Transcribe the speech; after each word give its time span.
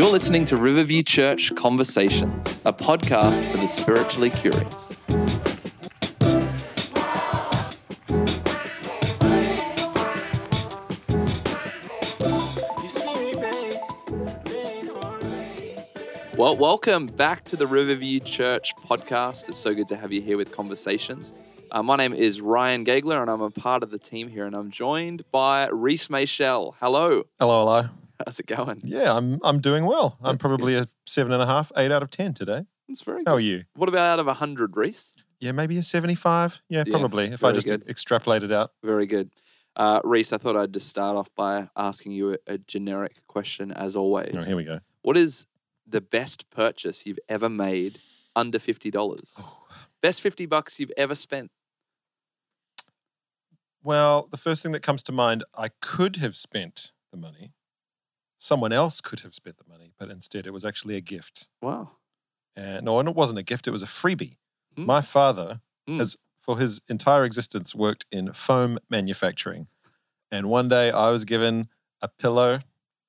You're 0.00 0.10
listening 0.10 0.46
to 0.46 0.56
Riverview 0.56 1.02
Church 1.02 1.54
Conversations, 1.56 2.58
a 2.64 2.72
podcast 2.72 3.44
for 3.50 3.58
the 3.58 3.66
spiritually 3.66 4.30
curious. 4.30 4.96
Well, 16.34 16.56
welcome 16.56 17.06
back 17.06 17.44
to 17.44 17.56
the 17.56 17.66
Riverview 17.66 18.20
Church 18.20 18.72
podcast. 18.76 19.50
It's 19.50 19.58
so 19.58 19.74
good 19.74 19.88
to 19.88 19.96
have 19.96 20.14
you 20.14 20.22
here 20.22 20.38
with 20.38 20.50
Conversations. 20.50 21.34
Uh, 21.70 21.82
my 21.82 21.96
name 21.96 22.14
is 22.14 22.40
Ryan 22.40 22.86
Gagler, 22.86 23.20
and 23.20 23.28
I'm 23.28 23.42
a 23.42 23.50
part 23.50 23.82
of 23.82 23.90
the 23.90 23.98
team 23.98 24.28
here, 24.28 24.46
and 24.46 24.56
I'm 24.56 24.70
joined 24.70 25.30
by 25.30 25.68
Reese 25.68 26.08
Mayshell. 26.08 26.76
Hello. 26.80 27.24
Hello, 27.38 27.66
hello. 27.66 27.99
How's 28.24 28.38
it 28.40 28.46
going? 28.46 28.80
Yeah, 28.84 29.16
I'm 29.16 29.40
I'm 29.42 29.60
doing 29.60 29.86
well. 29.86 30.18
I'm 30.22 30.32
That's 30.36 30.40
probably 30.42 30.76
a 30.76 30.88
seven 31.06 31.32
and 31.32 31.42
a 31.42 31.46
half, 31.46 31.72
eight 31.76 31.90
out 31.90 32.02
of 32.02 32.10
ten 32.10 32.34
today. 32.34 32.64
That's 32.88 33.02
very 33.02 33.22
How 33.26 33.32
good. 33.32 33.36
are 33.36 33.40
you? 33.40 33.64
What 33.74 33.88
about 33.88 34.06
out 34.14 34.18
of 34.18 34.26
100, 34.26 34.76
Reese? 34.76 35.14
Yeah, 35.38 35.52
maybe 35.52 35.78
a 35.78 35.82
seventy-five. 35.82 36.60
Yeah, 36.68 36.84
Yeah, 36.86 36.90
probably. 36.92 37.26
If 37.26 37.44
I 37.44 37.52
just 37.52 37.68
good. 37.68 37.88
extrapolate 37.88 38.42
it 38.42 38.52
out. 38.52 38.72
Very 38.82 39.06
good. 39.06 39.30
Uh, 39.76 40.00
Reese, 40.04 40.32
I 40.32 40.38
thought 40.38 40.56
I'd 40.56 40.74
just 40.74 40.88
start 40.88 41.16
off 41.16 41.30
by 41.34 41.68
asking 41.76 42.12
you 42.12 42.32
a, 42.34 42.38
a 42.54 42.58
generic 42.58 43.26
question, 43.28 43.70
as 43.72 43.94
always. 43.96 44.34
Oh, 44.36 44.42
here 44.42 44.56
we 44.56 44.64
go. 44.64 44.80
What 45.02 45.16
is 45.16 45.46
the 45.86 46.00
best 46.00 46.50
purchase 46.50 47.06
you've 47.06 47.20
ever 47.28 47.48
made 47.48 47.98
under 48.36 48.58
fifty 48.58 48.90
dollars? 48.90 49.36
Oh. 49.40 49.66
Best 50.02 50.20
fifty 50.20 50.44
bucks 50.46 50.78
you've 50.80 50.92
ever 50.96 51.14
spent? 51.14 51.50
Well, 53.82 54.28
the 54.30 54.36
first 54.36 54.62
thing 54.62 54.72
that 54.72 54.82
comes 54.82 55.02
to 55.04 55.12
mind, 55.12 55.44
I 55.56 55.70
could 55.80 56.16
have 56.16 56.36
spent 56.36 56.92
the 57.12 57.16
money. 57.16 57.54
Someone 58.42 58.72
else 58.72 59.02
could 59.02 59.20
have 59.20 59.34
spent 59.34 59.58
the 59.58 59.64
money, 59.68 59.92
but 59.98 60.08
instead 60.10 60.46
it 60.46 60.52
was 60.52 60.64
actually 60.64 60.96
a 60.96 61.00
gift. 61.02 61.48
Wow. 61.60 61.92
And 62.56 62.84
no, 62.86 62.98
and 62.98 63.06
it 63.08 63.14
wasn't 63.14 63.38
a 63.38 63.42
gift; 63.42 63.68
it 63.68 63.70
was 63.70 63.82
a 63.82 63.86
freebie. 63.86 64.38
Hmm. 64.76 64.86
My 64.86 65.02
father 65.02 65.60
Hmm. 65.86 65.98
has, 65.98 66.16
for 66.40 66.58
his 66.58 66.80
entire 66.88 67.24
existence, 67.24 67.74
worked 67.74 68.06
in 68.10 68.32
foam 68.32 68.78
manufacturing. 68.88 69.68
And 70.30 70.48
one 70.48 70.68
day, 70.68 70.90
I 70.90 71.10
was 71.10 71.24
given 71.26 71.68
a 72.00 72.08
pillow, 72.08 72.60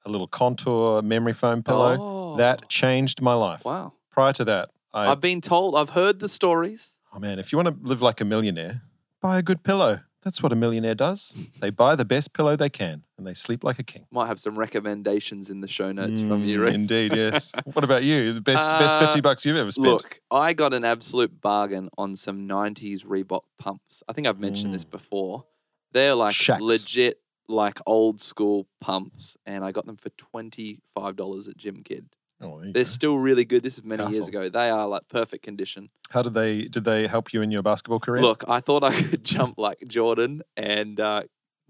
a 0.06 0.10
little 0.10 0.28
contour 0.28 1.02
memory 1.02 1.34
foam 1.34 1.64
pillow. 1.64 1.98
Oh, 2.00 2.36
That 2.38 2.68
changed 2.70 3.22
my 3.22 3.34
life. 3.34 3.64
wow. 3.66 3.94
Prior 4.10 4.34
to 4.34 4.44
that, 4.46 4.70
I 4.94 5.12
I've 5.12 5.22
been 5.22 5.40
told. 5.42 5.76
I've 5.78 5.92
heard 5.92 6.20
the 6.20 6.28
stories. 6.30 6.98
oh 7.14 7.20
man, 7.20 7.40
if 7.40 7.52
you 7.54 7.58
want 7.58 7.70
to 7.70 7.88
live 7.88 8.02
like 8.02 8.20
a 8.20 8.26
millionaire, 8.26 8.82
buy 9.22 9.38
a 9.40 9.42
good 9.42 9.64
pillow. 9.64 10.02
That's 10.24 10.44
what 10.44 10.52
a 10.52 10.56
millionaire 10.56 10.94
does. 10.94 11.34
They 11.62 11.72
buy 11.72 11.96
the 11.96 12.06
best 12.06 12.32
pillow 12.34 12.56
they 12.56 12.70
can, 12.70 13.04
and 13.18 13.26
they 13.26 13.34
sleep 13.34 13.64
like 13.64 13.80
a 13.80 13.84
king. 13.84 14.06
Might 14.12 14.28
have 14.28 14.40
some 14.40 14.58
recommendations 14.58 15.50
in 15.50 15.62
the 15.62 15.68
show 15.68 15.92
notes 15.92 16.22
from 16.22 16.44
you, 16.44 16.60
Mm, 16.60 16.74
Indeed, 16.74 17.16
yes. 17.16 17.52
what 17.74 17.84
about 17.84 18.04
you? 18.04 18.32
The 18.34 18.42
best 18.42 18.68
best 18.70 18.96
Uh, 18.98 19.06
fifty 19.08 19.20
bucks 19.22 19.46
you've 19.46 19.58
ever 19.58 19.72
spent? 19.72 19.88
Look, 19.88 20.20
I 20.30 20.54
got 20.54 20.74
an 20.76 20.86
absolute 20.86 21.42
bargain 21.42 21.90
on 21.98 22.16
some 22.16 22.48
90s 22.48 23.04
Reebok 23.04 23.42
pumps. 23.58 24.04
I 24.08 24.14
think 24.14 24.28
I've 24.28 24.40
mentioned 24.40 24.76
this 24.76 24.86
before. 24.86 25.46
They're 25.92 26.14
like 26.16 26.36
Shacks. 26.36 26.62
legit, 26.62 27.20
like 27.48 27.80
old 27.88 28.22
school 28.22 28.68
pumps, 28.80 29.38
and 29.48 29.66
I 29.66 29.72
got 29.72 29.88
them 29.88 29.98
for 29.98 30.10
$25 30.12 31.50
at 31.50 31.58
Jim 31.58 31.82
Kidd. 31.84 32.06
Oh, 32.44 32.60
They're 32.62 32.72
go. 32.72 32.84
still 32.84 33.18
really 33.18 33.46
good. 33.46 33.64
This 33.64 33.78
is 33.78 33.84
many 33.84 34.12
years 34.12 34.28
ago. 34.28 34.50
They 34.50 34.70
are 34.70 34.88
like 34.88 35.08
perfect 35.08 35.44
condition. 35.44 35.90
How 36.10 36.22
did 36.22 36.34
they 36.34 36.64
did 36.64 36.84
they 36.84 37.08
help 37.08 37.34
you 37.34 37.42
in 37.42 37.52
your 37.52 37.64
basketball 37.64 38.00
career? 38.00 38.22
Look, 38.22 38.44
I 38.48 38.60
thought 38.60 38.84
I 38.84 38.94
could 39.10 39.24
jump 39.24 39.58
like 39.58 39.80
Jordan 39.88 40.42
and 40.58 41.00
uh, 41.00 41.24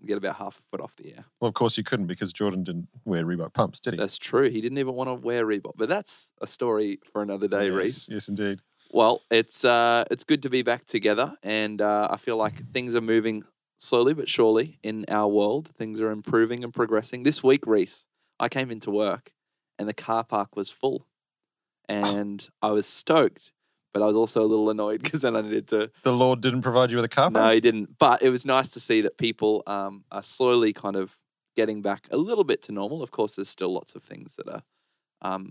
get 0.06 0.18
about 0.18 0.38
half 0.38 0.60
a 0.60 0.62
foot 0.72 0.82
off 0.82 0.96
the 0.96 1.14
air. 1.14 1.26
well, 1.40 1.50
of 1.50 1.54
course 1.54 1.78
you 1.78 1.84
couldn't 1.84 2.08
because 2.08 2.34
Jordan 2.34 2.64
didn't 2.64 2.88
wear 3.06 3.24
Reebok 3.26 3.54
pumps, 3.54 3.80
did 3.80 3.94
he? 3.94 3.98
That's 3.98 4.18
true. 4.18 4.50
He 4.50 4.62
didn't 4.62 4.78
even 4.78 4.94
want 4.96 5.10
to 5.10 5.14
wear 5.14 5.46
Reebok, 5.46 5.74
but 5.76 5.90
that's 5.90 6.32
a 6.42 6.48
story 6.48 7.00
for 7.12 7.22
another 7.22 7.48
day, 7.48 7.66
yes, 7.68 7.74
Reese. 7.76 8.10
Yes, 8.10 8.28
indeed. 8.30 8.60
Well, 8.92 9.22
it's 9.30 9.64
uh, 9.64 10.04
it's 10.12 10.24
good 10.24 10.44
to 10.44 10.50
be 10.50 10.64
back 10.64 10.86
together, 10.86 11.36
and 11.44 11.82
uh, 11.82 12.08
I 12.12 12.18
feel 12.18 12.38
like 12.38 12.72
things 12.74 12.96
are 12.96 13.02
moving 13.02 13.44
slowly 13.78 14.14
but 14.14 14.28
surely 14.28 14.80
in 14.84 15.06
our 15.08 15.28
world. 15.28 15.68
Things 15.70 16.02
are 16.02 16.12
improving 16.12 16.64
and 16.64 16.74
progressing. 16.74 17.24
This 17.24 17.42
week, 17.44 17.66
Reese, 17.66 18.06
I 18.40 18.50
came 18.50 18.70
into 18.72 18.92
work, 18.92 19.32
and 19.80 19.88
the 19.88 19.94
car 19.94 20.24
park 20.24 20.56
was 20.56 20.70
full, 20.70 21.08
and 21.88 22.48
I 22.62 22.72
was 22.72 22.86
stoked, 22.86 23.52
but 23.94 24.02
I 24.02 24.06
was 24.06 24.16
also 24.16 24.42
a 24.42 24.48
little 24.48 24.70
annoyed 24.70 25.02
because 25.04 25.22
then 25.22 25.36
I 25.36 25.42
needed 25.42 25.68
to. 25.70 25.92
The 26.04 26.14
Lord 26.14 26.42
didn't 26.42 26.62
provide 26.62 26.90
you 26.92 26.98
with 26.98 27.06
a 27.06 27.10
car 27.10 27.30
No, 27.30 27.52
he 27.52 27.60
didn't. 27.60 27.98
But 27.98 28.22
it 28.22 28.30
was 28.30 28.46
nice 28.46 28.70
to 28.72 28.80
see 28.80 29.02
that 29.02 29.18
people 29.18 29.64
um, 29.68 30.06
are 30.12 30.24
slowly 30.24 30.74
kind 30.74 30.96
of 30.96 31.18
getting 31.56 31.82
back 31.82 32.08
a 32.12 32.18
little 32.18 32.44
bit 32.44 32.62
to 32.64 32.72
normal. 32.72 33.04
Of 33.04 33.12
course, 33.12 33.36
there's 33.36 33.50
still 33.50 33.74
lots 33.74 33.96
of 33.96 34.04
things 34.04 34.36
that 34.36 34.48
are, 34.48 34.64
um, 35.22 35.50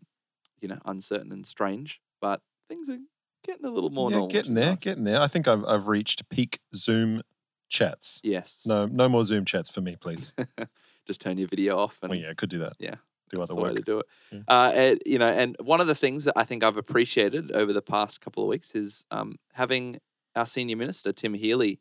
you 0.61 0.69
know, 0.69 0.79
uncertain 0.85 1.33
and 1.33 1.47
strange, 1.47 2.01
but 2.21 2.41
things 2.69 2.89
are 2.89 2.99
getting 3.45 3.67
a 3.67 3.71
little 3.71 3.91
more 3.91 4.11
yeah, 4.11 4.17
normal. 4.17 4.31
getting 4.31 4.55
there, 4.55 4.77
getting 4.77 5.05
there. 5.05 5.21
I 5.21 5.27
think 5.27 5.49
I've, 5.49 5.65
I've 5.65 5.89
reached 5.89 6.29
peak 6.31 6.61
Zoom 6.75 7.23
chats. 7.69 8.21
Yes. 8.23 8.65
No, 8.67 8.87
no 8.87 9.09
more 9.09 9.25
Zoom 9.25 9.45
chats 9.45 9.71
for 9.71 9.81
me, 9.81 9.97
please. 9.97 10.35
Just 11.07 11.21
turn 11.21 11.39
your 11.39 11.49
video 11.49 11.79
off 11.79 11.99
and 12.03 12.11
well, 12.11 12.19
yeah, 12.19 12.31
I 12.31 12.35
could 12.35 12.51
do 12.51 12.59
that. 12.59 12.75
Yeah, 12.79 12.97
do 13.31 13.41
other 13.43 13.55
work. 13.55 13.77
to 13.77 13.83
do 13.83 13.99
it. 14.01 14.07
Yeah. 14.33 14.41
Uh, 14.49 14.71
and, 14.75 14.99
you 15.07 15.19
know, 15.19 15.29
and 15.29 15.57
one 15.61 15.81
of 15.81 15.87
the 15.87 15.95
things 15.95 16.25
that 16.25 16.35
I 16.37 16.45
think 16.45 16.63
I've 16.65 16.77
appreciated 16.77 17.53
over 17.53 17.73
the 17.73 17.83
past 17.83 18.21
couple 18.21 18.43
of 18.43 18.49
weeks 18.49 18.75
is 18.75 19.05
um, 19.11 19.37
having 19.55 19.99
our 20.37 20.47
senior 20.47 20.77
minister 20.77 21.13
Tim 21.13 21.35
Healy 21.35 21.81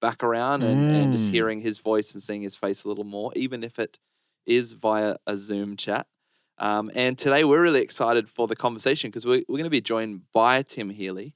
back 0.00 0.22
around 0.22 0.62
and, 0.62 0.88
and 0.90 1.12
just 1.12 1.28
Mm. 1.28 1.32
hearing 1.32 1.60
his 1.60 1.78
voice 1.78 2.14
and 2.14 2.22
seeing 2.22 2.42
his 2.42 2.56
face 2.56 2.84
a 2.84 2.88
little 2.88 3.04
more, 3.04 3.32
even 3.36 3.62
if 3.62 3.78
it 3.78 3.98
is 4.46 4.72
via 4.72 5.16
a 5.26 5.36
Zoom 5.36 5.76
chat. 5.76 6.06
Um, 6.58 6.90
and 6.94 7.16
today 7.16 7.44
we're 7.44 7.62
really 7.62 7.80
excited 7.82 8.28
for 8.28 8.46
the 8.46 8.56
conversation 8.56 9.10
because 9.10 9.26
we're, 9.26 9.42
we're 9.48 9.56
going 9.58 9.64
to 9.64 9.70
be 9.70 9.80
joined 9.80 10.22
by 10.32 10.62
Tim 10.62 10.90
Healy. 10.90 11.34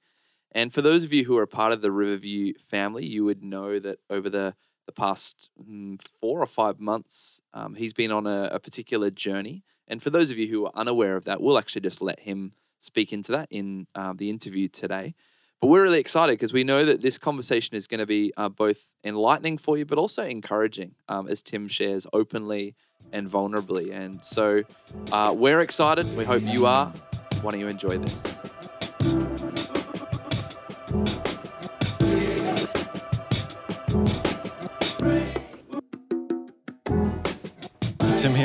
And 0.53 0.73
for 0.73 0.83
those 0.83 1.03
of 1.05 1.13
you 1.13 1.25
who 1.25 1.37
are 1.39 1.47
part 1.47 1.73
of 1.73 1.83
the 1.83 1.91
Riverview 1.91 2.55
family, 2.59 3.05
you 3.05 3.25
would 3.25 3.43
know 3.43 3.79
that 3.79 3.99
over 4.09 4.31
the, 4.31 4.55
the 4.87 4.93
past 4.93 5.51
mm, 5.61 6.01
four 6.21 6.41
or 6.41 6.47
five 6.47 6.81
months, 6.81 7.41
um, 7.53 7.75
he's 7.75 7.93
been 7.93 8.11
on 8.11 8.27
a, 8.27 8.49
a 8.53 8.61
particular 8.61 9.11
journey. 9.11 9.65
And 9.87 10.03
for 10.03 10.11
those 10.11 10.31
of 10.31 10.39
you 10.39 10.49
who 10.49 10.67
are 10.67 10.73
unaware 10.75 11.17
of 11.17 11.25
that, 11.25 11.41
we'll 11.41 11.59
actually 11.59 11.83
just 11.83 12.01
let 12.01 12.21
him 12.21 12.53
speak 12.81 13.13
into 13.13 13.33
that 13.33 13.49
in 13.51 13.87
uh, 13.95 14.13
the 14.15 14.31
interview 14.31 14.69
today. 14.69 15.15
But 15.61 15.69
we're 15.69 15.83
really 15.83 16.01
excited 16.01 16.33
because 16.33 16.53
we 16.53 16.65
know 16.65 16.85
that 16.85 17.01
this 17.01 17.17
conversation 17.17 17.75
is 17.75 17.87
going 17.87 18.01
to 18.01 18.07
be 18.07 18.33
uh, 18.37 18.51
both 18.51 18.91
enlightening 19.03 19.57
for 19.57 19.79
you, 19.79 19.87
but 19.87 19.97
also 19.97 20.25
encouraging 20.25 20.95
um, 21.09 21.27
as 21.27 21.43
Tim 21.43 21.69
shares 21.69 22.07
openly 22.13 22.75
and 23.13 23.29
vulnerably. 23.29 23.91
And 23.91 24.23
so 24.23 24.65
uh, 25.11 25.35
we're 25.37 25.61
excited. 25.61 26.15
We 26.17 26.25
hope 26.25 26.43
you 26.43 26.67
are. 26.67 26.93
Why 27.41 27.53
don't 27.53 27.61
you 27.61 27.69
enjoy 27.69 27.99
this? 27.99 28.37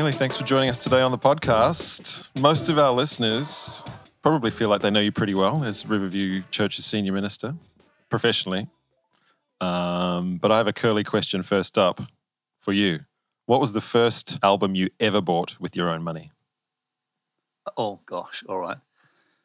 Healy, 0.10 0.18
thanks 0.18 0.38
for 0.38 0.44
joining 0.44 0.72
us 0.72 0.84
today 0.84 1.02
on 1.02 1.12
the 1.12 1.20
podcast. 1.20 2.28
Most 2.42 2.68
of 2.68 2.80
our 2.80 2.92
listeners 2.92 3.84
probably 4.24 4.50
feel 4.50 4.68
like 4.68 4.82
they 4.82 4.90
know 4.90 5.02
you 5.02 5.12
pretty 5.12 5.36
well 5.36 5.64
as 5.64 5.86
Riverview 5.86 6.42
Church's 6.50 6.84
senior 6.84 7.14
minister, 7.14 7.54
professionally. 8.10 8.70
Um, 9.62 10.38
but 10.38 10.52
I 10.52 10.58
have 10.58 10.66
a 10.66 10.74
curly 10.74 11.04
question 11.04 11.44
first 11.44 11.78
up 11.78 12.02
for 12.60 12.74
you. 12.74 13.02
What 13.46 13.62
was 13.62 13.74
the 13.74 13.82
first 13.82 14.40
album 14.42 14.74
you 14.74 14.90
ever 15.00 15.22
bought 15.22 15.60
with 15.60 15.76
your 15.76 15.90
own 15.90 16.02
money? 16.02 16.32
Oh 17.78 18.00
gosh, 18.08 18.44
all 18.50 18.58
right. 18.58 18.78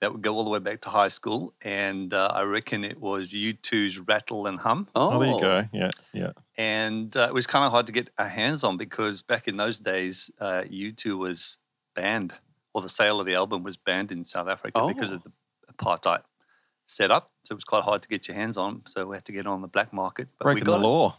That 0.04 0.12
would 0.12 0.20
go 0.22 0.34
all 0.36 0.44
the 0.44 0.50
way 0.50 0.58
back 0.58 0.82
to 0.82 0.90
high 0.90 1.08
school, 1.08 1.54
and 1.62 2.12
uh, 2.12 2.30
I 2.34 2.42
reckon 2.42 2.84
it 2.84 3.00
was 3.00 3.32
U2's 3.32 3.98
"Rattle 3.98 4.46
and 4.46 4.58
Hum," 4.60 4.86
Oh, 4.94 5.12
Oh, 5.12 5.18
there 5.18 5.30
you 5.30 5.40
go. 5.40 5.68
Yeah, 5.72 5.90
yeah. 6.12 6.32
and 6.58 7.16
uh, 7.16 7.26
it 7.30 7.34
was 7.34 7.46
kind 7.46 7.64
of 7.64 7.72
hard 7.72 7.86
to 7.86 7.92
get 7.92 8.10
our 8.18 8.28
hands 8.28 8.62
on 8.64 8.76
because 8.76 9.22
back 9.22 9.48
in 9.48 9.56
those 9.56 9.78
days, 9.80 10.30
uh, 10.38 10.62
U2 10.70 11.16
was 11.16 11.56
banned, 11.96 12.34
or 12.74 12.82
the 12.82 12.88
sale 12.90 13.18
of 13.18 13.24
the 13.26 13.34
album 13.34 13.62
was 13.62 13.78
banned 13.78 14.12
in 14.12 14.24
South 14.26 14.48
Africa 14.48 14.86
because 14.86 15.10
Oh. 15.10 15.14
of 15.16 15.22
the 15.24 15.32
apartheid 15.72 16.22
setup. 16.86 17.30
So 17.44 17.52
it 17.54 17.56
was 17.56 17.64
quite 17.64 17.84
hard 17.84 18.02
to 18.02 18.08
get 18.08 18.28
your 18.28 18.36
hands 18.36 18.58
on. 18.58 18.82
So 18.86 19.06
we 19.06 19.16
had 19.16 19.24
to 19.24 19.32
get 19.32 19.46
on 19.46 19.62
the 19.62 19.68
black 19.68 19.90
market. 19.92 20.28
But 20.38 20.44
Breaking 20.44 20.64
the 20.64 20.72
got 20.72 20.80
it. 20.80 20.84
law. 20.84 21.16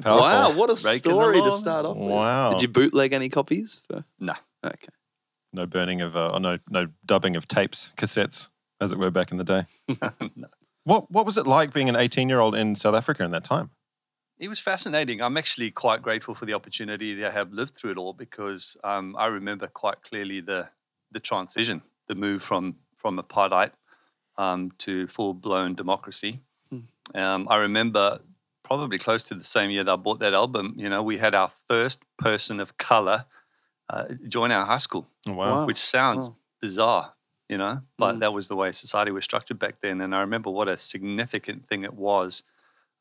Powerful. 0.00 0.28
Wow, 0.28 0.52
what 0.52 0.70
a 0.70 0.80
Breaking 0.80 0.98
story 1.10 1.40
to 1.42 1.52
start 1.52 1.84
off 1.86 1.96
with. 1.96 2.08
Wow. 2.08 2.50
Did 2.52 2.62
you 2.62 2.68
bootleg 2.68 3.12
any 3.12 3.28
copies? 3.28 3.82
For... 3.88 4.04
No. 4.20 4.34
Okay. 4.64 4.88
No 5.52 5.66
burning 5.66 6.00
of, 6.00 6.16
uh, 6.16 6.30
or 6.30 6.40
no, 6.40 6.58
no 6.68 6.88
dubbing 7.04 7.36
of 7.36 7.48
tapes, 7.48 7.92
cassettes, 7.96 8.50
as 8.80 8.92
it 8.92 8.98
were 8.98 9.10
back 9.10 9.30
in 9.32 9.38
the 9.38 9.44
day. 9.44 9.64
No. 10.36 10.48
What 10.84 11.10
What 11.10 11.26
was 11.26 11.36
it 11.36 11.46
like 11.46 11.72
being 11.74 11.88
an 11.90 11.96
18 11.96 12.28
year 12.28 12.40
old 12.40 12.54
in 12.54 12.74
South 12.74 12.94
Africa 12.94 13.22
in 13.22 13.30
that 13.32 13.44
time? 13.44 13.70
It 14.38 14.48
was 14.48 14.60
fascinating. 14.60 15.20
I'm 15.20 15.36
actually 15.36 15.70
quite 15.70 16.00
grateful 16.00 16.34
for 16.34 16.46
the 16.46 16.54
opportunity 16.54 17.16
to 17.16 17.30
have 17.30 17.52
lived 17.52 17.74
through 17.74 17.90
it 17.90 17.98
all 17.98 18.12
because 18.12 18.76
um, 18.84 19.16
I 19.18 19.26
remember 19.26 19.66
quite 19.66 20.02
clearly 20.02 20.40
the 20.40 20.68
the 21.10 21.20
transition, 21.20 21.82
the 22.06 22.14
move 22.14 22.42
from 22.42 22.76
from 22.96 23.18
apartheid 23.18 23.72
um, 24.38 24.70
to 24.78 25.06
full 25.08 25.34
blown 25.34 25.74
democracy. 25.74 26.40
Um, 27.14 27.48
I 27.50 27.56
remember 27.56 28.20
probably 28.62 28.98
close 28.98 29.22
to 29.24 29.34
the 29.34 29.44
same 29.44 29.70
year 29.70 29.82
that 29.84 29.92
I 29.92 29.96
bought 29.96 30.20
that 30.20 30.34
album. 30.34 30.74
You 30.76 30.88
know, 30.88 31.02
we 31.02 31.18
had 31.18 31.34
our 31.34 31.50
first 31.68 32.02
person 32.18 32.60
of 32.60 32.76
color 32.76 33.24
uh, 33.90 34.06
join 34.28 34.50
our 34.52 34.64
high 34.66 34.78
school, 34.78 35.06
Oh, 35.28 35.32
wow. 35.34 35.46
Wow. 35.60 35.66
which 35.66 35.78
sounds 35.78 36.28
Wow. 36.28 36.36
bizarre, 36.60 37.14
you 37.48 37.56
know, 37.58 37.82
but 37.96 38.16
Mm. 38.16 38.20
that 38.20 38.32
was 38.32 38.48
the 38.48 38.56
way 38.56 38.72
society 38.72 39.10
was 39.10 39.24
structured 39.24 39.58
back 39.58 39.80
then. 39.80 40.00
And 40.00 40.14
I 40.14 40.20
remember 40.20 40.50
what 40.50 40.68
a 40.68 40.76
significant 40.76 41.66
thing 41.66 41.84
it 41.84 41.94
was 41.94 42.42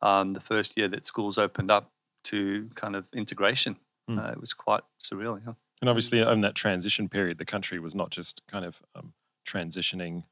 um, 0.01 0.33
the 0.33 0.39
first 0.39 0.77
year 0.77 0.87
that 0.89 1.05
schools 1.05 1.37
opened 1.37 1.71
up 1.71 1.91
to 2.25 2.69
kind 2.75 2.95
of 2.95 3.07
integration. 3.13 3.77
Mm. 4.09 4.19
Uh, 4.23 4.31
it 4.31 4.39
was 4.39 4.53
quite 4.53 4.83
surreal. 5.01 5.41
Yeah. 5.45 5.53
And 5.81 5.89
obviously, 5.89 6.19
in 6.21 6.41
that 6.41 6.55
transition 6.55 7.09
period, 7.09 7.37
the 7.37 7.45
country 7.45 7.79
was 7.79 7.93
not 7.95 8.09
just 8.11 8.41
kind 8.47 8.63
of 8.65 8.81
um, 8.95 9.13
transitioning 9.45 10.23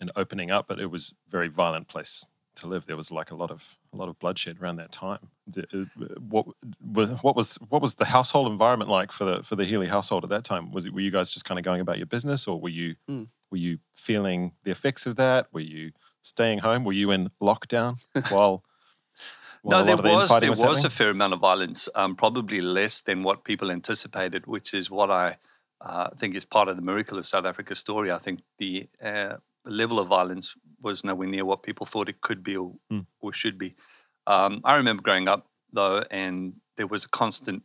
and 0.00 0.10
opening 0.16 0.50
up, 0.50 0.66
but 0.68 0.80
it 0.80 0.86
was 0.90 1.14
a 1.26 1.30
very 1.30 1.48
violent 1.48 1.88
place 1.88 2.26
to 2.56 2.66
live. 2.66 2.86
There 2.86 2.96
was 2.96 3.10
like 3.10 3.30
a 3.30 3.34
lot 3.34 3.50
of 3.50 3.78
a 3.92 3.96
lot 3.96 4.08
of 4.08 4.18
bloodshed 4.18 4.60
around 4.60 4.76
that 4.76 4.92
time. 4.92 5.30
Uh, 5.56 5.84
What 6.18 6.46
was 6.94 7.10
what 7.22 7.36
was 7.36 7.56
what 7.68 7.82
was 7.82 7.94
the 7.94 8.06
household 8.06 8.50
environment 8.50 8.90
like 8.90 9.12
for 9.12 9.24
the 9.24 9.42
for 9.42 9.56
the 9.56 9.64
Healy 9.64 9.88
household 9.88 10.24
at 10.24 10.30
that 10.30 10.44
time? 10.44 10.72
Was 10.72 10.86
it 10.86 10.92
were 10.92 11.00
you 11.00 11.10
guys 11.10 11.30
just 11.30 11.44
kind 11.44 11.58
of 11.58 11.64
going 11.64 11.80
about 11.80 11.98
your 11.98 12.06
business, 12.06 12.46
or 12.46 12.60
were 12.60 12.68
you 12.68 12.96
Mm. 13.08 13.28
were 13.50 13.58
you 13.58 13.78
feeling 13.94 14.52
the 14.64 14.70
effects 14.70 15.06
of 15.06 15.16
that? 15.16 15.48
Were 15.52 15.60
you 15.60 15.92
staying 16.22 16.60
home? 16.60 16.84
Were 16.84 16.92
you 16.92 17.10
in 17.10 17.30
lockdown 17.40 17.98
while? 18.30 18.64
while 19.62 19.80
no, 19.80 19.86
there 19.86 19.94
of 19.96 20.02
the 20.02 20.08
was 20.08 20.40
there 20.40 20.50
was, 20.50 20.62
was, 20.62 20.84
a 20.84 20.90
fair 20.90 21.10
amount 21.10 21.34
of 21.34 21.40
violence, 21.40 21.88
um, 21.94 22.16
probably 22.16 22.60
less 22.60 23.00
than 23.00 23.22
what 23.22 23.44
people 23.44 23.70
anticipated, 23.70 24.46
which 24.46 24.72
is 24.72 24.90
what 24.90 25.10
I 25.10 25.36
uh, 25.80 26.10
think 26.16 26.34
is 26.34 26.44
part 26.44 26.68
of 26.68 26.76
the 26.76 26.82
miracle 26.82 27.18
of 27.18 27.26
South 27.26 27.44
Africa's 27.44 27.78
story. 27.78 28.10
I 28.10 28.18
think 28.18 28.42
the 28.58 28.88
uh, 29.02 29.36
level 29.64 29.98
of 29.98 30.08
violence 30.08 30.54
was 30.80 31.04
nowhere 31.04 31.28
near 31.28 31.44
what 31.44 31.62
people 31.62 31.86
thought 31.86 32.08
it 32.08 32.20
could 32.20 32.42
be 32.42 32.56
or, 32.56 32.74
Mm. 32.92 33.06
or 33.20 33.32
should 33.32 33.58
be. 33.58 33.74
Um, 34.26 34.60
I 34.64 34.76
remember 34.76 35.02
growing 35.02 35.28
up 35.28 35.48
though, 35.72 36.04
and 36.10 36.54
there 36.76 36.86
was 36.86 37.04
a 37.04 37.08
constant 37.08 37.62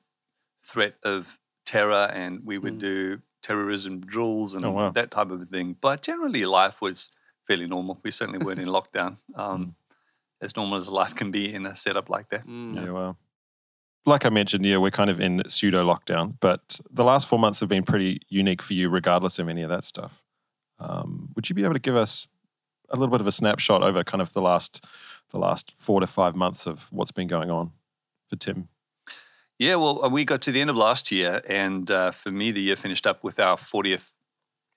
threat 0.66 0.96
of 1.04 1.40
terror, 1.66 2.10
and 2.14 2.46
we 2.46 2.58
would 2.58 2.76
Mm. 2.76 2.80
do 2.80 3.22
terrorism 3.42 4.00
drills 4.02 4.54
and 4.56 4.66
Oh, 4.66 4.72
wow. 4.72 4.90
that 4.92 5.12
type 5.12 5.30
of 5.32 5.48
thing. 5.50 5.76
But 5.80 6.02
generally, 6.02 6.46
life 6.46 6.82
was 6.82 7.12
fairly 7.48 7.68
normal. 7.68 8.00
We 8.04 8.12
certainly 8.12 8.44
weren't 8.44 8.60
in 8.60 8.68
lockdown. 8.78 9.18
Um, 9.36 9.76
As 10.42 10.56
normal 10.56 10.78
as 10.78 10.90
life 10.90 11.16
can 11.16 11.32
be 11.32 11.54
in 11.54 11.66
a 11.66 11.76
setup 11.76 12.10
like 12.10 12.30
that. 12.30 12.46
Mm. 12.46 12.76
Yeah, 12.76 12.92
well, 12.92 13.18
like 14.06 14.26
I 14.26 14.30
mentioned, 14.30 14.66
yeah, 14.66 14.78
we're 14.78 14.92
kind 14.92 15.10
of 15.10 15.20
in 15.22 15.42
pseudo 15.48 15.84
lockdown, 15.86 16.36
but 16.42 16.80
the 16.92 17.06
last 17.06 17.26
four 17.28 17.40
months 17.40 17.62
have 17.62 17.70
been 17.70 17.84
pretty 17.86 18.20
unique 18.30 18.62
for 18.62 18.74
you, 18.74 18.90
regardless 18.90 19.40
of 19.40 19.48
any 19.48 19.62
of 19.62 19.70
that 19.70 19.86
stuff. 19.86 20.22
Um, 20.78 21.30
would 21.36 21.48
you 21.50 21.56
be 21.56 21.64
able 21.64 21.74
to 21.74 21.80
give 21.80 21.96
us 21.96 22.28
a 22.90 22.96
little 22.96 23.12
bit 23.12 23.22
of 23.22 23.28
a 23.28 23.32
snapshot 23.32 23.84
over 23.84 24.04
kind 24.04 24.22
of 24.22 24.34
the 24.34 24.42
last 24.42 24.86
the 25.32 25.40
last 25.40 25.74
four 25.78 26.00
to 26.00 26.08
five 26.08 26.36
months 26.36 26.68
of 26.68 26.92
what's 26.92 27.12
been 27.12 27.28
going 27.28 27.50
on 27.50 27.72
for 28.30 28.36
Tim? 28.36 28.70
Yeah, 29.58 29.76
well, 29.76 30.04
uh, 30.04 30.10
we 30.10 30.26
got 30.26 30.42
to 30.44 30.52
the 30.52 30.62
end 30.62 30.70
of 30.70 30.76
last 30.76 31.12
year, 31.12 31.42
and 31.48 31.90
uh, 31.90 32.12
for 32.12 32.30
me, 32.30 32.52
the 32.52 32.62
year 32.62 32.76
finished 32.76 33.08
up 33.08 33.24
with 33.24 33.40
our 33.40 33.56
40th 33.56 34.12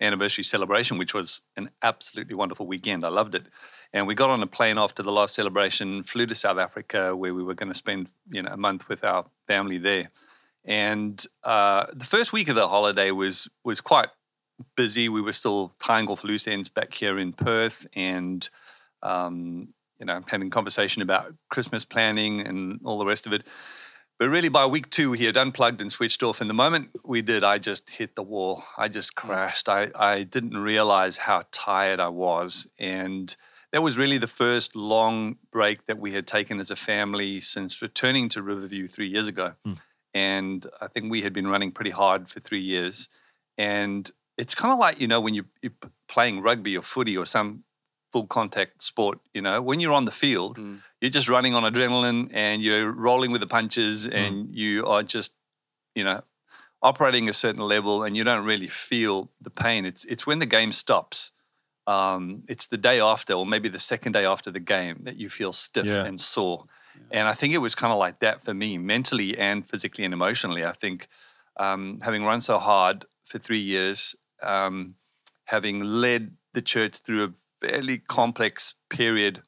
anniversary 0.00 0.44
celebration, 0.44 0.98
which 0.98 1.12
was 1.12 1.40
an 1.56 1.70
absolutely 1.82 2.34
wonderful 2.34 2.66
weekend. 2.66 3.04
I 3.04 3.08
loved 3.08 3.34
it. 3.34 3.46
And 3.92 4.06
we 4.06 4.14
got 4.14 4.30
on 4.30 4.42
a 4.42 4.46
plane 4.46 4.78
after 4.78 5.02
the 5.02 5.10
last 5.10 5.34
celebration, 5.34 6.04
flew 6.04 6.26
to 6.26 6.34
South 6.34 6.58
Africa, 6.58 7.16
where 7.16 7.34
we 7.34 7.42
were 7.42 7.54
going 7.54 7.72
to 7.72 7.78
spend 7.78 8.08
you 8.30 8.42
know 8.42 8.52
a 8.52 8.56
month 8.56 8.88
with 8.88 9.02
our 9.02 9.24
family 9.46 9.78
there. 9.78 10.10
And 10.64 11.24
uh, 11.42 11.86
the 11.92 12.04
first 12.04 12.32
week 12.32 12.48
of 12.48 12.54
the 12.54 12.68
holiday 12.68 13.10
was 13.10 13.48
was 13.64 13.80
quite 13.80 14.08
busy. 14.76 15.08
We 15.08 15.20
were 15.20 15.32
still 15.32 15.72
tying 15.80 16.08
off 16.08 16.24
loose 16.24 16.46
ends 16.48 16.68
back 16.68 16.92
here 16.94 17.18
in 17.18 17.32
Perth, 17.32 17.86
and 17.94 18.48
um, 19.02 19.68
you 19.98 20.06
know 20.06 20.22
having 20.28 20.50
conversation 20.50 21.02
about 21.02 21.34
Christmas 21.50 21.84
planning 21.84 22.40
and 22.40 22.80
all 22.84 22.98
the 22.98 23.06
rest 23.06 23.26
of 23.26 23.32
it. 23.32 23.46
But 24.18 24.30
really, 24.30 24.48
by 24.48 24.66
week 24.66 24.90
two, 24.90 25.12
he 25.12 25.26
had 25.26 25.36
unplugged 25.36 25.80
and 25.80 25.92
switched 25.92 26.24
off. 26.24 26.40
And 26.40 26.50
the 26.50 26.54
moment 26.54 26.90
we 27.04 27.22
did, 27.22 27.44
I 27.44 27.58
just 27.58 27.88
hit 27.90 28.16
the 28.16 28.22
wall. 28.22 28.64
I 28.76 28.88
just 28.88 29.14
crashed. 29.14 29.68
I, 29.68 29.90
I 29.94 30.24
didn't 30.24 30.56
realize 30.56 31.18
how 31.18 31.44
tired 31.52 32.00
I 32.00 32.08
was. 32.08 32.66
And 32.80 33.34
that 33.70 33.82
was 33.82 33.96
really 33.96 34.18
the 34.18 34.26
first 34.26 34.74
long 34.74 35.36
break 35.52 35.86
that 35.86 36.00
we 36.00 36.12
had 36.12 36.26
taken 36.26 36.58
as 36.58 36.72
a 36.72 36.76
family 36.76 37.40
since 37.40 37.80
returning 37.80 38.28
to 38.30 38.42
Riverview 38.42 38.88
three 38.88 39.06
years 39.06 39.28
ago. 39.28 39.52
Hmm. 39.64 39.74
And 40.14 40.66
I 40.80 40.88
think 40.88 41.12
we 41.12 41.22
had 41.22 41.32
been 41.32 41.46
running 41.46 41.70
pretty 41.70 41.90
hard 41.90 42.28
for 42.28 42.40
three 42.40 42.60
years. 42.60 43.08
And 43.56 44.10
it's 44.38 44.54
kind 44.54 44.72
of 44.72 44.78
like, 44.78 45.00
you 45.00 45.08
know, 45.08 45.20
when 45.20 45.34
you, 45.34 45.44
you're 45.62 45.72
playing 46.08 46.40
rugby 46.40 46.76
or 46.76 46.82
footy 46.82 47.16
or 47.16 47.26
some 47.26 47.64
full 48.12 48.26
contact 48.26 48.82
sport, 48.82 49.18
you 49.34 49.42
know, 49.42 49.60
when 49.60 49.80
you're 49.80 49.92
on 49.92 50.04
the 50.06 50.10
field, 50.12 50.56
Mm. 50.58 50.80
you're 51.00 51.10
just 51.10 51.28
running 51.28 51.54
on 51.54 51.62
adrenaline 51.70 52.30
and 52.32 52.62
you're 52.62 52.90
rolling 52.90 53.32
with 53.32 53.40
the 53.42 53.46
punches 53.46 54.06
and 54.06 54.54
you 54.54 54.86
are 54.86 55.02
just, 55.02 55.32
you 55.94 56.04
know, 56.04 56.22
operating 56.80 57.28
a 57.28 57.34
certain 57.34 57.62
level 57.62 58.04
and 58.04 58.16
you 58.16 58.24
don't 58.24 58.44
really 58.44 58.68
feel 58.68 59.28
the 59.42 59.50
pain. 59.50 59.84
It's 59.84 60.04
it's 60.06 60.26
when 60.26 60.38
the 60.38 60.46
game 60.46 60.72
stops. 60.72 61.32
Um, 61.86 62.42
it's 62.48 62.66
the 62.66 62.76
day 62.76 63.00
after, 63.00 63.32
or 63.32 63.46
maybe 63.46 63.68
the 63.70 63.78
second 63.78 64.12
day 64.12 64.24
after 64.26 64.50
the 64.50 64.60
game, 64.60 65.00
that 65.04 65.16
you 65.16 65.28
feel 65.30 65.52
stiff 65.52 65.86
Yeah. 65.86 66.04
and 66.04 66.20
sore. 66.20 66.64
And 67.10 67.26
I 67.28 67.34
think 67.34 67.54
it 67.54 67.58
was 67.58 67.74
kind 67.74 67.92
of 67.92 67.98
like 67.98 68.18
that 68.20 68.44
for 68.44 68.52
me, 68.52 68.76
mentally 68.78 69.38
and 69.38 69.66
physically 69.66 70.04
and 70.04 70.12
emotionally. 70.12 70.64
I 70.66 70.72
think 70.72 71.08
um, 71.56 72.00
having 72.02 72.24
run 72.24 72.40
so 72.42 72.58
hard 72.58 73.06
for 73.24 73.38
three 73.38 73.58
years, 73.74 74.14
um, 74.42 74.94
having 75.44 75.80
led 75.80 76.32
the 76.54 76.62
church 76.62 76.96
through 76.96 77.24
a 77.24 77.66
fairly 77.66 77.98
complex 77.98 78.74
period 78.90 79.42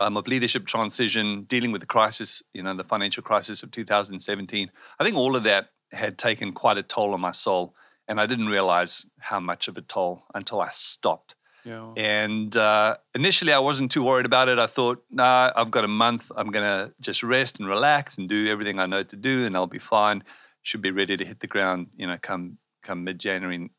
um, 0.00 0.16
of 0.16 0.26
leadership 0.26 0.66
transition, 0.66 1.42
dealing 1.44 1.72
with 1.72 1.80
the 1.80 1.86
crisis, 1.86 2.42
you 2.52 2.62
know, 2.62 2.74
the 2.74 2.84
financial 2.84 3.22
crisis 3.22 3.62
of 3.62 3.70
2017. 3.70 4.70
I 4.98 5.04
think 5.04 5.16
all 5.16 5.36
of 5.36 5.44
that 5.44 5.70
had 5.92 6.18
taken 6.18 6.52
quite 6.52 6.76
a 6.76 6.82
toll 6.82 7.14
on 7.14 7.20
my 7.20 7.32
soul. 7.32 7.74
And 8.06 8.20
I 8.20 8.26
didn't 8.26 8.48
realize 8.48 9.06
how 9.18 9.38
much 9.38 9.68
of 9.68 9.76
a 9.76 9.82
toll 9.82 10.22
until 10.34 10.60
I 10.60 10.70
stopped. 10.70 11.34
Yeah. 11.64 11.92
And 11.96 12.56
uh, 12.56 12.96
initially, 13.14 13.52
I 13.52 13.58
wasn't 13.58 13.90
too 13.90 14.02
worried 14.02 14.24
about 14.24 14.48
it. 14.48 14.58
I 14.58 14.66
thought, 14.66 15.04
nah, 15.10 15.52
I've 15.54 15.70
got 15.70 15.84
a 15.84 15.88
month. 15.88 16.32
I'm 16.34 16.50
going 16.50 16.64
to 16.64 16.94
just 17.00 17.22
rest 17.22 17.60
and 17.60 17.68
relax 17.68 18.16
and 18.16 18.28
do 18.28 18.48
everything 18.48 18.80
I 18.80 18.86
know 18.86 19.02
to 19.02 19.16
do, 19.16 19.44
and 19.44 19.54
I'll 19.54 19.66
be 19.66 19.78
fine. 19.78 20.22
Should 20.62 20.80
be 20.80 20.90
ready 20.90 21.18
to 21.18 21.24
hit 21.24 21.40
the 21.40 21.46
ground, 21.46 21.88
you 21.96 22.06
know, 22.06 22.16
come 22.20 22.58
come 22.82 23.04
mid 23.04 23.18
January 23.18 23.70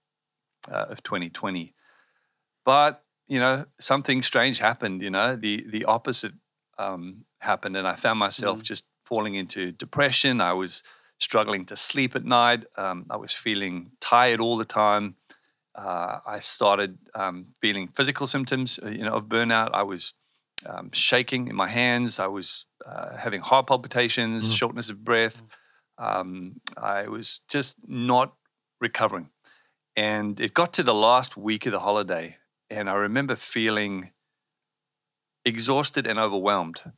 uh, 0.71 0.85
of 0.89 1.03
2020. 1.03 1.73
But 2.65 3.03
you 3.27 3.39
know, 3.39 3.65
something 3.79 4.23
strange 4.23 4.59
happened. 4.59 5.01
You 5.01 5.09
know, 5.11 5.35
the 5.35 5.65
the 5.69 5.85
opposite 5.85 6.33
um, 6.77 7.25
happened, 7.39 7.77
and 7.77 7.87
I 7.87 7.95
found 7.95 8.19
myself 8.19 8.59
Mm. 8.59 8.63
just 8.63 8.85
falling 9.05 9.35
into 9.35 9.71
depression. 9.71 10.41
I 10.41 10.53
was 10.53 10.83
struggling 11.19 11.65
to 11.65 11.75
sleep 11.75 12.15
at 12.15 12.23
night. 12.25 12.63
Um, 12.77 13.05
I 13.09 13.17
was 13.17 13.33
feeling 13.33 13.91
tired 13.99 14.39
all 14.39 14.57
the 14.57 14.65
time. 14.65 15.15
Uh, 15.75 16.19
I 16.25 16.39
started 16.39 16.97
um, 17.15 17.47
feeling 17.61 17.87
physical 17.87 18.27
symptoms, 18.27 18.79
uh, 18.83 18.89
you 18.89 19.03
know, 19.03 19.13
of 19.13 19.25
burnout. 19.25 19.69
I 19.73 19.83
was 19.83 20.13
um, 20.67 20.89
shaking 20.93 21.47
in 21.47 21.55
my 21.55 21.67
hands. 21.67 22.19
I 22.19 22.27
was 22.27 22.65
uh, 22.85 23.15
having 23.17 23.41
heart 23.41 23.67
palpitations, 23.67 24.49
Mm. 24.49 24.57
shortness 24.57 24.89
of 24.89 25.03
breath. 25.03 25.41
Um, 25.97 26.61
I 26.77 27.07
was 27.07 27.41
just 27.47 27.77
not 27.87 28.33
recovering. 28.81 29.29
And 29.99 30.39
it 30.39 30.53
got 30.53 30.71
to 30.75 30.83
the 30.83 30.93
last 30.93 31.35
week 31.35 31.65
of 31.65 31.73
the 31.73 31.81
holiday, 31.81 32.37
and 32.69 32.89
I 32.89 32.93
remember 32.93 33.35
feeling 33.35 34.11
exhausted 35.43 36.07
and 36.07 36.17
overwhelmed. 36.17 36.93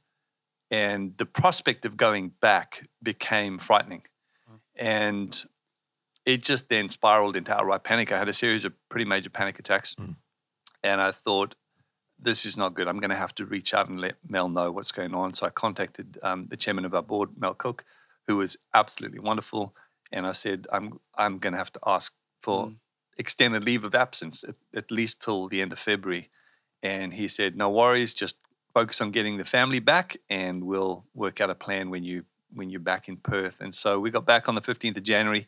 And 0.70 1.17
the 1.17 1.25
prospect 1.25 1.84
of 1.84 1.98
going 1.98 2.34
back 2.41 2.88
became 3.01 3.58
frightening. 3.58 4.03
And 4.75 5.46
it 6.27 6.43
just 6.43 6.70
then 6.70 6.89
spiraled 6.89 7.36
into 7.36 7.51
outright 7.51 7.84
panic. 7.84 8.12
I 8.12 8.20
had 8.20 8.29
a 8.29 8.34
series 8.34 8.65
of 8.65 8.74
pretty 8.88 9.05
major 9.05 9.31
panic 9.31 9.58
attacks. 9.58 9.96
Mm. 9.96 10.17
And 10.84 11.01
I 11.01 11.12
thought, 11.12 11.55
this 12.20 12.46
is 12.46 12.55
not 12.55 12.75
good. 12.75 12.88
I'm 12.88 13.00
going 13.00 13.10
to 13.10 13.15
have 13.15 13.34
to 13.36 13.48
reach 13.48 13.74
out 13.74 13.89
and 13.89 14.00
let 14.00 14.17
Mel 14.29 14.48
know 14.48 14.72
what's 14.72 14.91
going 14.91 15.15
on. 15.15 15.34
So 15.34 15.48
I 15.48 15.50
contacted 15.50 16.20
um, 16.22 16.46
the 16.46 16.55
chairman 16.55 16.86
of 16.86 16.93
our 16.93 17.01
board, 17.01 17.31
Mel 17.36 17.55
Cook, 17.55 17.84
who 18.27 18.38
was 18.38 18.58
absolutely 18.75 19.17
wonderful. 19.17 19.75
And 20.12 20.27
I 20.27 20.34
said, 20.34 20.67
I'm, 20.72 21.00
I'm 21.15 21.39
going 21.39 21.53
to 21.53 21.58
have 21.58 21.74
to 21.74 21.79
ask 21.84 22.13
for 22.43 22.67
Mm. 22.67 22.75
Extended 23.18 23.63
leave 23.63 23.84
of 23.84 23.94
absence, 23.96 24.44
at, 24.44 24.56
at 24.75 24.91
least 24.91 25.22
till 25.22 25.48
the 25.48 25.62
end 25.62 25.72
of 25.72 25.80
February. 25.80 26.30
And 26.84 27.13
he 27.13 27.27
said, 27.27 27.56
no 27.56 27.70
worries, 27.70 28.13
just 28.13 28.38
focus 28.74 29.01
on 29.01 29.12
getting 29.12 29.38
the 29.38 29.46
family 29.46 29.80
back 29.80 30.18
and 30.30 30.63
we'll 30.63 31.03
work 31.13 31.41
out 31.41 31.50
a 31.50 31.56
plan 31.56 31.89
when 31.89 32.03
you 32.03 32.24
when 32.53 32.70
you're 32.70 32.82
back 32.82 33.08
in 33.08 33.15
Perth. 33.18 33.62
And 33.62 33.74
so 33.74 33.98
we 34.00 34.12
got 34.12 34.25
back 34.25 34.50
on 34.50 34.56
the 34.56 34.62
15th 34.62 34.98
of 34.98 35.03
January 35.03 35.48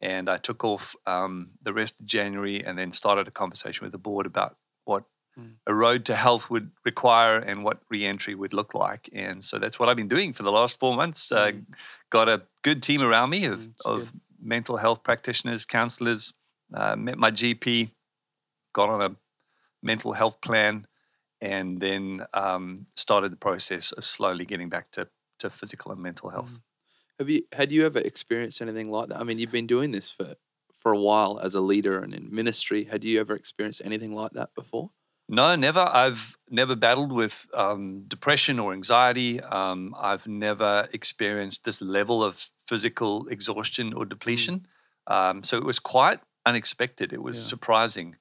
and 0.00 0.28
I 0.28 0.36
took 0.36 0.62
off 0.62 0.94
um, 1.06 1.50
the 1.62 1.72
rest 1.72 1.98
of 1.98 2.06
January 2.06 2.64
and 2.64 2.78
then 2.78 2.92
started 2.92 3.26
a 3.26 3.32
conversation 3.32 3.84
with 3.84 3.92
the 3.92 3.98
board 3.98 4.26
about 4.26 4.56
what 4.84 5.04
Mm. 5.36 5.54
a 5.66 5.74
road 5.74 6.04
to 6.04 6.14
health 6.14 6.48
would 6.48 6.70
require 6.84 7.38
and 7.38 7.64
what 7.64 7.78
re-entry 7.90 8.36
would 8.36 8.52
look 8.52 8.72
like. 8.72 9.08
And 9.12 9.42
so 9.42 9.58
that's 9.58 9.80
what 9.80 9.88
I've 9.88 9.96
been 9.96 10.06
doing 10.06 10.32
for 10.32 10.44
the 10.44 10.52
last 10.52 10.78
four 10.78 10.94
months. 10.94 11.32
Uh, 11.32 11.50
Mm. 11.50 11.64
got 12.08 12.28
a 12.28 12.42
good 12.62 12.84
team 12.84 13.02
around 13.02 13.30
me 13.30 13.44
of, 13.46 13.58
Mm, 13.58 13.72
of 13.84 14.12
mental 14.40 14.76
health 14.76 15.02
practitioners, 15.02 15.64
counselors, 15.66 16.34
uh, 16.74 16.96
met 16.96 17.18
my 17.18 17.30
GP, 17.30 17.90
got 18.72 18.88
on 18.88 19.02
a 19.02 19.16
mental 19.82 20.12
health 20.12 20.40
plan, 20.40 20.86
and 21.40 21.80
then 21.80 22.26
um, 22.32 22.86
started 22.96 23.32
the 23.32 23.36
process 23.36 23.92
of 23.92 24.04
slowly 24.04 24.44
getting 24.44 24.68
back 24.68 24.90
to, 24.92 25.08
to 25.38 25.50
physical 25.50 25.92
and 25.92 26.00
mental 26.02 26.30
health. 26.30 26.52
Mm. 26.52 26.60
Have 27.18 27.30
you 27.30 27.42
had 27.52 27.70
you 27.70 27.86
ever 27.86 28.00
experienced 28.00 28.60
anything 28.60 28.90
like 28.90 29.08
that? 29.08 29.20
I 29.20 29.24
mean, 29.24 29.38
you've 29.38 29.52
been 29.52 29.68
doing 29.68 29.92
this 29.92 30.10
for 30.10 30.34
for 30.80 30.92
a 30.92 30.98
while 30.98 31.38
as 31.38 31.54
a 31.54 31.60
leader 31.60 31.98
and 32.00 32.12
in 32.12 32.34
ministry. 32.34 32.84
Had 32.84 33.04
you 33.04 33.20
ever 33.20 33.34
experienced 33.34 33.82
anything 33.84 34.14
like 34.14 34.32
that 34.32 34.54
before? 34.54 34.90
No, 35.28 35.56
never. 35.56 35.80
I've 35.80 36.36
never 36.50 36.76
battled 36.76 37.10
with 37.10 37.48
um, 37.54 38.04
depression 38.06 38.58
or 38.58 38.74
anxiety. 38.74 39.40
Um, 39.40 39.94
I've 39.98 40.26
never 40.26 40.86
experienced 40.92 41.64
this 41.64 41.80
level 41.80 42.22
of 42.22 42.50
physical 42.66 43.26
exhaustion 43.28 43.94
or 43.94 44.04
depletion. 44.04 44.66
Um, 45.06 45.42
so 45.42 45.56
it 45.56 45.64
was 45.64 45.78
quite 45.78 46.20
unexpected. 46.46 47.12
It 47.12 47.22
was 47.22 47.36
Yeah. 47.36 47.48
surprising. 47.48 48.16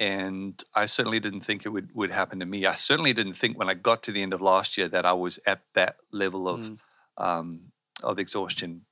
And 0.00 0.62
I 0.74 0.86
certainly 0.86 1.18
didn't 1.20 1.40
think 1.40 1.66
it 1.66 1.70
would, 1.70 1.92
would 1.94 2.12
happen 2.12 2.38
to 2.40 2.46
me. 2.46 2.66
I 2.66 2.74
certainly 2.76 3.12
didn't 3.12 3.34
think 3.34 3.58
when 3.58 3.68
I 3.68 3.74
got 3.74 4.02
to 4.04 4.12
the 4.12 4.22
end 4.22 4.32
of 4.32 4.40
last 4.40 4.78
year 4.78 4.86
that 4.88 5.04
I 5.04 5.12
was 5.12 5.40
at 5.46 5.62
that 5.74 5.96
level 6.12 6.48
of 6.48 6.60
Mm. 6.60 6.78
um, 7.16 7.72
of 8.04 8.18
exhaustion, 8.20 8.86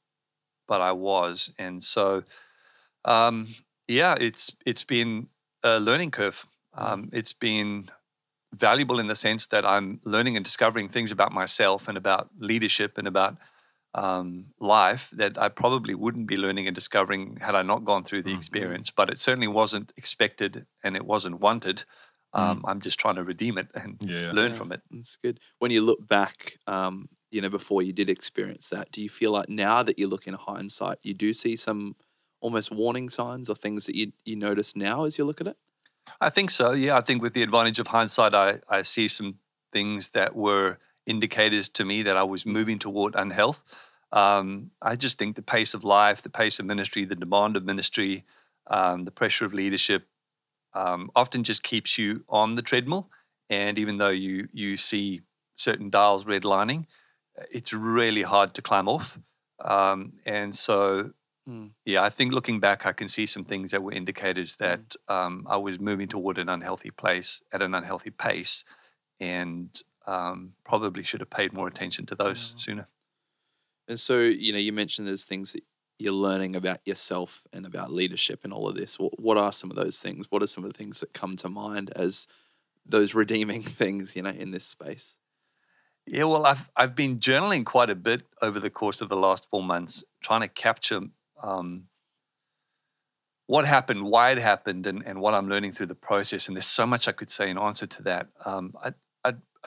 but 0.66 0.80
I 0.80 0.90
was. 0.90 1.52
And 1.59 1.85
so, 1.85 2.25
um, 3.04 3.54
yeah, 3.87 4.16
it's 4.18 4.56
it's 4.66 4.83
been 4.85 5.28
a 5.62 5.78
learning 5.78 6.11
curve. 6.11 6.45
Um, 6.75 7.09
it's 7.12 7.33
been 7.33 7.88
valuable 8.52 8.99
in 8.99 9.06
the 9.06 9.14
sense 9.16 9.47
that 9.47 9.64
I'm 9.64 10.00
learning 10.04 10.37
and 10.37 10.45
discovering 10.45 10.88
things 10.88 11.12
about 11.12 11.30
myself 11.33 11.87
and 11.88 11.97
about 11.97 12.30
leadership 12.38 12.99
and 12.99 13.06
about 13.06 13.37
um, 13.97 14.49
life 14.61 15.11
that 15.12 15.38
I 15.38 15.49
probably 15.49 15.95
wouldn't 15.95 16.29
be 16.29 16.37
learning 16.37 16.69
and 16.69 16.75
discovering 16.75 17.38
had 17.38 17.55
I 17.57 17.62
not 17.62 17.85
gone 17.85 18.05
through 18.05 18.23
the 18.25 18.33
Mhm. 18.33 18.37
experience. 18.37 18.91
But 18.93 19.11
it 19.11 19.21
certainly 19.21 19.49
wasn't 19.49 19.93
expected 19.97 20.67
and 20.85 20.97
it 20.97 21.07
wasn't 21.07 21.41
wanted. 21.41 21.85
Um, 22.33 22.65
I'm 22.69 22.81
just 22.81 23.00
trying 23.00 23.17
to 23.17 23.25
redeem 23.25 23.59
it 23.59 23.69
and 23.75 24.00
Yeah. 24.00 24.33
learn 24.33 24.50
Yeah. 24.50 24.59
from 24.59 24.73
it. 24.73 24.83
That's 24.91 25.17
good. 25.17 25.41
When 25.59 25.71
you 25.71 25.81
look 25.83 26.07
back, 26.07 26.59
um, 26.67 27.09
you 27.31 27.41
know, 27.41 27.49
before 27.50 27.83
you 27.83 27.93
did 27.95 28.11
experience 28.11 28.69
that, 28.69 28.93
do 28.93 29.03
you 29.03 29.09
feel 29.09 29.33
like 29.33 29.49
now 29.49 29.83
that 29.83 29.99
you 29.99 30.07
look 30.09 30.26
in 30.26 30.35
hindsight, 30.35 30.99
you 31.03 31.15
do 31.15 31.33
see 31.33 31.57
some 31.57 31.97
almost 32.41 32.71
warning 32.71 33.09
signs 33.11 33.49
or 33.49 33.57
things 33.57 33.87
that 33.87 33.97
you 33.97 34.12
you 34.25 34.37
notice 34.37 34.76
now 34.76 35.05
as 35.05 35.19
you 35.19 35.25
look 35.25 35.41
at 35.41 35.47
it? 35.49 35.57
I 36.21 36.31
think 36.31 36.50
so. 36.50 36.73
Yeah, 36.73 36.97
I 36.97 37.00
think 37.00 37.23
with 37.23 37.35
the 37.35 37.43
advantage 37.43 37.79
of 37.79 37.88
hindsight, 37.88 38.35
I, 38.35 38.61
I 38.69 38.83
see 38.83 39.09
some 39.09 39.38
things 39.73 40.11
that 40.11 40.35
were 40.35 40.79
indicators 41.06 41.68
to 41.70 41.84
me 41.84 42.02
that 42.02 42.16
I 42.16 42.22
was 42.22 42.44
moving 42.46 42.78
toward 42.78 43.14
unhealth. 43.14 43.62
Um, 44.12 44.70
I 44.80 44.96
just 44.96 45.18
think 45.18 45.36
the 45.36 45.42
pace 45.42 45.75
of 45.75 45.84
life, 45.84 46.22
the 46.22 46.30
pace 46.30 46.58
of 46.58 46.66
ministry, 46.66 47.04
the 47.04 47.16
demand 47.16 47.56
of 47.56 47.64
ministry, 47.64 48.25
um, 48.68 49.04
the 49.04 49.10
pressure 49.10 49.44
of 49.44 49.54
leadership, 49.54 50.06
um, 50.75 51.10
often 51.14 51.42
just 51.42 51.62
keeps 51.62 51.98
you 51.98 52.25
on 52.28 52.54
the 52.54 52.62
treadmill. 52.62 53.10
And 53.48 53.78
even 53.78 53.98
though 53.98 54.10
you 54.10 54.48
you 54.52 54.76
see 54.76 55.22
certain 55.56 55.90
dials 55.90 56.25
redlining, 56.25 56.86
it's 57.50 57.72
really 57.72 58.22
hard 58.22 58.54
to 58.54 58.62
climb 58.62 58.88
off. 58.88 59.18
Um, 59.60 60.14
and 60.25 60.54
so 60.54 61.12
Mm. 61.48 61.70
yeah, 61.84 62.02
I 62.02 62.08
think 62.08 62.32
looking 62.32 62.58
back, 62.58 62.86
I 62.86 62.92
can 62.92 63.06
see 63.06 63.26
some 63.26 63.44
things 63.44 63.70
that 63.70 63.82
were 63.82 63.92
indicators 63.92 64.56
that 64.56 64.96
um, 65.06 65.46
I 65.48 65.56
was 65.56 65.78
moving 65.78 66.08
toward 66.08 66.38
an 66.38 66.48
unhealthy 66.48 66.90
place 66.90 67.40
at 67.52 67.62
an 67.62 67.72
unhealthy 67.72 68.10
pace, 68.10 68.64
and 69.20 69.70
um, 70.06 70.54
probably 70.64 71.02
should 71.02 71.20
have 71.20 71.30
paid 71.30 71.52
more 71.52 71.68
attention 71.68 72.06
to 72.06 72.14
those 72.14 72.52
Yeah. 72.52 72.58
sooner. 72.60 72.88
And 73.88 74.00
so, 74.00 74.20
you 74.20 74.52
know, 74.52 74.58
you 74.58 74.72
mentioned 74.72 75.06
there's 75.06 75.25
things 75.25 75.52
that 75.52 75.62
you're 75.98 76.12
learning 76.12 76.56
about 76.56 76.80
yourself 76.84 77.46
and 77.52 77.64
about 77.64 77.92
leadership 77.92 78.40
and 78.44 78.52
all 78.52 78.68
of 78.68 78.75
this. 78.75 78.98
What, 78.98 79.18
what 79.18 79.36
are 79.38 79.52
some 79.52 79.70
of 79.70 79.76
those 79.76 80.00
things? 80.00 80.30
What 80.30 80.42
are 80.42 80.46
some 80.46 80.64
of 80.64 80.72
the 80.72 80.76
things 80.76 81.00
that 81.00 81.12
come 81.12 81.36
to 81.36 81.48
mind 81.48 81.92
as 81.96 82.26
those 82.84 83.14
redeeming 83.14 83.62
things, 83.80 84.16
you 84.16 84.22
know, 84.22 84.30
in 84.30 84.50
this 84.50 84.66
space? 84.66 85.16
Yeah, 86.08 86.25
well, 86.25 86.46
I've 86.46 86.70
I've 86.76 86.94
been 86.94 87.18
journaling 87.18 87.64
quite 87.64 87.90
a 87.90 87.96
bit 87.96 88.22
over 88.40 88.60
the 88.60 88.70
course 88.70 89.00
of 89.00 89.08
the 89.08 89.16
last 89.16 89.50
four 89.50 89.62
months, 89.62 90.04
trying 90.22 90.42
to 90.42 90.48
capture 90.48 91.00
um, 91.42 91.88
what 93.46 93.64
happened, 93.64 94.04
why 94.04 94.30
it 94.30 94.38
happened, 94.38 94.86
and, 94.86 95.04
and 95.04 95.20
what 95.20 95.34
I'm 95.34 95.48
learning 95.48 95.72
through 95.72 95.86
the 95.86 95.94
process. 95.96 96.46
And 96.46 96.56
there's 96.56 96.66
so 96.66 96.86
much 96.86 97.08
I 97.08 97.12
could 97.12 97.30
say 97.30 97.50
in 97.50 97.58
answer 97.58 97.86
to 97.88 98.02
that. 98.04 98.28
Um, 98.44 98.75
I, 98.82 98.92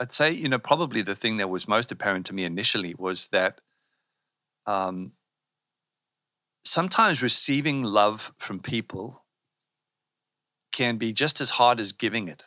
I'd, 0.00 0.12
say, 0.12 0.30
you 0.32 0.48
know, 0.48 0.58
probably 0.58 1.02
the 1.02 1.14
thing 1.14 1.36
that 1.36 1.50
was 1.50 1.68
most 1.68 1.92
apparent 1.92 2.26
to 2.26 2.32
me 2.32 2.44
initially 2.44 2.94
was 2.98 3.28
that 3.28 3.60
um, 4.66 5.12
sometimes 6.64 7.22
receiving 7.22 7.82
love 7.82 8.32
from 8.38 8.60
people 8.60 9.24
can 10.72 10.96
be 10.96 11.12
just 11.12 11.40
as 11.40 11.50
hard 11.50 11.80
as 11.80 11.92
giving 11.92 12.28
it. 12.28 12.46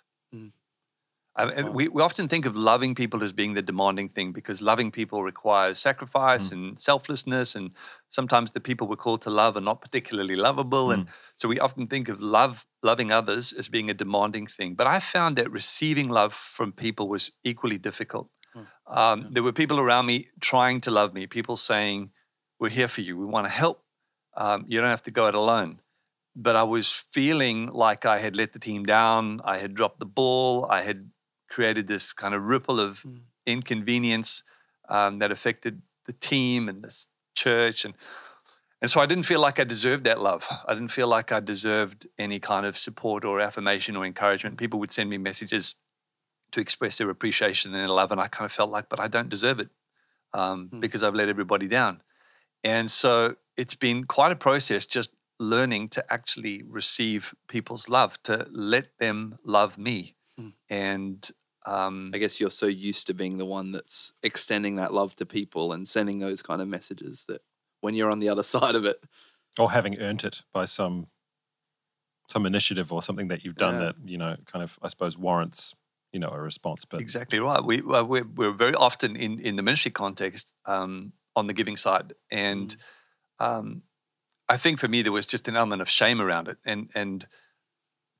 Mm. 1.38 1.64
Wow. 1.64 1.72
we, 1.72 1.88
we 1.88 2.02
often 2.02 2.28
think 2.28 2.46
of 2.46 2.56
loving 2.56 2.94
people 2.94 3.24
as 3.24 3.34
being 3.34 3.56
the 3.56 3.62
demanding 3.62 4.08
thing 4.08 4.32
because 4.34 4.62
loving 4.62 4.92
people 4.92 5.24
requires 5.24 5.80
sacrifice 5.80 6.52
and 6.52 6.80
selflessness. 6.80 7.56
And 7.56 7.72
sometimes 8.10 8.52
the 8.52 8.60
people 8.60 8.88
we're 8.88 8.96
called 8.98 9.24
to 9.24 9.32
love 9.32 9.58
are 9.58 9.62
not 9.62 9.82
particularly 9.82 10.36
lovable. 10.36 10.92
And 10.92 11.08
so 11.36 11.48
we 11.48 11.60
often 11.60 11.88
think 11.88 12.08
of 12.08 12.22
love, 12.22 12.68
loving 12.84 13.12
others 13.12 13.52
as 13.52 13.68
being 13.68 13.90
a 13.90 13.96
demanding 13.96 14.46
thing. 14.46 14.76
But 14.76 14.86
I 14.86 15.00
found 15.00 15.36
that 15.38 15.52
receiving 15.52 16.10
love 16.10 16.34
from 16.34 16.72
people 16.72 17.10
was 17.10 17.32
equally 17.44 17.80
difficult. 17.80 18.30
Oh, 18.56 18.68
Um, 18.86 19.22
yeah. 19.22 19.28
There 19.32 19.44
were 19.44 19.54
people 19.54 19.80
around 19.80 20.06
me 20.06 20.30
trying 20.40 20.82
to 20.82 20.92
love 20.92 21.14
me, 21.14 21.26
people 21.26 21.58
saying, 21.58 22.12
We're 22.60 22.70
here 22.70 22.88
for 22.88 23.02
you, 23.02 23.18
we 23.18 23.26
want 23.26 23.48
to 23.48 23.52
help. 23.52 23.84
Um, 24.38 24.66
you 24.68 24.80
don't 24.80 24.90
have 24.90 25.04
to 25.04 25.12
go 25.12 25.28
it 25.28 25.36
alone. 25.36 25.82
But 26.36 26.56
I 26.56 26.64
was 26.64 26.92
feeling 26.92 27.68
like 27.68 28.06
I 28.06 28.20
had 28.20 28.36
let 28.36 28.54
the 28.54 28.60
team 28.60 28.86
down, 28.86 29.42
I 29.44 29.58
had 29.58 29.74
dropped 29.74 30.00
the 30.00 30.06
ball, 30.06 30.66
I 30.70 30.82
had 30.84 31.10
created 31.56 31.86
this 31.88 32.14
kind 32.14 32.34
of 32.36 32.42
ripple 32.54 32.80
of 32.88 33.02
Mm. 33.04 33.22
inconvenience 33.46 34.44
um, 34.90 35.20
that 35.20 35.32
affected 35.32 35.82
the 36.06 36.14
team 36.14 36.68
and 36.70 36.84
this 36.84 37.08
church. 37.36 37.86
And, 37.86 37.94
and 38.82 38.92
so 38.92 39.00
I 39.04 39.06
didn't 39.06 39.26
feel 39.32 39.40
like 39.48 39.60
I 39.60 39.64
deserved 39.76 40.04
that 40.06 40.20
love. 40.30 40.44
I 40.70 40.74
didn't 40.74 40.92
feel 40.92 41.08
like 41.18 41.32
I 41.32 41.40
deserved 41.40 42.08
any 42.18 42.40
kind 42.40 42.66
of 42.66 42.78
support 42.78 43.24
or 43.26 43.40
affirmation 43.48 43.96
or 43.96 44.06
encouragement. 44.06 44.58
People 44.58 44.80
would 44.82 44.92
send 44.92 45.10
me 45.10 45.18
messages 45.18 45.76
to 46.52 46.60
express 46.62 46.98
their 46.98 47.10
appreciation 47.10 47.72
and 47.74 47.80
their 47.82 47.96
love, 47.96 48.12
and 48.12 48.22
I 48.22 48.28
kind 48.28 48.46
of 48.46 48.52
felt 48.52 48.70
like, 48.78 48.88
but 48.90 49.00
I 49.00 49.08
don't 49.08 49.30
deserve 49.30 49.60
it 49.60 49.70
um, 50.34 50.68
Hmm. 50.72 50.80
because 50.80 51.02
I've 51.04 51.16
let 51.16 51.30
everybody 51.30 51.68
down. 51.68 52.02
And 52.64 52.92
so 52.92 53.36
it's 53.58 53.76
been 53.76 54.06
quite 54.06 54.32
a 54.32 54.36
process 54.48 54.86
just 54.98 55.12
learning 55.40 55.90
to 55.90 56.02
actually 56.10 56.64
receive 56.80 57.34
people's 57.48 57.88
love, 57.90 58.12
to 58.24 58.48
let 58.52 58.86
them 59.00 59.38
love 59.44 59.78
me. 59.78 60.16
Hmm. 60.38 60.50
And 60.70 61.32
um, 61.66 62.12
I 62.14 62.18
guess 62.18 62.40
you're 62.40 62.52
so 62.52 62.66
used 62.68 63.08
to 63.08 63.14
being 63.14 63.38
the 63.38 63.46
one 63.46 63.72
that's 63.72 64.14
extending 64.22 64.76
that 64.76 64.94
love 64.94 65.16
to 65.18 65.26
people 65.26 65.72
and 65.72 65.88
sending 65.88 66.20
those 66.20 66.42
kind 66.42 66.62
of 66.62 66.68
messages 66.68 67.26
that 67.28 67.42
when 67.82 67.96
you're 67.96 68.12
on 68.12 68.20
the 68.20 68.30
other 68.30 68.44
side 68.56 68.76
of 68.76 68.86
it, 68.86 68.98
or 69.60 69.72
having 69.72 70.00
earned 70.00 70.24
it 70.24 70.42
by 70.54 70.66
some 70.66 71.08
some 72.28 72.46
initiative 72.46 72.92
or 72.92 73.02
something 73.04 73.28
that 73.28 73.44
you've 73.44 73.56
done 73.58 73.76
Yeah. 73.76 73.86
that 73.88 73.96
you 74.06 74.18
know 74.18 74.36
kind 74.46 74.64
of 74.64 74.80
I 74.82 74.88
suppose 74.88 75.18
warrants 75.18 75.76
you 76.12 76.20
know 76.20 76.30
a 76.30 76.40
response. 76.40 76.86
But 76.86 77.02
Exactly 77.02 77.40
right. 77.40 77.64
We 77.64 77.82
well, 77.82 78.06
we're, 78.06 78.26
we're 78.26 78.52
very 78.52 78.76
often 78.76 79.16
in 79.16 79.40
in 79.40 79.56
the 79.56 79.64
ministry 79.64 79.92
context 79.92 80.54
um, 80.66 81.14
on 81.36 81.48
the 81.48 81.54
giving 81.54 81.78
side, 81.78 82.14
and 82.32 82.76
um, 83.40 83.84
I 84.50 84.58
think 84.58 84.80
for 84.80 84.88
me 84.88 85.02
there 85.02 85.12
was 85.12 85.28
just 85.28 85.48
an 85.48 85.56
element 85.56 85.82
of 85.82 85.90
shame 85.90 86.22
around 86.22 86.48
it, 86.48 86.58
and 86.66 86.90
and 86.96 87.28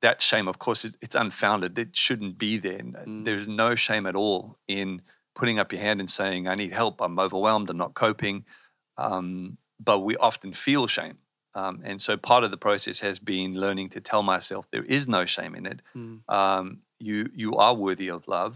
that 0.06 0.22
shame, 0.30 0.46
of 0.52 0.56
course, 0.64 0.80
is 0.88 0.92
it's 1.04 1.16
unfounded. 1.24 1.78
It 1.78 1.92
shouldn't 2.04 2.36
be 2.46 2.52
there. 2.66 2.78
Mm. 2.80 3.24
There's 3.26 3.48
no 3.64 3.74
shame 3.86 4.04
at 4.10 4.16
all 4.22 4.42
in 4.68 4.88
putting 5.38 5.58
up 5.60 5.72
your 5.72 5.82
hand 5.86 5.98
and 6.00 6.10
saying, 6.20 6.42
"I 6.52 6.54
need 6.62 6.72
help. 6.72 7.00
I'm 7.00 7.18
overwhelmed. 7.26 7.68
I'm 7.70 7.76
not 7.86 7.94
coping." 7.94 8.44
Um, 8.96 9.58
but 9.80 10.00
we 10.08 10.16
often 10.28 10.52
feel 10.52 10.86
shame. 10.86 11.18
Um, 11.54 11.80
and 11.84 12.00
so 12.06 12.16
part 12.16 12.42
of 12.44 12.50
the 12.50 12.56
process 12.68 13.00
has 13.00 13.18
been 13.18 13.50
learning 13.64 13.88
to 13.90 14.00
tell 14.00 14.22
myself 14.22 14.62
there 14.70 14.82
is 14.96 15.06
no 15.06 15.22
shame 15.36 15.54
in 15.60 15.66
it 15.72 15.80
Mm. 15.94 16.20
um, 16.38 16.64
you 16.98 17.18
you 17.42 17.50
are 17.64 17.74
worthy 17.86 18.08
of 18.16 18.26
love. 18.38 18.54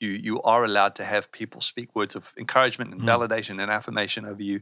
You 0.00 0.10
you 0.28 0.42
are 0.52 0.62
allowed 0.64 0.94
to 0.96 1.04
have 1.04 1.24
people 1.40 1.60
speak 1.72 1.88
words 1.98 2.14
of 2.16 2.32
encouragement 2.36 2.92
and 2.92 3.00
Mm. 3.02 3.08
validation 3.12 3.60
and 3.62 3.70
affirmation 3.78 4.22
over 4.26 4.42
you, 4.50 4.60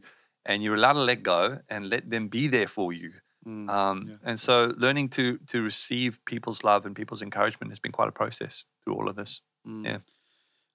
and 0.48 0.62
you're 0.62 0.76
allowed 0.80 0.98
to 1.00 1.06
let 1.12 1.22
go 1.22 1.40
and 1.72 1.80
let 1.94 2.04
them 2.10 2.28
be 2.28 2.44
there 2.56 2.68
for 2.76 2.92
you. 2.92 3.10
Mm. 3.46 3.68
Um, 3.68 4.06
Yes. 4.08 4.18
And 4.24 4.40
so, 4.40 4.74
learning 4.76 5.10
to 5.10 5.38
to 5.48 5.62
receive 5.62 6.18
people's 6.26 6.64
love 6.64 6.86
and 6.86 6.96
people's 6.96 7.22
encouragement 7.22 7.70
has 7.72 7.80
been 7.80 7.92
quite 7.92 8.08
a 8.08 8.12
process 8.12 8.64
through 8.82 8.94
all 8.94 9.08
of 9.08 9.16
this. 9.16 9.40
Mm. 9.66 9.84
Yeah. 9.84 9.98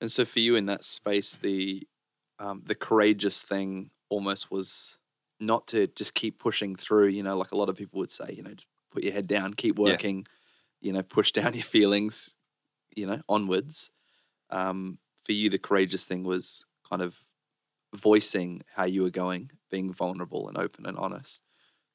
And 0.02 0.12
so 0.12 0.24
for 0.26 0.40
you 0.40 0.56
in 0.56 0.66
that 0.68 0.84
space, 0.86 1.36
the 1.36 1.88
um, 2.40 2.64
the 2.66 2.76
courageous 2.76 3.42
thing 3.42 3.92
almost 4.10 4.50
was 4.50 4.98
not 5.40 5.68
to 5.68 5.88
just 5.88 6.14
keep 6.14 6.40
pushing 6.40 6.76
through. 6.76 7.08
You 7.08 7.24
know, 7.24 7.38
like 7.38 7.52
a 7.52 7.58
lot 7.58 7.70
of 7.70 7.76
people 7.76 8.00
would 8.00 8.12
say, 8.12 8.34
you 8.36 8.44
know, 8.44 8.54
just 8.54 8.68
put 8.92 9.04
your 9.04 9.14
head 9.14 9.28
down, 9.28 9.54
keep 9.54 9.78
Yeah. 9.78 9.84
working. 9.92 10.26
You 10.82 10.94
know, 10.94 11.02
push 11.04 11.32
down 11.40 11.54
your 11.54 11.64
feelings. 11.64 12.36
You 12.96 13.08
know, 13.08 13.22
onwards. 13.28 13.92
Um, 14.50 15.00
for 15.26 15.34
you, 15.34 15.50
the 15.50 15.60
courageous 15.60 16.06
thing 16.06 16.24
was 16.24 16.66
kind 16.90 17.02
of 17.02 17.20
voicing 17.96 18.62
how 18.76 18.84
you 18.86 19.04
were 19.04 19.10
going, 19.12 19.52
being 19.70 19.94
vulnerable 19.94 20.48
and 20.48 20.58
open 20.58 20.86
and 20.88 20.98
honest. 20.98 21.44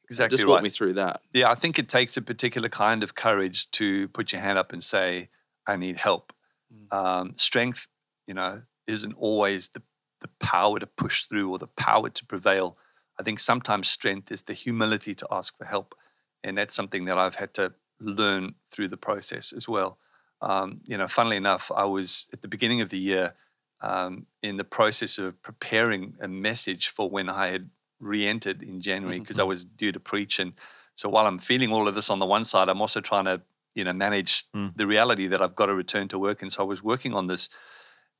Exactly 0.09 0.37
Just 0.37 0.47
right. 0.47 0.53
walk 0.53 0.63
me 0.63 0.71
through 0.71 0.95
that. 0.95 1.23
Yeah, 1.33 1.51
I 1.51 1.55
think 1.55 1.79
it 1.79 1.89
takes 1.89 2.17
a 2.17 2.23
particular 2.23 2.69
kind 2.69 3.03
of 3.03 3.15
courage 3.15 3.71
to 3.73 4.09
put 4.09 4.33
your 4.33 4.43
hand 4.43 4.59
up 4.59 4.73
and 4.73 4.83
say, 4.83 5.31
"I 5.67 5.77
need 5.77 5.97
help." 5.97 6.33
Mm. 6.73 6.97
Um, 6.97 7.33
strength, 7.37 7.89
you 8.27 8.35
know, 8.35 8.63
isn't 8.87 9.15
always 9.15 9.71
the 9.71 9.83
the 10.25 10.29
power 10.41 10.79
to 10.79 10.87
push 10.87 11.25
through 11.25 11.51
or 11.51 11.59
the 11.59 11.67
power 11.67 12.09
to 12.09 12.25
prevail. 12.25 12.79
I 13.21 13.23
think 13.23 13.39
sometimes 13.39 13.89
strength 13.89 14.33
is 14.33 14.43
the 14.43 14.55
humility 14.55 15.15
to 15.17 15.27
ask 15.31 15.57
for 15.57 15.67
help. 15.67 15.95
And 16.43 16.57
that's 16.57 16.75
something 16.75 17.05
that 17.05 17.19
I've 17.19 17.35
had 17.35 17.53
to 17.55 17.75
learn 18.01 18.55
through 18.71 18.89
the 18.89 18.97
process 18.97 19.53
as 19.53 19.69
well. 19.69 19.99
Um, 20.41 20.81
you 20.85 20.97
know, 20.97 21.07
funnily 21.07 21.37
enough, 21.37 21.71
I 21.75 21.85
was 21.85 22.27
at 22.33 22.41
the 22.41 22.49
beginning 22.49 22.81
of 22.81 22.89
the 22.89 22.99
year 22.99 23.35
um, 23.83 24.27
in 24.43 24.57
the 24.57 24.65
process 24.65 25.19
of 25.19 25.41
preparing 25.43 26.15
a 26.21 26.27
message 26.27 26.89
for 26.89 27.09
when 27.11 27.29
I 27.29 27.49
had 27.49 27.69
re 28.05 28.27
entered 28.27 28.63
in 28.63 28.81
January 28.81 29.19
because 29.19 29.37
mm-hmm. 29.37 29.47
I 29.47 29.49
was 29.49 29.65
due 29.65 29.93
to 29.93 30.01
preach. 30.01 30.39
And 30.39 30.53
so 30.97 31.09
while 31.09 31.27
I'm 31.27 31.39
feeling 31.39 31.73
all 31.73 31.89
of 31.89 31.95
this 31.95 32.11
on 32.11 32.19
the 32.19 32.27
one 32.27 32.45
side, 32.45 32.69
I'm 32.69 32.81
also 32.81 33.01
trying 33.01 33.25
to, 33.25 33.41
you 33.75 33.85
know, 33.85 33.93
manage 33.93 34.51
mm. 34.53 34.73
the 34.77 34.87
reality 34.87 35.27
that 35.29 35.43
I've 35.43 35.57
got 35.57 35.67
to 35.67 35.75
return 35.75 36.09
to 36.09 36.19
work. 36.19 36.43
And 36.43 36.53
so 36.53 36.63
I 36.63 36.67
was 36.67 36.83
working 36.83 37.15
on 37.15 37.27
this 37.27 37.49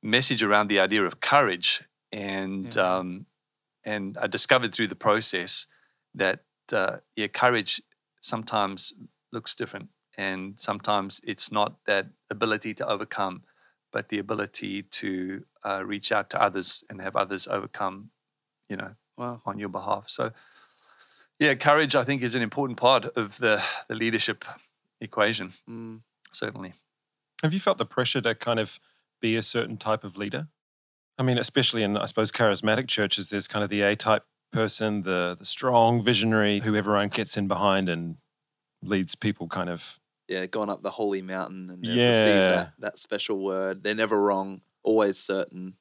message 0.01 0.43
around 0.43 0.67
the 0.67 0.79
idea 0.79 1.03
of 1.03 1.19
courage. 1.19 1.83
And, 2.11 2.75
yeah. 2.75 2.97
um, 2.97 3.25
and 3.83 4.17
I 4.17 4.27
discovered 4.27 4.73
through 4.73 4.87
the 4.87 4.95
process 4.95 5.67
that, 6.13 6.41
uh, 6.73 6.97
yeah, 7.15 7.27
courage 7.27 7.81
sometimes 8.21 8.93
looks 9.31 9.55
different. 9.55 9.89
And 10.17 10.59
sometimes 10.59 11.21
it's 11.23 11.51
not 11.51 11.75
that 11.85 12.07
ability 12.29 12.73
to 12.75 12.87
overcome, 12.87 13.43
but 13.91 14.09
the 14.09 14.19
ability 14.19 14.83
to 14.83 15.45
uh, 15.63 15.83
reach 15.85 16.11
out 16.11 16.29
to 16.31 16.41
others 16.41 16.83
and 16.89 17.01
have 17.01 17.15
others 17.15 17.47
overcome, 17.47 18.11
you 18.69 18.77
know, 18.77 18.95
wow. 19.17 19.41
on 19.45 19.59
your 19.59 19.69
behalf. 19.69 20.05
So, 20.07 20.31
yeah, 21.39 21.53
courage, 21.55 21.95
I 21.95 22.03
think, 22.03 22.23
is 22.23 22.35
an 22.35 22.41
important 22.41 22.77
part 22.77 23.05
of 23.17 23.37
the, 23.39 23.61
the 23.87 23.95
leadership 23.95 24.45
equation, 25.01 25.53
mm. 25.69 26.01
certainly. 26.31 26.73
Have 27.43 27.53
you 27.53 27.59
felt 27.59 27.77
the 27.77 27.85
pressure 27.85 28.21
to 28.21 28.33
kind 28.35 28.59
of 28.59 28.79
be 29.21 29.35
a 29.35 29.43
certain 29.43 29.77
type 29.77 30.03
of 30.03 30.17
leader? 30.17 30.47
I 31.17 31.23
mean, 31.23 31.37
especially 31.37 31.83
in, 31.83 31.97
I 31.97 32.05
suppose, 32.05 32.31
charismatic 32.31 32.87
churches, 32.87 33.29
there's 33.29 33.47
kind 33.47 33.63
of 33.63 33.69
the 33.69 33.81
A 33.81 33.95
type 33.95 34.23
person, 34.51 35.03
the 35.03 35.35
the 35.37 35.45
strong 35.45 36.01
visionary 36.01 36.59
who 36.59 36.75
everyone 36.75 37.09
gets 37.09 37.37
in 37.37 37.47
behind 37.47 37.89
and 37.89 38.17
leads 38.81 39.15
people 39.15 39.47
kind 39.47 39.69
of 39.69 39.99
yeah, 40.27 40.45
gone 40.45 40.69
up 40.69 40.81
the 40.81 40.91
holy 40.91 41.21
mountain 41.21 41.69
and 41.69 41.85
yeah. 41.85 42.09
received 42.09 42.27
that, 42.27 42.73
that 42.79 42.99
special 42.99 43.43
word. 43.43 43.83
They're 43.83 43.93
never 43.93 44.19
wrong, 44.19 44.61
always 44.83 45.17
certain. 45.17 45.75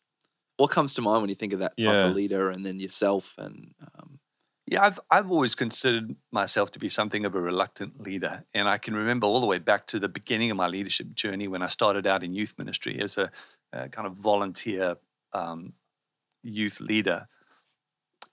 What 0.57 0.71
comes 0.71 0.95
to 0.95 1.03
mind 1.03 1.21
when 1.23 1.31
you 1.31 1.35
think 1.35 1.53
of 1.53 1.59
that 1.61 1.77
type 1.77 1.85
yeah. 1.85 2.07
of 2.07 2.15
leader 2.15 2.51
and 2.51 2.65
then 2.65 2.79
yourself 2.79 3.35
and 3.39 3.75
um, 3.99 4.21
yeah, 4.67 4.83
I've 4.83 4.99
I've 5.11 5.31
always 5.31 5.55
considered 5.55 6.17
myself 6.33 6.71
to 6.73 6.79
be 6.79 6.89
something 6.89 7.27
of 7.27 7.35
a 7.35 7.41
reluctant 7.41 8.01
leader, 8.01 8.45
and 8.55 8.67
I 8.67 8.79
can 8.79 8.95
remember 8.95 9.27
all 9.27 9.41
the 9.41 9.47
way 9.47 9.59
back 9.59 9.87
to 9.89 9.99
the 9.99 10.09
beginning 10.09 10.51
of 10.51 10.57
my 10.57 10.69
leadership 10.69 11.15
journey 11.15 11.49
when 11.49 11.63
I 11.63 11.69
started 11.69 12.07
out 12.07 12.23
in 12.23 12.35
youth 12.35 12.55
ministry 12.57 12.99
as 13.01 13.19
a, 13.19 13.31
a 13.75 13.91
kind 13.91 14.07
of 14.07 14.15
volunteer 14.15 14.97
um, 15.35 15.75
youth 16.43 16.81
leader. 16.81 17.29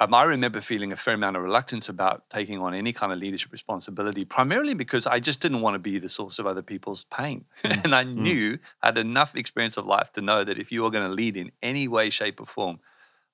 Um, 0.01 0.15
I 0.15 0.23
remember 0.23 0.61
feeling 0.61 0.91
a 0.91 0.95
fair 0.95 1.13
amount 1.13 1.35
of 1.35 1.43
reluctance 1.43 1.87
about 1.87 2.27
taking 2.31 2.59
on 2.59 2.73
any 2.73 2.91
kind 2.91 3.13
of 3.13 3.19
leadership 3.19 3.51
responsibility, 3.51 4.25
primarily 4.25 4.73
because 4.73 5.05
I 5.05 5.19
just 5.19 5.41
didn't 5.41 5.61
want 5.61 5.75
to 5.75 5.79
be 5.79 5.99
the 5.99 6.09
source 6.09 6.39
of 6.39 6.47
other 6.47 6.63
people's 6.63 7.03
pain. 7.05 7.45
Mm. 7.63 7.83
and 7.85 7.95
I 7.95 8.03
mm. 8.03 8.15
knew, 8.15 8.59
I 8.81 8.87
had 8.87 8.97
enough 8.97 9.35
experience 9.35 9.77
of 9.77 9.85
life 9.85 10.11
to 10.13 10.21
know 10.21 10.43
that 10.43 10.57
if 10.57 10.71
you 10.71 10.83
are 10.85 10.89
going 10.89 11.07
to 11.07 11.13
lead 11.13 11.37
in 11.37 11.51
any 11.61 11.87
way, 11.87 12.09
shape, 12.09 12.41
or 12.41 12.47
form, 12.47 12.79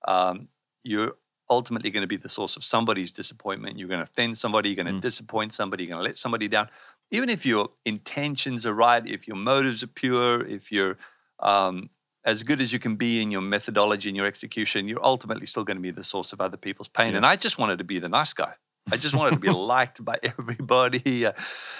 um, 0.06 0.50
you're 0.84 1.14
ultimately 1.50 1.90
going 1.90 2.02
to 2.02 2.08
be 2.08 2.18
the 2.18 2.28
source 2.28 2.58
of 2.58 2.66
somebody's 2.66 3.14
disappointment. 3.14 3.80
You're 3.80 3.88
going 3.88 4.02
to 4.02 4.04
offend 4.04 4.38
somebody, 4.38 4.70
you're 4.70 4.84
going 4.84 4.94
to 4.94 5.00
mm. 5.00 5.02
disappoint 5.02 5.54
somebody, 5.54 5.86
you're 5.86 5.92
going 5.92 6.04
to 6.04 6.10
let 6.10 6.18
somebody 6.18 6.50
down. 6.50 6.68
Even 7.10 7.30
if 7.30 7.46
your 7.46 7.70
intentions 7.86 8.66
are 8.66 8.74
right, 8.74 9.08
if 9.08 9.26
your 9.30 9.38
motives 9.38 9.84
are 9.84 9.88
pure, 9.88 10.46
if 10.46 10.70
you're 10.74 10.98
um, 11.40 11.90
as 12.28 12.44
good 12.44 12.60
as 12.60 12.74
you 12.74 12.78
can 12.78 12.98
be 12.98 13.22
in 13.22 13.32
your 13.32 13.42
methodology 13.42 14.10
and 14.10 14.18
your 14.18 14.26
execution, 14.26 14.90
you're 14.90 15.04
ultimately 15.04 15.48
still 15.48 15.64
going 15.64 15.78
to 15.78 15.82
be 15.82 15.92
the 15.92 16.04
source 16.04 16.34
of 16.34 16.42
other 16.42 16.58
people's 16.58 16.90
pain. 16.90 17.12
Yeah. 17.12 17.18
And 17.18 17.26
I 17.26 17.38
just 17.38 17.58
wanted 17.58 17.78
to 17.78 17.86
be 17.86 18.00
the 18.00 18.10
nice 18.10 18.34
guy. 18.34 18.54
I 18.92 18.98
just 18.98 19.16
wanted 19.16 19.36
to 19.36 19.40
be 19.40 19.50
liked 19.74 20.04
by 20.04 20.20
everybody. 20.22 21.26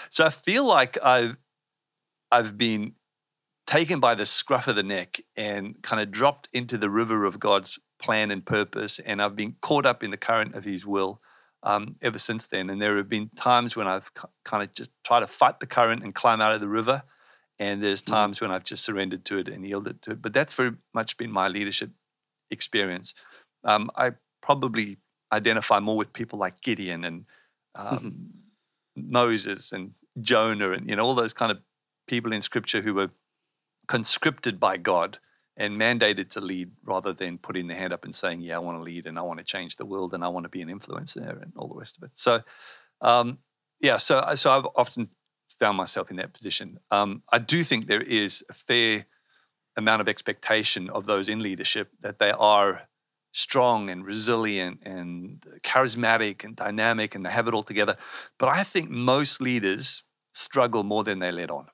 So 0.10 0.26
I 0.26 0.30
feel 0.30 0.66
like 0.66 0.98
I've 1.04 1.36
I've 2.32 2.58
been 2.58 2.94
taken 3.66 4.00
by 4.00 4.16
the 4.16 4.26
scruff 4.26 4.68
of 4.68 4.78
the 4.78 4.84
neck 4.84 5.20
and 5.36 5.82
kind 5.82 6.02
of 6.02 6.12
dropped 6.12 6.48
into 6.54 6.78
the 6.78 6.90
river 6.90 7.26
of 7.26 7.40
God's 7.40 7.78
plan 8.00 8.32
and 8.32 8.46
purpose, 8.46 9.00
and 9.00 9.22
I've 9.22 9.36
been 9.36 9.56
caught 9.62 9.86
up 9.86 10.02
in 10.02 10.12
the 10.12 10.18
current 10.18 10.56
of 10.56 10.64
His 10.64 10.86
will 10.86 11.22
um, 11.64 11.98
ever 12.02 12.20
since 12.20 12.48
then. 12.48 12.70
And 12.70 12.82
there 12.82 12.96
have 12.96 13.10
been 13.10 13.30
times 13.36 13.76
when 13.76 13.88
I've 13.88 14.10
kind 14.46 14.64
of 14.64 14.72
just 14.74 14.92
tried 15.06 15.22
to 15.22 15.28
fight 15.28 15.60
the 15.60 15.68
current 15.68 16.04
and 16.04 16.16
climb 16.16 16.40
out 16.40 16.54
of 16.54 16.62
the 16.62 16.70
river, 16.70 17.04
and 17.60 17.84
there's 17.84 18.02
mm. 18.02 18.08
times 18.08 18.42
when 18.42 18.52
I've 18.52 18.64
just 18.64 18.84
surrendered 18.84 19.26
to 19.26 19.38
it 19.38 19.48
and 19.48 19.66
yielded 19.66 20.02
to 20.04 20.12
it. 20.12 20.22
But 20.22 20.34
that's 20.34 20.54
very 20.54 20.74
much 20.94 21.18
been 21.18 21.32
my 21.32 21.48
leadership 21.48 21.92
experience. 22.50 23.14
Um, 23.64 23.90
I 23.96 24.12
probably 24.42 24.98
identify 25.32 25.80
more 25.80 25.98
with 25.98 26.14
people 26.14 26.40
like 26.40 26.62
Gideon 26.62 27.04
and 27.04 27.26
um, 27.76 28.30
Moses 28.96 29.72
and 29.72 29.92
Jonah 30.22 30.72
and 30.72 30.90
you 30.90 30.96
know 30.96 31.06
all 31.06 31.16
those 31.16 31.34
kind 31.34 31.52
of 31.52 31.60
people 32.08 32.34
in 32.34 32.42
Scripture 32.42 32.82
who 32.82 32.94
were 32.94 33.10
conscripted 33.88 34.60
by 34.60 34.78
God 34.78 35.20
and 35.56 35.80
mandated 35.80 36.30
to 36.30 36.42
lead 36.42 36.72
rather 36.86 37.14
than 37.14 37.38
putting 37.38 37.68
their 37.68 37.78
hand 37.78 37.94
up 37.94 38.06
and 38.06 38.16
saying, 38.16 38.42
"Yeah, 38.42 38.56
I 38.56 38.60
want 38.60 38.78
to 38.78 38.84
lead 38.84 39.06
and 39.08 39.18
I 39.18 39.22
want 39.22 39.40
to 39.40 39.46
change 39.46 39.76
the 39.76 39.86
world 39.86 40.14
and 40.14 40.24
I 40.24 40.28
want 40.28 40.46
to 40.46 40.50
be 40.50 40.62
an 40.62 40.70
influencer 40.70 41.42
and 41.42 41.52
all 41.56 41.68
the 41.68 41.80
rest 41.80 41.98
of 41.98 42.04
it." 42.04 42.12
So, 42.14 42.42
um, 43.02 43.40
yeah, 43.80 43.98
so 43.98 44.24
so 44.36 44.52
I've 44.52 44.68
often 44.76 45.10
found 45.60 45.78
myself 45.78 46.10
in 46.10 46.18
that 46.18 46.34
position. 46.34 46.80
Um, 46.92 47.24
I 47.32 47.40
do 47.40 47.64
think 47.64 47.88
there 47.88 48.02
is 48.02 48.44
a 48.50 48.54
fair 48.54 49.06
amount 49.76 50.02
of 50.02 50.10
expectation 50.10 50.90
of 50.90 51.06
those 51.06 51.30
in 51.30 51.42
leadership 51.42 51.90
that 52.02 52.20
they 52.20 52.32
are 52.32 52.88
strong 53.32 53.90
and 53.90 54.06
resilient 54.06 54.80
and 54.84 55.46
charismatic 55.62 56.44
and 56.44 56.56
dynamic 56.56 57.14
and 57.14 57.26
they 57.26 57.30
have 57.30 57.48
it 57.48 57.54
all 57.54 57.64
together. 57.64 57.96
But 58.40 58.50
I 58.50 58.64
think 58.64 58.90
most 58.90 59.40
leaders 59.42 60.04
struggle 60.34 60.84
more 60.84 61.04
than 61.04 61.20
they 61.20 61.32
let 61.32 61.52
on. 61.52 61.68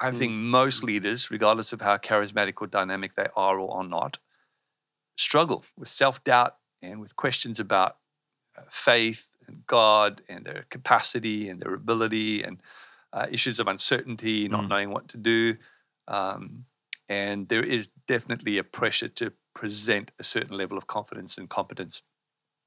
I 0.00 0.10
mm. 0.10 0.18
think 0.18 0.32
most 0.32 0.82
leaders, 0.82 1.30
regardless 1.30 1.72
of 1.72 1.80
how 1.80 1.96
charismatic 1.96 2.54
or 2.60 2.66
dynamic 2.66 3.14
they 3.14 3.28
are 3.36 3.58
or 3.58 3.78
are 3.78 3.88
not, 3.88 4.18
struggle 5.16 5.64
with 5.76 5.88
self 5.88 6.22
doubt 6.24 6.56
and 6.82 7.00
with 7.00 7.16
questions 7.16 7.60
about 7.60 7.96
uh, 8.58 8.62
faith 8.68 9.30
and 9.46 9.66
God 9.66 10.22
and 10.28 10.44
their 10.44 10.66
capacity 10.70 11.48
and 11.48 11.60
their 11.60 11.74
ability 11.74 12.42
and 12.42 12.60
uh, 13.12 13.26
issues 13.30 13.60
of 13.60 13.68
uncertainty, 13.68 14.48
not 14.48 14.64
mm. 14.64 14.68
knowing 14.68 14.90
what 14.90 15.08
to 15.08 15.16
do. 15.16 15.56
Um, 16.08 16.64
and 17.08 17.48
there 17.48 17.62
is 17.62 17.88
definitely 18.06 18.58
a 18.58 18.64
pressure 18.64 19.08
to 19.08 19.32
present 19.54 20.12
a 20.18 20.24
certain 20.24 20.56
level 20.56 20.76
of 20.76 20.86
confidence 20.86 21.38
and 21.38 21.48
competence. 21.48 22.02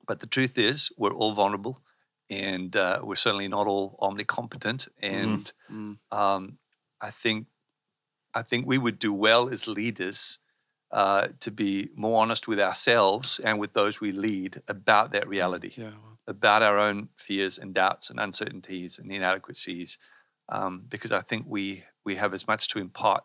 But 0.07 0.21
the 0.21 0.27
truth 0.27 0.57
is, 0.57 0.91
we're 0.97 1.13
all 1.13 1.33
vulnerable 1.33 1.81
and 2.29 2.75
uh, 2.75 3.01
we're 3.03 3.15
certainly 3.15 3.47
not 3.47 3.67
all 3.67 3.97
omnicompetent. 4.01 4.87
And 5.01 5.51
mm. 5.71 5.97
um, 6.11 6.57
I 7.01 7.09
think 7.09 7.47
I 8.33 8.43
think 8.43 8.67
we 8.67 8.77
would 8.77 8.99
do 8.99 9.11
well 9.11 9.49
as 9.49 9.67
leaders 9.67 10.39
uh, 10.91 11.27
to 11.39 11.51
be 11.51 11.89
more 11.95 12.21
honest 12.21 12.47
with 12.47 12.59
ourselves 12.59 13.39
and 13.43 13.59
with 13.59 13.73
those 13.73 14.01
we 14.01 14.11
lead 14.11 14.61
about 14.67 15.11
that 15.11 15.27
reality, 15.27 15.71
yeah, 15.75 15.85
well. 15.85 16.17
about 16.27 16.63
our 16.63 16.77
own 16.79 17.09
fears 17.15 17.57
and 17.59 17.73
doubts 17.73 18.09
and 18.09 18.19
uncertainties 18.19 18.97
and 18.97 19.11
inadequacies, 19.11 19.99
um, 20.51 20.83
because 20.87 21.11
I 21.11 21.21
think 21.21 21.45
we 21.47 21.83
we 22.05 22.15
have 22.15 22.33
as 22.33 22.47
much 22.47 22.67
to 22.69 22.79
impart 22.79 23.23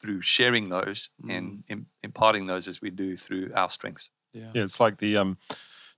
through 0.00 0.22
sharing 0.22 0.68
those 0.68 1.10
mm. 1.22 1.36
and 1.36 1.64
in, 1.68 1.86
imparting 2.02 2.46
those 2.46 2.68
as 2.68 2.80
we 2.80 2.90
do 2.90 3.16
through 3.16 3.52
our 3.54 3.70
strengths. 3.70 4.10
Yeah, 4.32 4.50
yeah 4.54 4.62
it's 4.62 4.80
like 4.80 4.98
the 4.98 5.16
um, 5.16 5.38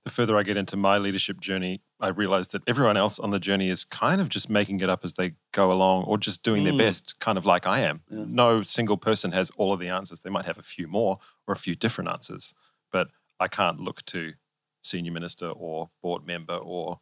the 0.03 0.09
further 0.09 0.37
I 0.37 0.43
get 0.43 0.57
into 0.57 0.77
my 0.77 0.97
leadership 0.97 1.39
journey, 1.39 1.81
I 1.99 2.07
realize 2.07 2.47
that 2.49 2.63
everyone 2.65 2.97
else 2.97 3.19
on 3.19 3.29
the 3.29 3.39
journey 3.39 3.69
is 3.69 3.83
kind 3.83 4.19
of 4.19 4.29
just 4.29 4.49
making 4.49 4.79
it 4.79 4.89
up 4.89 5.01
as 5.03 5.13
they 5.13 5.33
go 5.51 5.71
along 5.71 6.05
or 6.05 6.17
just 6.17 6.41
doing 6.41 6.63
mm. 6.63 6.69
their 6.69 6.87
best, 6.87 7.19
kind 7.19 7.37
of 7.37 7.45
like 7.45 7.67
I 7.67 7.81
am. 7.81 8.01
Yeah. 8.09 8.25
No 8.27 8.63
single 8.63 8.97
person 8.97 9.31
has 9.31 9.51
all 9.57 9.71
of 9.71 9.79
the 9.79 9.89
answers. 9.89 10.21
They 10.21 10.31
might 10.31 10.45
have 10.45 10.57
a 10.57 10.63
few 10.63 10.87
more 10.87 11.19
or 11.47 11.53
a 11.53 11.57
few 11.57 11.75
different 11.75 12.09
answers, 12.09 12.55
but 12.91 13.09
I 13.39 13.47
can't 13.47 13.79
look 13.79 14.03
to 14.07 14.33
senior 14.81 15.11
minister 15.11 15.49
or 15.49 15.91
board 16.01 16.25
member 16.25 16.55
or 16.55 17.01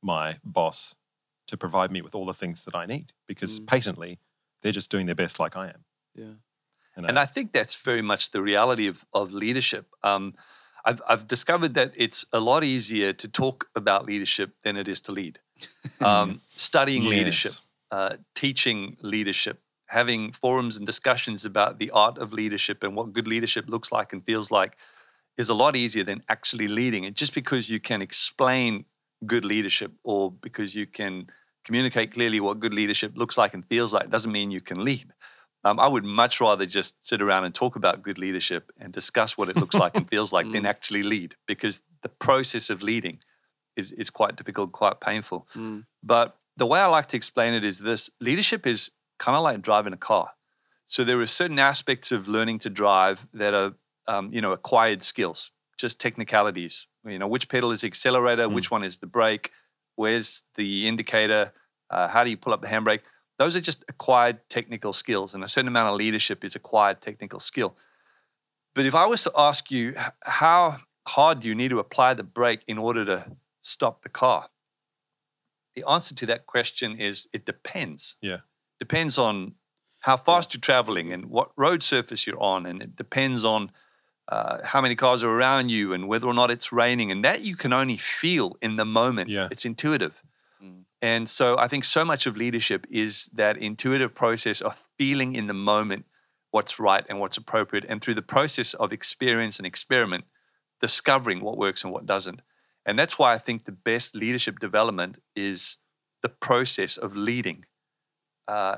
my 0.00 0.38
boss 0.44 0.94
to 1.46 1.56
provide 1.56 1.90
me 1.90 2.02
with 2.02 2.14
all 2.14 2.26
the 2.26 2.34
things 2.34 2.64
that 2.64 2.74
I 2.74 2.86
need 2.86 3.12
because 3.26 3.60
mm. 3.60 3.66
patently 3.66 4.18
they're 4.62 4.72
just 4.72 4.90
doing 4.90 5.06
their 5.06 5.14
best 5.14 5.38
like 5.38 5.56
I 5.56 5.66
am. 5.66 5.84
Yeah. 6.14 6.24
And, 6.96 7.06
and 7.06 7.18
I, 7.18 7.22
I, 7.22 7.26
think 7.26 7.52
that's 7.52 7.74
very 7.74 8.02
much 8.02 8.30
the 8.30 8.40
reality 8.42 8.86
of, 8.86 9.04
of 9.12 9.32
leadership. 9.32 9.86
Um, 10.02 10.34
I've, 10.84 11.02
I've 11.06 11.26
discovered 11.26 11.74
that 11.74 11.92
it's 11.94 12.24
a 12.32 12.40
lot 12.40 12.64
easier 12.64 13.12
to 13.12 13.28
talk 13.28 13.68
about 13.74 14.06
leadership 14.06 14.52
than 14.62 14.76
it 14.76 14.88
is 14.88 15.00
to 15.02 15.12
lead. 15.12 15.40
Um, 16.04 16.40
studying 16.50 17.04
yes. 17.04 17.10
leadership, 17.10 17.52
uh, 17.90 18.16
teaching 18.34 18.98
leadership, 19.00 19.60
having 19.86 20.30
forums 20.30 20.76
and 20.76 20.84
discussions 20.84 21.46
about 21.46 21.78
the 21.78 21.90
art 21.90 22.18
of 22.18 22.34
leadership 22.34 22.84
and 22.84 22.94
what 22.94 23.14
good 23.14 23.26
leadership 23.26 23.64
looks 23.66 23.90
like 23.90 24.12
and 24.12 24.22
feels 24.22 24.50
like 24.50 24.76
is 25.38 25.48
a 25.48 25.54
lot 25.54 25.74
easier 25.74 26.04
than 26.04 26.22
actually 26.28 26.68
leading. 26.68 27.06
And 27.06 27.16
just 27.16 27.34
because 27.34 27.70
you 27.70 27.80
can 27.80 28.02
explain 28.02 28.84
good 29.26 29.44
leadership 29.44 29.92
or 30.04 30.30
because 30.30 30.74
you 30.74 30.86
can 30.86 31.28
communicate 31.64 32.12
clearly 32.12 32.40
what 32.40 32.60
good 32.60 32.74
leadership 32.74 33.12
looks 33.16 33.36
like 33.36 33.52
and 33.54 33.64
feels 33.66 33.92
like 33.92 34.08
doesn't 34.10 34.32
mean 34.32 34.50
you 34.50 34.60
can 34.60 34.84
lead. 34.84 35.12
Um, 35.64 35.80
I 35.80 35.88
would 35.88 36.04
much 36.04 36.40
rather 36.40 36.64
just 36.64 36.94
sit 37.04 37.20
around 37.20 37.44
and 37.44 37.52
talk 37.54 37.74
about 37.74 38.02
good 38.02 38.18
leadership 38.18 38.70
and 38.78 38.92
discuss 38.92 39.36
what 39.36 39.48
it 39.48 39.56
looks 39.56 39.74
like 39.74 39.96
and 39.96 40.08
feels 40.08 40.32
like 40.32 40.46
than 40.52 40.62
Mm. 40.62 40.68
actually 40.68 41.02
lead, 41.02 41.34
because 41.46 41.80
the 42.02 42.08
process 42.08 42.70
of 42.70 42.82
leading 42.82 43.18
is 43.74 43.90
is 43.92 44.08
quite 44.10 44.36
difficult, 44.36 44.70
quite 44.72 45.00
painful. 45.00 45.48
Mm. 45.56 45.84
But 46.02 46.36
the 46.56 46.66
way 46.66 46.78
I 46.80 46.86
like 46.86 47.08
to 47.08 47.16
explain 47.16 47.52
it 47.52 47.64
is 47.64 47.80
this: 47.80 48.10
leadership 48.20 48.64
is 48.66 48.92
kind 49.18 49.36
of 49.36 49.42
like 49.42 49.60
driving 49.60 49.92
a 49.92 49.96
car. 49.96 50.30
So 50.86 51.02
there 51.02 51.20
are 51.20 51.26
certain 51.26 51.58
aspects 51.58 52.12
of 52.12 52.28
learning 52.28 52.60
to 52.60 52.70
drive 52.70 53.26
that 53.34 53.52
are, 53.54 53.72
um, 54.06 54.32
you 54.32 54.40
know, 54.40 54.52
acquired 54.52 55.02
skills, 55.02 55.50
just 55.76 55.98
technicalities. 55.98 56.86
You 57.06 57.18
know, 57.18 57.28
which 57.28 57.48
pedal 57.48 57.70
is 57.72 57.80
the 57.82 57.86
accelerator, 57.86 58.48
Mm. 58.48 58.54
which 58.54 58.70
one 58.70 58.84
is 58.84 58.98
the 58.98 59.06
brake, 59.06 59.52
where's 59.94 60.42
the 60.56 60.88
indicator, 60.88 61.52
uh, 61.90 62.08
how 62.08 62.24
do 62.24 62.30
you 62.30 62.36
pull 62.36 62.52
up 62.52 62.60
the 62.60 62.68
handbrake? 62.68 63.00
Those 63.38 63.54
are 63.54 63.60
just 63.60 63.84
acquired 63.88 64.48
technical 64.48 64.92
skills, 64.92 65.34
and 65.34 65.44
a 65.44 65.48
certain 65.48 65.68
amount 65.68 65.88
of 65.90 65.96
leadership 65.96 66.44
is 66.44 66.54
acquired 66.54 67.00
technical 67.00 67.38
skill. 67.38 67.76
But 68.74 68.86
if 68.86 68.94
I 68.94 69.06
was 69.06 69.22
to 69.22 69.32
ask 69.36 69.70
you, 69.70 69.94
how 70.24 70.80
hard 71.08 71.40
do 71.40 71.48
you 71.48 71.54
need 71.54 71.70
to 71.70 71.78
apply 71.78 72.14
the 72.14 72.22
brake 72.22 72.62
in 72.66 72.78
order 72.78 73.04
to 73.04 73.36
stop 73.62 74.02
the 74.02 74.08
car? 74.08 74.50
The 75.74 75.84
answer 75.88 76.14
to 76.14 76.26
that 76.26 76.46
question 76.46 76.96
is 76.98 77.28
it 77.32 77.44
depends. 77.44 78.16
Yeah. 78.20 78.40
Depends 78.78 79.18
on 79.18 79.54
how 80.00 80.16
fast 80.16 80.54
you're 80.54 80.60
traveling 80.60 81.12
and 81.12 81.26
what 81.26 81.50
road 81.56 81.82
surface 81.82 82.26
you're 82.26 82.42
on, 82.42 82.66
and 82.66 82.82
it 82.82 82.96
depends 82.96 83.44
on 83.44 83.70
uh, 84.28 84.58
how 84.64 84.80
many 84.80 84.94
cars 84.94 85.22
are 85.22 85.30
around 85.30 85.68
you 85.68 85.92
and 85.92 86.08
whether 86.08 86.26
or 86.26 86.34
not 86.34 86.50
it's 86.50 86.72
raining, 86.72 87.10
and 87.10 87.24
that 87.24 87.42
you 87.42 87.56
can 87.56 87.72
only 87.72 87.96
feel 87.96 88.56
in 88.60 88.76
the 88.76 88.84
moment. 88.84 89.30
Yeah. 89.30 89.48
It's 89.50 89.64
intuitive. 89.64 90.22
Mm. 90.62 90.82
And 91.00 91.28
so 91.28 91.56
I 91.58 91.68
think 91.68 91.84
so 91.84 92.04
much 92.04 92.26
of 92.26 92.36
leadership 92.36 92.86
is 92.90 93.26
that 93.34 93.56
intuitive 93.56 94.14
process 94.14 94.60
of 94.60 94.76
feeling 94.98 95.34
in 95.34 95.46
the 95.46 95.54
moment 95.54 96.06
what's 96.50 96.80
right 96.80 97.04
and 97.08 97.20
what's 97.20 97.36
appropriate, 97.36 97.84
and 97.88 98.00
through 98.00 98.14
the 98.14 98.22
process 98.22 98.74
of 98.74 98.92
experience 98.92 99.58
and 99.58 99.66
experiment, 99.66 100.24
discovering 100.80 101.40
what 101.40 101.58
works 101.58 101.84
and 101.84 101.92
what 101.92 102.06
doesn't. 102.06 102.40
And 102.86 102.98
that's 102.98 103.18
why 103.18 103.34
I 103.34 103.38
think 103.38 103.64
the 103.64 103.72
best 103.72 104.14
leadership 104.14 104.58
development 104.58 105.18
is 105.34 105.76
the 106.22 106.28
process 106.28 106.96
of 106.96 107.14
leading, 107.16 107.66
uh, 108.48 108.76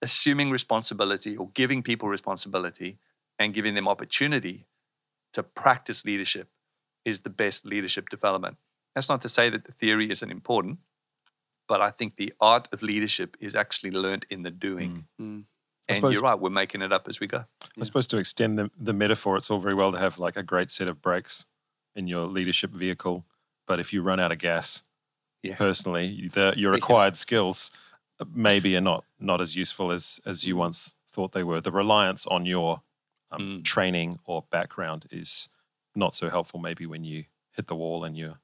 assuming 0.00 0.50
responsibility 0.50 1.36
or 1.36 1.50
giving 1.52 1.82
people 1.82 2.08
responsibility 2.08 2.98
and 3.38 3.52
giving 3.52 3.74
them 3.74 3.88
opportunity 3.88 4.66
to 5.32 5.42
practice 5.42 6.04
leadership 6.04 6.48
is 7.04 7.20
the 7.20 7.30
best 7.30 7.64
leadership 7.64 8.08
development. 8.08 8.56
That's 8.94 9.08
not 9.08 9.22
to 9.22 9.28
say 9.28 9.48
that 9.50 9.64
the 9.64 9.72
theory 9.72 10.10
isn't 10.10 10.30
important, 10.30 10.78
but 11.68 11.80
I 11.80 11.90
think 11.90 12.16
the 12.16 12.32
art 12.40 12.68
of 12.72 12.82
leadership 12.82 13.36
is 13.40 13.54
actually 13.54 13.90
learned 13.92 14.26
in 14.30 14.42
the 14.42 14.50
doing. 14.50 15.06
Mm. 15.20 15.44
I 15.88 15.92
And 15.92 15.96
suppose- 15.96 16.14
you're 16.14 16.22
right, 16.22 16.38
we're 16.38 16.50
making 16.50 16.82
it 16.82 16.92
up 16.92 17.08
as 17.08 17.20
we 17.20 17.26
go. 17.26 17.44
I 17.80 17.84
suppose 17.84 18.06
to 18.08 18.18
extend 18.18 18.58
the, 18.58 18.70
the 18.78 18.92
metaphor, 18.92 19.36
it's 19.36 19.50
all 19.50 19.60
very 19.60 19.74
well 19.74 19.92
to 19.92 19.98
have 19.98 20.18
like 20.18 20.36
a 20.36 20.42
great 20.42 20.70
set 20.70 20.88
of 20.88 21.00
brakes 21.00 21.46
in 21.96 22.06
your 22.06 22.26
leadership 22.26 22.70
vehicle, 22.72 23.24
but 23.66 23.80
if 23.80 23.92
you 23.92 24.02
run 24.02 24.20
out 24.20 24.32
of 24.32 24.38
gas, 24.38 24.82
Yeah. 25.42 25.56
personally, 25.56 26.28
the, 26.28 26.52
your 26.56 26.72
Yeah. 26.72 26.78
acquired 26.78 27.16
skills 27.16 27.70
uh, 28.20 28.24
maybe 28.34 28.76
are 28.76 28.80
not 28.82 29.04
not 29.18 29.40
as 29.40 29.56
useful 29.56 29.90
as 29.90 30.20
as 30.26 30.44
you 30.44 30.54
Mm. 30.54 30.58
once 30.58 30.94
thought 31.08 31.32
they 31.32 31.42
were. 31.42 31.60
The 31.60 31.72
reliance 31.72 32.26
on 32.26 32.44
your 32.46 32.82
um, 33.30 33.40
Mm. 33.60 33.64
training 33.64 34.18
or 34.24 34.44
background 34.50 35.06
is 35.10 35.48
not 35.94 36.14
so 36.14 36.28
helpful. 36.30 36.60
Maybe 36.60 36.86
when 36.86 37.04
you 37.04 37.24
hit 37.52 37.66
the 37.66 37.76
wall 37.76 38.04
and 38.04 38.16
you're 38.16 38.38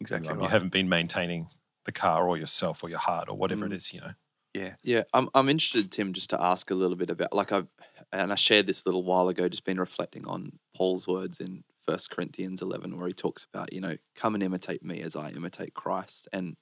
Exactly 0.00 0.34
you 0.34 0.40
right. 0.40 0.50
haven't 0.50 0.72
been 0.72 0.88
maintaining 0.88 1.48
the 1.84 1.92
car 1.92 2.26
or 2.28 2.36
yourself 2.38 2.82
or 2.82 2.88
your 2.88 2.98
heart 2.98 3.28
or 3.28 3.36
whatever 3.36 3.64
Mm. 3.66 3.72
it 3.72 3.76
is. 3.76 3.92
You 3.92 4.00
know, 4.00 4.14
yeah. 4.54 4.76
Yeah, 4.82 5.02
I'm 5.12 5.28
I'm 5.34 5.48
interested, 5.48 5.90
Tim, 5.92 6.12
just 6.12 6.30
to 6.30 6.40
ask 6.42 6.70
a 6.70 6.74
little 6.74 6.96
bit 6.96 7.10
about 7.10 7.32
like 7.34 7.52
I've 7.52 7.68
and 8.12 8.32
I 8.32 8.36
shared 8.36 8.66
this 8.66 8.82
a 8.84 8.88
little 8.88 9.04
while 9.04 9.28
ago, 9.28 9.48
just 9.48 9.64
been 9.64 9.78
reflecting 9.80 10.26
on 10.26 10.58
Paul's 10.74 11.06
words 11.06 11.40
in 11.40 11.64
First 11.78 12.10
Corinthians 12.10 12.62
eleven, 12.62 12.96
where 12.98 13.06
he 13.08 13.12
talks 13.14 13.46
about, 13.52 13.72
you 13.72 13.80
know, 13.80 13.96
come 14.14 14.34
and 14.34 14.42
imitate 14.42 14.82
me 14.82 15.00
as 15.02 15.16
I 15.16 15.30
imitate 15.30 15.74
Christ. 15.74 16.28
And 16.32 16.56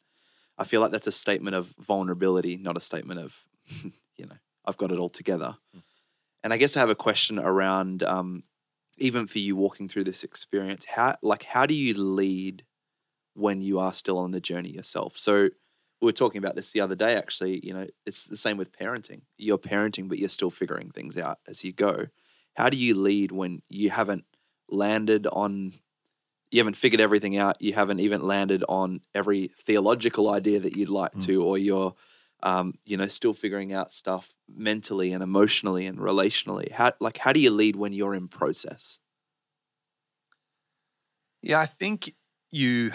I 0.57 0.65
feel 0.65 0.81
like 0.81 0.91
that's 0.91 1.07
a 1.07 1.13
statement 1.13 1.55
of 1.55 1.75
vulnerability, 1.79 2.57
not 2.57 2.77
a 2.77 2.81
statement 2.81 3.21
of, 3.21 3.45
you 4.17 4.27
know, 4.27 4.39
I've 4.65 4.77
got 4.77 4.91
it 4.91 4.99
all 4.99 5.09
together. 5.09 5.59
And 6.43 6.53
I 6.53 6.57
guess 6.57 6.77
I 6.77 6.81
have 6.81 6.91
a 6.91 6.95
question 6.95 7.39
around 7.39 8.03
um, 8.03 8.43
even 8.97 9.27
for 9.27 9.39
you 9.39 9.57
walking 9.57 9.89
through 9.89 10.05
this 10.05 10.25
experience, 10.25 10.87
how 10.97 11.17
like 11.23 11.45
how 11.45 11.67
do 11.67 11.75
you 11.75 11.95
lead 11.95 12.65
when 13.35 13.61
you 13.61 13.79
are 13.79 13.93
still 13.93 14.19
on 14.19 14.33
the 14.33 14.41
journey 14.41 14.71
yourself? 14.71 15.17
So 15.19 15.51
we 16.01 16.07
were 16.07 16.13
talking 16.13 16.39
about 16.39 16.55
this 16.55 16.71
the 16.71 16.81
other 16.81 16.95
day 16.95 17.17
actually 17.17 17.59
you 17.67 17.75
know 17.75 17.85
it's 18.07 18.23
the 18.23 18.37
same 18.37 18.57
with 18.57 18.71
parenting 18.71 19.23
you're 19.37 19.59
parenting 19.59 20.09
but 20.09 20.17
you're 20.17 20.29
still 20.29 20.51
figuring 20.51 20.91
things 20.91 21.17
out 21.19 21.39
as 21.49 21.65
you 21.65 21.73
go 21.73 22.07
how 22.55 22.69
do 22.71 22.77
you 22.77 22.95
lead 22.95 23.33
when 23.33 23.63
you 23.69 23.91
haven't 23.91 24.25
landed 24.71 25.27
on 25.33 25.73
you 26.53 26.61
haven't 26.61 26.77
figured 26.77 27.01
everything 27.01 27.37
out 27.37 27.61
you 27.61 27.73
haven't 27.73 27.99
even 27.99 28.23
landed 28.23 28.63
on 28.69 29.01
every 29.13 29.49
theological 29.67 30.31
idea 30.31 30.61
that 30.61 30.77
you'd 30.77 30.89
like 30.89 31.13
Mm. 31.15 31.25
to 31.27 31.43
or 31.43 31.59
you're 31.59 31.95
um, 32.43 32.75
you 32.85 32.97
know 32.97 33.07
still 33.07 33.35
figuring 33.35 33.73
out 33.73 33.93
stuff 33.93 34.35
mentally 34.49 35.13
and 35.13 35.23
emotionally 35.23 35.87
and 35.87 35.99
relationally 35.99 36.71
how 36.73 36.93
like 37.01 37.19
how 37.19 37.33
do 37.33 37.41
you 37.41 37.51
lead 37.51 37.77
when 37.77 37.93
you're 37.93 38.15
in 38.15 38.29
process 38.29 39.01
Yeah, 41.43 41.61
I 41.61 41.67
think 41.67 42.11
you 42.51 42.93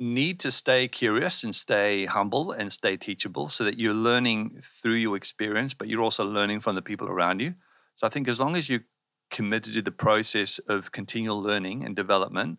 need 0.00 0.40
to 0.40 0.50
stay 0.50 0.88
curious 0.88 1.44
and 1.44 1.54
stay 1.54 2.04
humble 2.06 2.52
and 2.52 2.72
stay 2.72 2.96
teachable 2.96 3.48
so 3.48 3.64
that 3.64 3.78
you're 3.78 3.94
learning 3.94 4.60
through 4.62 4.94
your 4.94 5.16
experience, 5.16 5.74
but 5.74 5.88
you're 5.88 6.02
also 6.02 6.24
learning 6.24 6.60
from 6.60 6.74
the 6.74 6.82
people 6.82 7.08
around 7.08 7.40
you. 7.40 7.54
So 7.96 8.06
I 8.06 8.10
think 8.10 8.28
as 8.28 8.40
long 8.40 8.56
as 8.56 8.68
you're 8.68 8.84
committed 9.30 9.74
to 9.74 9.82
the 9.82 9.92
process 9.92 10.58
of 10.58 10.92
continual 10.92 11.40
learning 11.40 11.84
and 11.84 11.94
development, 11.94 12.58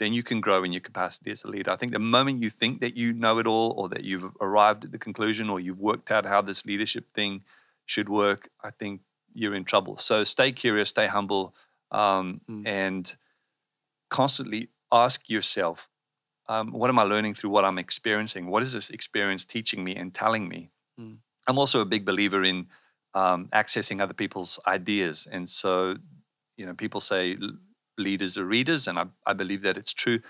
then 0.00 0.12
you 0.14 0.22
can 0.24 0.40
grow 0.40 0.64
in 0.64 0.72
your 0.72 0.80
capacity 0.80 1.30
as 1.30 1.44
a 1.44 1.48
leader. 1.48 1.70
I 1.70 1.76
think 1.76 1.92
the 1.92 1.98
moment 2.16 2.42
you 2.42 2.50
think 2.50 2.80
that 2.80 2.96
you 2.96 3.12
know 3.12 3.38
it 3.38 3.46
all 3.46 3.74
or 3.78 3.88
that 3.90 4.02
you've 4.02 4.28
arrived 4.40 4.84
at 4.84 4.92
the 4.92 4.98
conclusion 4.98 5.50
or 5.50 5.60
you've 5.60 5.78
worked 5.78 6.10
out 6.10 6.24
how 6.26 6.40
this 6.42 6.64
leadership 6.66 7.04
thing 7.14 7.44
should 7.86 8.08
work, 8.08 8.48
I 8.64 8.70
think 8.70 9.02
you're 9.34 9.54
in 9.54 9.64
trouble. 9.64 9.98
So 9.98 10.24
stay 10.24 10.50
curious, 10.52 10.88
stay 10.88 11.06
humble, 11.06 11.54
um, 11.92 12.40
Mm. 12.48 12.66
and 12.66 13.16
constantly 14.08 14.68
ask 14.90 15.28
yourself, 15.28 15.88
um, 16.48 16.72
what 16.72 16.88
am 16.90 16.98
I 16.98 17.02
learning 17.04 17.34
through 17.34 17.50
what 17.50 17.64
I'm 17.64 17.78
experiencing? 17.78 18.46
What 18.48 18.62
is 18.62 18.72
this 18.72 18.90
experience 18.90 19.44
teaching 19.44 19.84
me 19.84 19.94
and 19.94 20.12
telling 20.12 20.48
me? 20.48 20.70
Mm. 20.98 21.18
I'm 21.46 21.58
also 21.58 21.80
a 21.80 21.84
big 21.84 22.04
believer 22.04 22.42
in 22.42 22.66
um, 23.14 23.48
accessing 23.52 24.00
other 24.00 24.14
people's 24.14 24.58
ideas. 24.66 25.28
And 25.30 25.48
so, 25.48 25.96
you 26.56 26.66
know, 26.66 26.74
people 26.74 27.00
say 27.00 27.36
leaders 28.00 28.36
are 28.38 28.44
readers, 28.44 28.88
and 28.88 28.98
I, 28.98 29.06
I 29.26 29.32
believe 29.34 29.62
that 29.62 29.76
it's 29.76 29.92
true. 29.92 30.20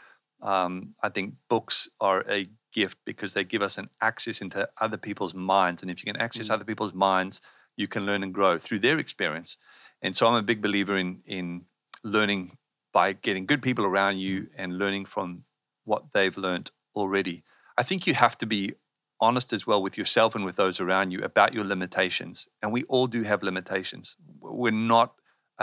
Um, 0.42 0.94
I 1.02 1.08
think 1.08 1.34
books 1.48 1.88
are 2.00 2.24
a 2.30 2.48
gift 2.72 2.98
because 3.04 3.34
they 3.34 3.44
give 3.44 3.62
us 3.62 3.78
an 3.78 3.88
access 4.00 4.40
into 4.40 4.68
other 4.80 4.96
people's 4.96 5.34
minds. 5.34 5.82
And 5.82 5.90
if 5.90 5.98
you 6.00 6.12
can 6.12 6.20
access 6.20 6.48
Mm. 6.48 6.54
other 6.54 6.64
people's 6.64 6.94
minds, 6.94 7.40
you 7.76 7.88
can 7.88 8.06
learn 8.06 8.22
and 8.22 8.32
grow 8.34 8.58
through 8.58 8.80
their 8.80 8.98
experience. 8.98 9.56
And 10.02 10.16
so 10.16 10.26
I'm 10.26 10.34
a 10.34 10.42
big 10.42 10.60
believer 10.62 10.96
in 10.96 11.22
in 11.26 11.66
learning 12.02 12.56
by 12.92 13.12
getting 13.12 13.46
good 13.46 13.62
people 13.62 13.84
around 13.84 14.18
you 14.18 14.48
and 14.56 14.78
learning 14.78 15.06
from 15.06 15.44
what 15.84 16.02
they've 16.12 16.36
learned 16.36 16.70
already. 16.94 17.44
I 17.76 17.82
think 17.82 18.06
you 18.06 18.14
have 18.14 18.36
to 18.38 18.46
be 18.46 18.74
honest 19.20 19.52
as 19.52 19.66
well 19.66 19.82
with 19.82 19.98
yourself 19.98 20.34
and 20.34 20.44
with 20.44 20.56
those 20.56 20.80
around 20.80 21.10
you 21.10 21.20
about 21.22 21.54
your 21.54 21.64
limitations. 21.64 22.48
And 22.62 22.72
we 22.72 22.84
all 22.84 23.06
do 23.06 23.22
have 23.22 23.42
limitations. 23.42 24.16
We're 24.40 24.70
not 24.94 25.14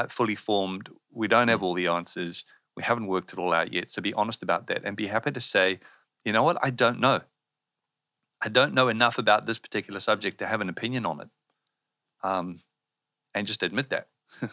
fully 0.05 0.35
formed. 0.35 0.89
We 1.11 1.27
don't 1.27 1.47
have 1.47 1.63
all 1.63 1.73
the 1.73 1.87
answers. 1.87 2.45
We 2.75 2.83
haven't 2.83 3.07
worked 3.07 3.33
it 3.33 3.39
all 3.39 3.53
out 3.53 3.73
yet. 3.73 3.89
So 3.89 4.01
be 4.01 4.13
honest 4.13 4.43
about 4.43 4.67
that 4.67 4.81
and 4.83 4.95
be 4.95 5.07
happy 5.07 5.31
to 5.31 5.41
say, 5.41 5.79
you 6.23 6.31
know 6.31 6.43
what, 6.43 6.57
I 6.61 6.69
don't 6.69 6.99
know. 6.99 7.21
I 8.41 8.49
don't 8.49 8.73
know 8.73 8.87
enough 8.87 9.17
about 9.17 9.45
this 9.45 9.57
particular 9.57 9.99
subject 9.99 10.37
to 10.39 10.47
have 10.47 10.61
an 10.61 10.69
opinion 10.69 11.05
on 11.05 11.21
it. 11.21 11.29
Um, 12.23 12.61
and 13.33 13.47
just 13.47 13.63
admit 13.63 13.89
that. 13.89 14.07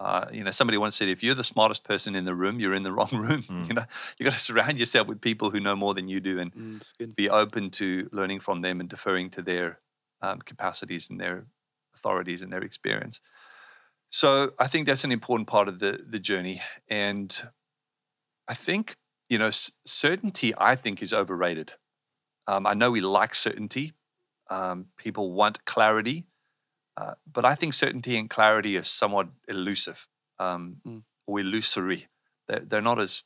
Uh, 0.00 0.28
you 0.32 0.44
know, 0.44 0.52
somebody 0.52 0.78
once 0.78 0.96
said, 0.96 1.08
if 1.08 1.24
you're 1.24 1.34
the 1.34 1.42
smartest 1.42 1.82
person 1.82 2.14
in 2.14 2.24
the 2.24 2.34
room, 2.34 2.60
you're 2.60 2.74
in 2.74 2.84
the 2.84 2.92
wrong 2.92 3.10
room. 3.12 3.42
Mm. 3.42 3.68
You 3.68 3.74
know, 3.74 3.84
you 4.16 4.24
got 4.24 4.32
to 4.32 4.38
surround 4.38 4.78
yourself 4.78 5.08
with 5.08 5.20
people 5.20 5.50
who 5.50 5.58
know 5.58 5.74
more 5.74 5.92
than 5.92 6.08
you 6.08 6.20
do 6.20 6.38
and 6.38 6.54
mm, 6.54 7.16
be 7.16 7.28
open 7.28 7.70
to 7.70 8.08
learning 8.12 8.38
from 8.40 8.62
them 8.62 8.78
and 8.78 8.88
deferring 8.88 9.30
to 9.30 9.42
their 9.42 9.80
um, 10.22 10.38
capacities 10.38 11.10
and 11.10 11.20
their 11.20 11.46
authorities 11.94 12.42
and 12.42 12.52
their 12.52 12.62
experience. 12.62 13.20
So 14.10 14.52
I 14.58 14.66
think 14.68 14.86
that's 14.86 15.04
an 15.04 15.12
important 15.12 15.48
part 15.48 15.68
of 15.68 15.78
the 15.80 16.00
the 16.08 16.18
journey. 16.18 16.62
And 16.88 17.30
I 18.46 18.54
think 18.54 18.96
you 19.28 19.38
know 19.38 19.48
s- 19.48 19.72
certainty. 19.86 20.52
I 20.56 20.74
think 20.76 21.02
is 21.02 21.12
overrated. 21.12 21.72
Um, 22.46 22.66
I 22.66 22.74
know 22.74 22.90
we 22.90 23.00
like 23.00 23.34
certainty. 23.34 23.92
Um, 24.50 24.86
people 24.96 25.32
want 25.32 25.66
clarity, 25.66 26.24
uh, 26.96 27.14
but 27.30 27.44
I 27.44 27.54
think 27.54 27.74
certainty 27.74 28.16
and 28.16 28.30
clarity 28.30 28.78
are 28.78 28.82
somewhat 28.84 29.28
elusive 29.46 30.08
um, 30.38 30.76
Mm. 30.86 31.02
or 31.26 31.40
illusory. 31.40 32.08
They're, 32.46 32.60
they're 32.60 32.80
not 32.80 32.98
as 32.98 33.24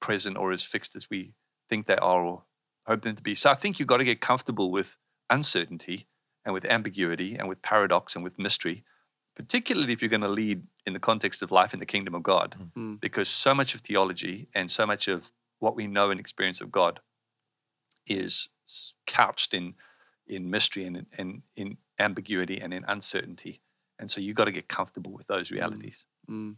present 0.00 0.36
or 0.36 0.50
as 0.50 0.64
fixed 0.64 0.96
as 0.96 1.08
we 1.08 1.34
think 1.70 1.86
they 1.86 1.94
are 1.96 2.24
or 2.24 2.42
hope 2.84 3.02
them 3.02 3.14
to 3.14 3.22
be. 3.22 3.36
So 3.36 3.48
I 3.50 3.54
think 3.54 3.78
you've 3.78 3.86
got 3.86 3.98
to 3.98 4.04
get 4.04 4.20
comfortable 4.20 4.72
with 4.72 4.96
uncertainty 5.30 6.08
and 6.44 6.52
with 6.52 6.64
ambiguity 6.64 7.36
and 7.36 7.48
with 7.48 7.62
paradox 7.62 8.16
and 8.16 8.24
with 8.24 8.36
mystery, 8.36 8.84
particularly 9.36 9.92
if 9.92 10.02
you're 10.02 10.08
going 10.08 10.20
to 10.22 10.28
lead 10.28 10.62
in 10.86 10.92
the 10.94 10.98
context 11.00 11.42
of 11.42 11.50
life 11.50 11.72
in 11.74 11.80
the 11.80 11.86
kingdom 11.86 12.14
of 12.14 12.22
God, 12.22 12.56
Mm. 12.76 13.00
because 13.00 13.28
so 13.28 13.54
much 13.54 13.74
of 13.74 13.82
theology 13.82 14.48
and 14.54 14.70
so 14.70 14.86
much 14.86 15.08
of 15.08 15.30
what 15.58 15.76
we 15.76 15.86
know 15.86 16.10
and 16.10 16.18
experience 16.18 16.60
of 16.60 16.70
God 16.70 17.00
is 18.06 18.48
couched 19.06 19.54
in 19.54 19.74
in 20.28 20.50
mystery 20.50 20.84
and 20.84 20.96
in, 20.96 21.06
in, 21.16 21.42
in 21.54 21.76
ambiguity 22.00 22.60
and 22.60 22.74
in 22.74 22.84
uncertainty. 22.88 23.60
And 23.96 24.10
so 24.10 24.20
you've 24.20 24.34
got 24.34 24.46
to 24.46 24.52
get 24.52 24.66
comfortable 24.68 25.12
with 25.12 25.28
those 25.28 25.52
realities. 25.52 26.04
Mm. 26.28 26.56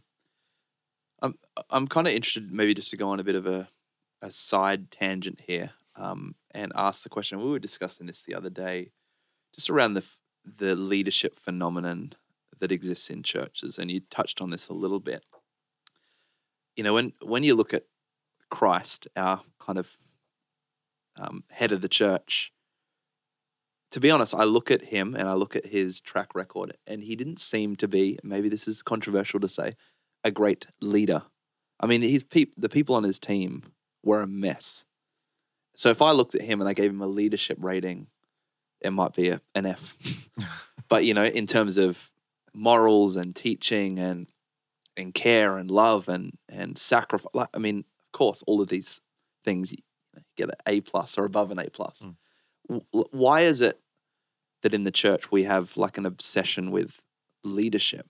I'm 1.21 1.35
I'm 1.69 1.87
kind 1.87 2.07
of 2.07 2.13
interested, 2.13 2.51
maybe 2.51 2.73
just 2.73 2.89
to 2.91 2.97
go 2.97 3.09
on 3.09 3.19
a 3.19 3.23
bit 3.23 3.35
of 3.35 3.45
a 3.45 3.69
a 4.21 4.31
side 4.31 4.91
tangent 4.91 5.41
here, 5.47 5.71
um, 5.95 6.35
and 6.51 6.71
ask 6.75 7.03
the 7.03 7.09
question. 7.09 7.39
We 7.39 7.49
were 7.49 7.59
discussing 7.59 8.07
this 8.07 8.21
the 8.23 8.35
other 8.35 8.49
day, 8.49 8.91
just 9.53 9.69
around 9.69 9.93
the 9.93 10.05
the 10.43 10.75
leadership 10.75 11.35
phenomenon 11.35 12.13
that 12.59 12.71
exists 12.71 13.09
in 13.09 13.23
churches, 13.23 13.77
and 13.77 13.89
you 13.91 14.01
touched 14.01 14.41
on 14.41 14.49
this 14.49 14.67
a 14.67 14.73
little 14.73 14.99
bit. 14.99 15.23
You 16.75 16.83
know, 16.83 16.93
when 16.93 17.13
when 17.21 17.43
you 17.43 17.55
look 17.55 17.73
at 17.73 17.83
Christ, 18.49 19.07
our 19.15 19.41
kind 19.59 19.77
of 19.77 19.97
um, 21.19 21.43
head 21.51 21.71
of 21.71 21.81
the 21.81 21.89
church. 21.89 22.53
To 23.91 23.99
be 23.99 24.11
honest, 24.11 24.35
I 24.35 24.43
look 24.43 24.69
at 24.69 24.85
him 24.85 25.15
and 25.15 25.27
I 25.27 25.33
look 25.33 25.55
at 25.55 25.67
his 25.67 25.99
track 25.99 26.35
record, 26.35 26.77
and 26.85 27.03
he 27.03 27.15
didn't 27.15 27.39
seem 27.39 27.75
to 27.77 27.87
be. 27.87 28.19
Maybe 28.23 28.47
this 28.47 28.67
is 28.67 28.83
controversial 28.83 29.39
to 29.39 29.49
say, 29.49 29.73
a 30.23 30.31
great 30.31 30.67
leader. 30.79 31.23
I 31.79 31.87
mean, 31.87 32.01
his 32.01 32.23
peop- 32.23 32.53
the 32.57 32.69
people 32.69 32.95
on 32.95 33.03
his 33.03 33.19
team 33.19 33.63
were 34.03 34.21
a 34.21 34.27
mess. 34.27 34.85
So 35.75 35.89
if 35.89 36.01
I 36.01 36.11
looked 36.11 36.35
at 36.35 36.41
him 36.41 36.59
and 36.59 36.69
I 36.69 36.73
gave 36.73 36.91
him 36.91 37.01
a 37.01 37.07
leadership 37.07 37.57
rating, 37.59 38.07
it 38.81 38.91
might 38.91 39.13
be 39.13 39.29
a, 39.29 39.41
an 39.55 39.65
F. 39.65 39.95
but 40.89 41.05
you 41.05 41.13
know, 41.13 41.23
in 41.23 41.47
terms 41.47 41.77
of 41.77 42.11
morals 42.53 43.15
and 43.15 43.35
teaching 43.35 43.99
and 43.99 44.27
and 44.97 45.13
care 45.13 45.57
and 45.57 45.71
love 45.71 46.09
and 46.09 46.37
and 46.47 46.77
sacrifice, 46.77 47.31
like, 47.33 47.49
I 47.53 47.59
mean, 47.59 47.79
of 47.79 48.11
course, 48.11 48.43
all 48.47 48.61
of 48.61 48.69
these 48.69 49.01
things 49.43 49.71
you 49.71 49.77
get 50.37 50.49
an 50.49 50.55
A 50.67 50.81
plus 50.81 51.17
or 51.17 51.25
above 51.25 51.51
an 51.51 51.59
A 51.59 51.69
plus. 51.69 52.07
Mm. 52.69 52.83
Why 53.11 53.41
is 53.41 53.61
it 53.61 53.79
that 54.61 54.73
in 54.73 54.83
the 54.83 54.91
church 54.91 55.31
we 55.31 55.43
have 55.43 55.77
like 55.77 55.97
an 55.97 56.05
obsession 56.05 56.71
with 56.71 57.01
leadership? 57.43 58.07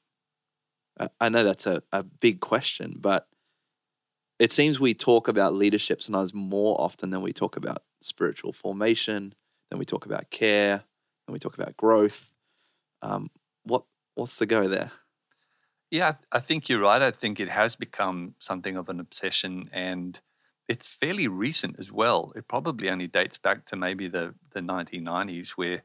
I 1.19 1.29
know 1.29 1.43
that's 1.43 1.65
a, 1.65 1.81
a 1.93 2.03
big 2.03 2.41
question, 2.41 2.95
but 2.99 3.27
it 4.37 4.51
seems 4.51 4.79
we 4.79 4.93
talk 4.93 5.27
about 5.27 5.53
leadership 5.53 6.01
sometimes 6.01 6.33
more 6.33 6.79
often 6.79 7.09
than 7.09 7.21
we 7.21 7.31
talk 7.31 7.55
about 7.55 7.83
spiritual 8.01 8.51
formation, 8.51 9.33
than 9.69 9.79
we 9.79 9.85
talk 9.85 10.05
about 10.05 10.29
care, 10.29 10.83
than 11.25 11.33
we 11.33 11.39
talk 11.39 11.57
about 11.57 11.77
growth. 11.77 12.27
Um, 13.01 13.27
what's 14.19 14.37
the 14.37 14.45
go 14.45 14.67
there? 14.67 14.91
Yeah, 15.91 16.15
I 16.31 16.39
think 16.39 16.69
you're 16.69 16.81
right. 16.81 17.01
I 17.01 17.11
think 17.11 17.39
it 17.39 17.49
has 17.49 17.75
become 17.75 18.35
something 18.39 18.77
of 18.77 18.89
an 18.89 18.99
obsession 18.99 19.69
and 19.73 20.19
it's 20.67 20.85
fairly 20.85 21.27
recent 21.27 21.77
as 21.79 21.91
well. 21.91 22.31
It 22.35 22.47
probably 22.47 22.89
only 22.91 23.07
dates 23.07 23.39
back 23.39 23.65
to 23.67 23.75
maybe 23.75 24.07
the, 24.07 24.35
the 24.51 24.59
1990s 24.59 25.51
where 25.51 25.81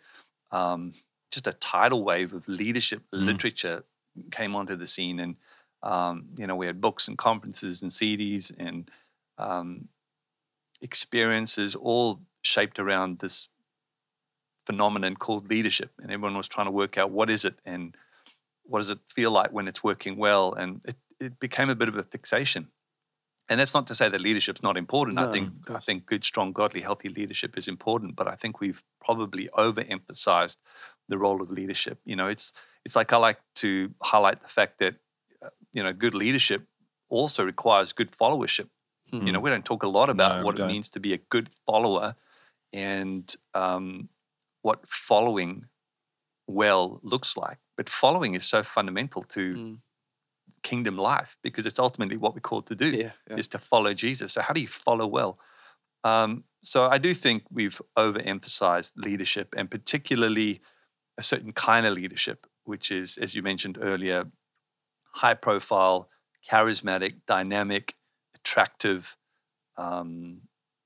um, 0.50 0.92
just 1.30 1.46
a 1.46 1.54
tidal 1.54 2.04
wave 2.04 2.34
of 2.34 2.46
leadership 2.46 3.02
Mm. 3.14 3.26
literature 3.26 3.84
came 4.30 4.54
onto 4.54 4.76
the 4.76 4.86
scene. 4.86 5.20
And, 5.20 5.36
um, 5.82 6.28
you 6.36 6.46
know, 6.46 6.54
we 6.56 6.66
had 6.66 6.82
books 6.82 7.08
and 7.08 7.16
conferences 7.16 7.82
and 7.82 7.90
CDs 7.90 8.52
and 8.58 8.90
um, 9.38 9.88
experiences 10.82 11.74
all 11.74 12.20
shaped 12.42 12.78
around 12.78 13.20
this 13.20 13.48
phenomenon 14.66 15.16
called 15.16 15.48
leadership. 15.48 15.92
And 16.02 16.10
everyone 16.12 16.36
was 16.36 16.48
trying 16.48 16.66
to 16.66 16.72
work 16.72 16.98
out 16.98 17.10
what 17.10 17.30
is 17.30 17.46
it 17.46 17.58
and 17.64 17.96
what 18.64 18.78
does 18.78 18.90
it 18.90 18.98
feel 19.08 19.30
like 19.30 19.52
when 19.52 19.68
it's 19.68 19.82
working 19.84 20.16
well? 20.16 20.52
And 20.52 20.82
it, 20.86 20.96
it 21.20 21.40
became 21.40 21.70
a 21.70 21.74
bit 21.74 21.88
of 21.88 21.96
a 21.96 22.02
fixation. 22.02 22.68
And 23.48 23.60
that's 23.60 23.74
not 23.74 23.86
to 23.88 23.94
say 23.94 24.08
that 24.08 24.20
leadership's 24.20 24.62
not 24.62 24.78
important. 24.78 25.16
No, 25.16 25.28
I 25.28 25.32
think 25.32 25.70
I 25.70 25.78
think 25.78 26.06
good, 26.06 26.24
strong, 26.24 26.52
godly, 26.52 26.80
healthy 26.80 27.10
leadership 27.10 27.58
is 27.58 27.68
important, 27.68 28.16
but 28.16 28.26
I 28.26 28.36
think 28.36 28.60
we've 28.60 28.82
probably 29.04 29.48
overemphasized 29.48 30.56
the 31.08 31.18
role 31.18 31.42
of 31.42 31.50
leadership. 31.50 31.98
You 32.06 32.16
know, 32.16 32.28
it's 32.28 32.54
it's 32.86 32.96
like 32.96 33.12
I 33.12 33.18
like 33.18 33.40
to 33.56 33.94
highlight 34.02 34.40
the 34.40 34.48
fact 34.48 34.78
that 34.78 34.94
uh, 35.44 35.50
you 35.74 35.82
know 35.82 35.92
good 35.92 36.14
leadership 36.14 36.66
also 37.10 37.44
requires 37.44 37.92
good 37.92 38.10
followership. 38.12 38.68
You 39.12 39.30
know, 39.30 39.38
we 39.38 39.50
don't 39.50 39.64
talk 39.64 39.84
a 39.84 39.88
lot 39.88 40.10
about 40.10 40.38
No, 40.38 40.44
what 40.44 40.58
it 40.58 40.66
means 40.66 40.88
to 40.88 40.98
be 40.98 41.12
a 41.12 41.18
good 41.18 41.48
follower 41.66 42.16
and 42.72 43.32
um, 43.52 44.08
what 44.62 44.88
following 44.88 45.66
well 46.48 46.98
looks 47.02 47.36
like. 47.36 47.58
But 47.76 47.88
following 47.88 48.34
is 48.34 48.46
so 48.46 48.62
fundamental 48.62 49.22
to 49.24 49.54
Mm. 49.54 49.78
kingdom 50.62 50.96
life 50.96 51.36
because 51.42 51.66
it's 51.66 51.78
ultimately 51.78 52.16
what 52.16 52.34
we're 52.34 52.40
called 52.40 52.66
to 52.68 52.74
do 52.74 52.90
Yeah, 52.90 53.12
yeah. 53.28 53.36
is 53.36 53.48
to 53.48 53.58
follow 53.58 53.92
Jesus. 53.94 54.32
So 54.32 54.40
how 54.40 54.54
do 54.54 54.60
you 54.60 54.68
follow 54.68 55.06
well? 55.06 55.38
Um, 56.04 56.44
so 56.62 56.88
I 56.88 56.98
do 56.98 57.12
think 57.14 57.44
we've 57.50 57.80
overemphasized 57.98 58.92
leadership 58.96 59.54
and 59.56 59.70
particularly 59.70 60.60
a 61.18 61.22
certain 61.22 61.52
kind 61.52 61.86
of 61.86 61.94
leadership, 61.94 62.46
which 62.64 62.90
is, 62.90 63.18
as 63.18 63.34
you 63.34 63.42
mentioned 63.42 63.78
earlier, 63.80 64.30
high 65.12 65.34
profile, 65.34 66.08
charismatic, 66.48 67.20
dynamic, 67.26 67.94
attractive, 68.34 69.16
um, 69.76 70.42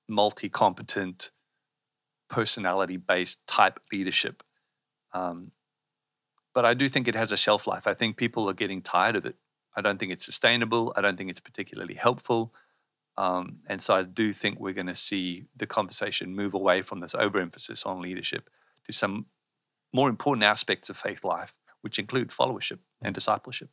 multi 0.09 0.49
competent, 0.49 1.31
personality 2.29 2.97
based 2.97 3.39
type 3.47 3.81
leadership. 3.93 4.43
Um, 5.13 5.53
but 6.59 6.65
I 6.65 6.75
do 6.75 6.89
think 6.89 7.07
it 7.07 7.15
has 7.15 7.31
a 7.31 7.37
shelf 7.37 7.69
life. 7.69 7.87
I 7.87 7.95
think 7.95 8.17
people 8.17 8.51
are 8.51 8.53
getting 8.53 8.83
tired 8.83 9.15
of 9.15 9.25
it. 9.25 9.37
I 9.77 9.81
don't 9.81 9.97
think 9.97 10.11
it's 10.11 10.25
sustainable. 10.25 10.93
I 10.97 11.01
don't 11.01 11.17
think 11.17 11.31
it's 11.31 11.39
particularly 11.39 11.95
helpful. 11.95 12.53
Um, 13.17 13.59
and 13.69 13.81
so 13.81 13.95
I 13.95 14.03
do 14.03 14.33
think 14.33 14.59
we're 14.59 14.73
going 14.73 14.89
to 14.89 14.97
see 14.97 15.45
the 15.57 15.69
conversation 15.69 16.35
move 16.35 16.55
away 16.55 16.83
from 16.83 16.99
this 16.99 17.15
overemphasis 17.15 17.85
on 17.87 18.03
leadership 18.03 18.51
to 18.87 18.93
some 18.93 19.27
more 19.93 20.09
important 20.09 20.43
aspects 20.43 20.91
of 20.91 20.97
faith 20.97 21.23
life, 21.23 21.55
which 21.83 21.97
include 21.97 22.31
followership 22.31 22.81
and 23.01 23.15
discipleship. 23.15 23.71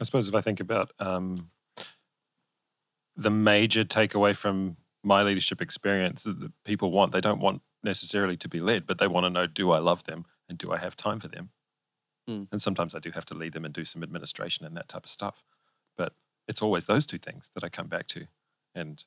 I 0.00 0.04
suppose 0.04 0.26
if 0.26 0.34
I 0.34 0.40
think 0.40 0.58
about 0.58 0.92
um, 1.00 1.50
the 3.14 3.30
major 3.30 3.82
takeaway 3.82 4.34
from 4.34 4.78
my 5.04 5.22
leadership 5.22 5.60
experience 5.60 6.24
that 6.24 6.50
people 6.64 6.92
want, 6.92 7.12
they 7.12 7.20
don't 7.20 7.40
want 7.40 7.60
necessarily 7.84 8.38
to 8.38 8.48
be 8.48 8.58
led, 8.58 8.86
but 8.86 8.96
they 8.96 9.06
want 9.06 9.26
to 9.26 9.30
know 9.30 9.46
do 9.46 9.70
I 9.70 9.80
love 9.80 10.04
them 10.04 10.24
and 10.48 10.56
do 10.56 10.72
I 10.72 10.78
have 10.78 10.96
time 10.96 11.20
for 11.20 11.28
them? 11.28 11.50
Mm. 12.30 12.48
And 12.52 12.62
sometimes 12.62 12.94
I 12.94 12.98
do 13.00 13.10
have 13.12 13.24
to 13.26 13.34
lead 13.34 13.52
them 13.52 13.64
and 13.64 13.74
do 13.74 13.84
some 13.84 14.02
administration 14.02 14.64
and 14.66 14.76
that 14.76 14.88
type 14.88 15.04
of 15.04 15.10
stuff. 15.10 15.42
But 15.96 16.14
it's 16.48 16.62
always 16.62 16.84
those 16.86 17.06
two 17.06 17.18
things 17.18 17.50
that 17.54 17.64
I 17.64 17.68
come 17.68 17.88
back 17.88 18.06
to. 18.08 18.26
And 18.74 19.04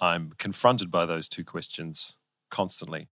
I'm 0.00 0.32
confronted 0.38 0.90
by 0.90 1.06
those 1.06 1.28
two 1.28 1.44
questions 1.44 2.16
constantly. 2.50 3.08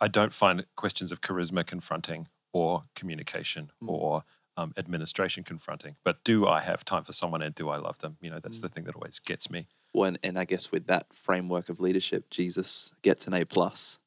I 0.00 0.08
don't 0.08 0.32
find 0.32 0.64
questions 0.76 1.12
of 1.12 1.20
charisma 1.20 1.66
confronting 1.66 2.28
or 2.52 2.82
communication 2.94 3.70
Mm. 3.82 3.88
or 3.88 4.24
um, 4.56 4.72
administration 4.76 5.44
confronting. 5.44 5.96
But 6.04 6.24
do 6.24 6.46
I 6.48 6.60
have 6.60 6.84
time 6.84 7.04
for 7.04 7.12
someone 7.12 7.42
and 7.42 7.54
do 7.54 7.68
I 7.68 7.76
love 7.76 7.98
them? 8.00 8.16
You 8.20 8.30
know, 8.30 8.40
that's 8.40 8.58
Mm. 8.58 8.62
the 8.62 8.68
thing 8.68 8.84
that 8.84 8.94
always 8.96 9.18
gets 9.20 9.50
me. 9.50 9.66
when 9.92 10.18
and 10.22 10.38
I 10.38 10.44
guess 10.44 10.70
with 10.70 10.86
that 10.86 11.12
framework 11.14 11.68
of 11.70 11.80
leadership, 11.80 12.28
Jesus 12.30 12.92
gets 13.02 13.26
an 13.26 13.32
A 13.34 13.44
plus. 13.46 14.00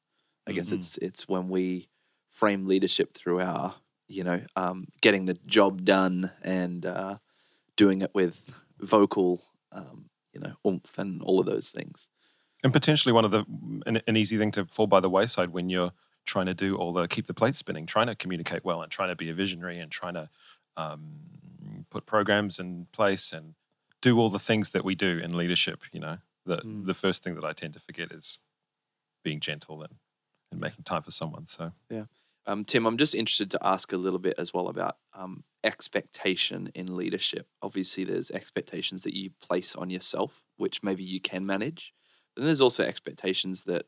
I 0.46 0.52
guess 0.52 0.70
Mhm. 0.70 0.74
it's 0.78 0.98
it's 1.00 1.28
when 1.28 1.50
we 1.50 1.90
frame 2.30 2.68
leadership 2.68 3.14
through 3.16 3.40
our 3.42 3.81
you 4.12 4.24
know 4.24 4.42
um, 4.56 4.86
getting 5.02 5.26
the 5.26 5.38
job 5.46 5.84
done 5.86 6.32
and 6.44 6.86
uh, 6.86 7.18
doing 7.76 8.02
it 8.02 8.12
with 8.14 8.54
vocal 8.80 9.42
um, 9.72 10.10
you 10.34 10.40
know 10.40 10.54
oomph 10.68 10.98
and 10.98 11.22
all 11.22 11.40
of 11.40 11.46
those 11.46 11.70
things. 11.70 12.08
And 12.64 12.72
potentially 12.72 13.12
one 13.14 13.26
of 13.26 13.32
the 13.32 13.46
an, 13.86 14.02
an 14.08 14.18
easy 14.18 14.38
thing 14.38 14.52
to 14.52 14.66
fall 14.66 14.88
by 14.88 15.00
the 15.00 15.10
wayside 15.10 15.50
when 15.50 15.70
you're 15.70 15.94
trying 16.26 16.46
to 16.46 16.54
do 16.54 16.76
all 16.76 16.94
the 16.94 17.08
keep 17.08 17.26
the 17.28 17.34
plate 17.34 17.56
spinning, 17.56 17.86
trying 17.86 18.08
to 18.08 18.16
communicate 18.16 18.64
well, 18.64 18.82
and 18.82 18.92
trying 18.92 19.10
to 19.10 19.16
be 19.16 19.30
a 19.30 19.34
visionary, 19.34 19.80
and 19.80 19.92
trying 19.92 20.14
to 20.14 20.30
um, 20.78 21.22
put 21.90 22.06
programs 22.06 22.60
in 22.60 22.88
place 22.92 23.32
and 23.34 23.56
do 24.02 24.20
all 24.20 24.30
the 24.30 24.40
things 24.40 24.72
that 24.72 24.84
we 24.86 24.96
do 24.96 25.18
in 25.18 25.36
leadership. 25.36 25.82
You 25.92 26.00
know, 26.02 26.18
the 26.46 26.58
Mm. 26.58 26.86
the 26.86 26.94
first 26.94 27.24
thing 27.24 27.36
that 27.36 27.44
I 27.46 27.54
tend 27.54 27.74
to 27.74 27.80
forget 27.80 28.12
is 28.12 28.40
being 29.24 29.40
gentle 29.40 29.82
and 29.82 29.96
and 30.52 30.60
making 30.60 30.84
time 30.84 31.02
for 31.02 31.12
someone. 31.12 31.46
So 31.46 31.72
Um, 32.48 32.66
Tim, 32.66 32.86
I'm 32.86 32.98
just 32.98 33.14
interested 33.14 33.52
to 33.52 33.66
ask 33.66 33.94
a 33.94 33.98
little 33.98 34.20
bit 34.20 34.36
as 34.38 34.54
well 34.54 34.68
about 34.68 34.98
um, 35.14 35.44
expectation 35.64 36.72
in 36.74 36.96
leadership. 36.96 37.48
Obviously, 37.62 38.04
there's 38.04 38.32
expectations 38.32 39.04
that 39.04 39.16
you 39.16 39.30
place 39.42 39.76
on 39.76 39.90
yourself, 39.90 40.42
which 40.58 40.82
maybe 40.82 41.04
you 41.04 41.20
can 41.20 41.46
manage. 41.46 41.94
Then 42.36 42.46
there's 42.46 42.62
also 42.62 42.84
expectations 42.84 43.66
that 43.66 43.86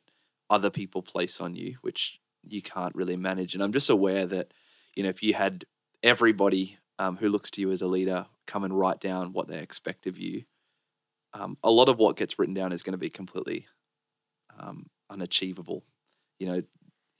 other 0.50 0.70
people 0.70 1.02
place 1.02 1.42
on 1.42 1.56
you, 1.56 1.78
which 1.82 2.20
you 2.44 2.62
can't 2.62 2.94
really 2.96 3.18
manage. 3.18 3.56
And 3.56 3.64
I'm 3.64 3.72
just 3.72 3.90
aware 3.90 4.26
that, 4.28 4.54
you 4.96 5.04
know, 5.04 5.10
if 5.10 5.24
you 5.24 5.34
had 5.34 5.66
everybody 6.04 6.78
um, 7.00 7.18
who 7.18 7.30
looks 7.30 7.50
to 7.52 7.62
you 7.62 7.72
as 7.72 7.82
a 7.82 7.88
leader 7.88 8.28
come 8.46 8.64
and 8.64 8.78
write 8.78 9.00
down 9.00 9.34
what 9.34 9.48
they 9.48 9.60
expect 9.60 10.06
of 10.06 10.18
you, 10.18 10.44
um, 11.34 11.58
a 11.64 11.72
lot 11.72 11.90
of 11.90 11.98
what 11.98 12.18
gets 12.18 12.38
written 12.38 12.54
down 12.54 12.72
is 12.72 12.84
going 12.84 12.92
to 12.92 12.98
be 12.98 13.10
completely 13.10 13.66
um, 14.60 14.88
unachievable. 15.10 15.84
You 16.38 16.48
know, 16.48 16.64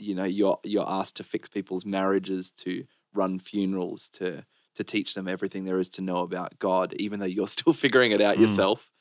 you 0.04 0.16
know 0.16 0.26
you're 0.26 0.60
you're 0.64 0.90
asked 0.90 1.18
to 1.18 1.24
fix 1.24 1.50
people's 1.50 1.86
marriages, 1.86 2.52
to 2.52 2.86
run 3.14 3.40
funerals, 3.40 4.10
to 4.12 4.46
to 4.76 4.84
teach 4.84 5.14
them 5.14 5.28
everything 5.28 5.66
there 5.66 5.80
is 5.80 5.90
to 5.92 6.02
know 6.02 6.18
about 6.20 6.60
God, 6.60 6.94
even 6.96 7.20
though 7.20 7.26
you're 7.26 7.48
still 7.58 7.74
figuring 7.74 8.12
it 8.12 8.22
out 8.22 8.38
Mm. 8.38 8.40
yourself. 8.40 8.92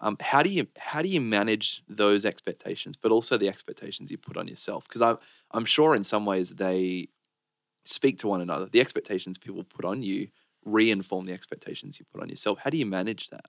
Um, 0.00 0.16
how 0.20 0.42
do 0.44 0.50
you 0.50 0.68
how 0.78 1.02
do 1.02 1.08
you 1.08 1.20
manage 1.20 1.82
those 1.88 2.24
expectations, 2.24 2.96
but 2.96 3.12
also 3.12 3.36
the 3.36 3.48
expectations 3.48 4.10
you 4.10 4.18
put 4.18 4.36
on 4.36 4.48
yourself? 4.48 4.86
Because 4.88 5.02
I'm 5.02 5.18
I'm 5.50 5.64
sure 5.64 5.94
in 5.94 6.04
some 6.04 6.24
ways 6.26 6.56
they 6.56 7.08
speak 7.84 8.18
to 8.18 8.28
one 8.28 8.40
another. 8.40 8.66
The 8.66 8.80
expectations 8.80 9.38
people 9.38 9.64
put 9.64 9.84
on 9.84 10.02
you 10.02 10.28
reinform 10.66 11.26
the 11.26 11.32
expectations 11.32 11.98
you 11.98 12.06
put 12.12 12.22
on 12.22 12.28
yourself. 12.28 12.60
How 12.60 12.70
do 12.70 12.76
you 12.78 12.86
manage 12.86 13.30
that? 13.30 13.46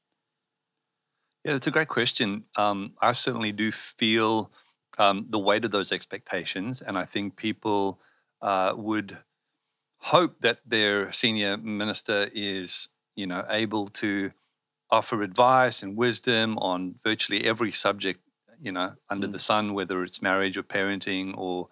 Yeah, 1.45 1.53
that's 1.53 1.67
a 1.67 1.71
great 1.71 1.87
question. 1.87 2.45
Um, 2.55 2.95
I 3.01 3.13
certainly 3.13 3.51
do 3.51 3.71
feel 3.71 4.51
um, 4.99 5.27
the 5.29 5.39
weight 5.39 5.65
of 5.65 5.71
those 5.71 5.91
expectations, 5.93 6.81
and 6.81 6.97
I 6.97 7.05
think 7.05 7.37
people 7.37 8.01
uh, 8.41 8.73
would 8.77 9.19
hope 9.99 10.41
that 10.41 10.59
their 10.65 11.11
senior 11.11 11.57
minister 11.57 12.29
is, 12.33 12.89
you 13.15 13.27
know, 13.27 13.45
able 13.49 13.87
to 13.87 14.31
offer 14.91 15.21
advice 15.23 15.83
and 15.83 15.97
wisdom 15.97 16.57
on 16.59 16.95
virtually 17.03 17.45
every 17.45 17.71
subject, 17.71 18.21
you 18.61 18.71
know, 18.71 18.95
under 19.09 19.27
Mm. 19.27 19.31
the 19.33 19.39
sun, 19.39 19.73
whether 19.73 20.03
it's 20.03 20.21
marriage 20.21 20.57
or 20.57 20.63
parenting 20.63 21.35
or 21.37 21.69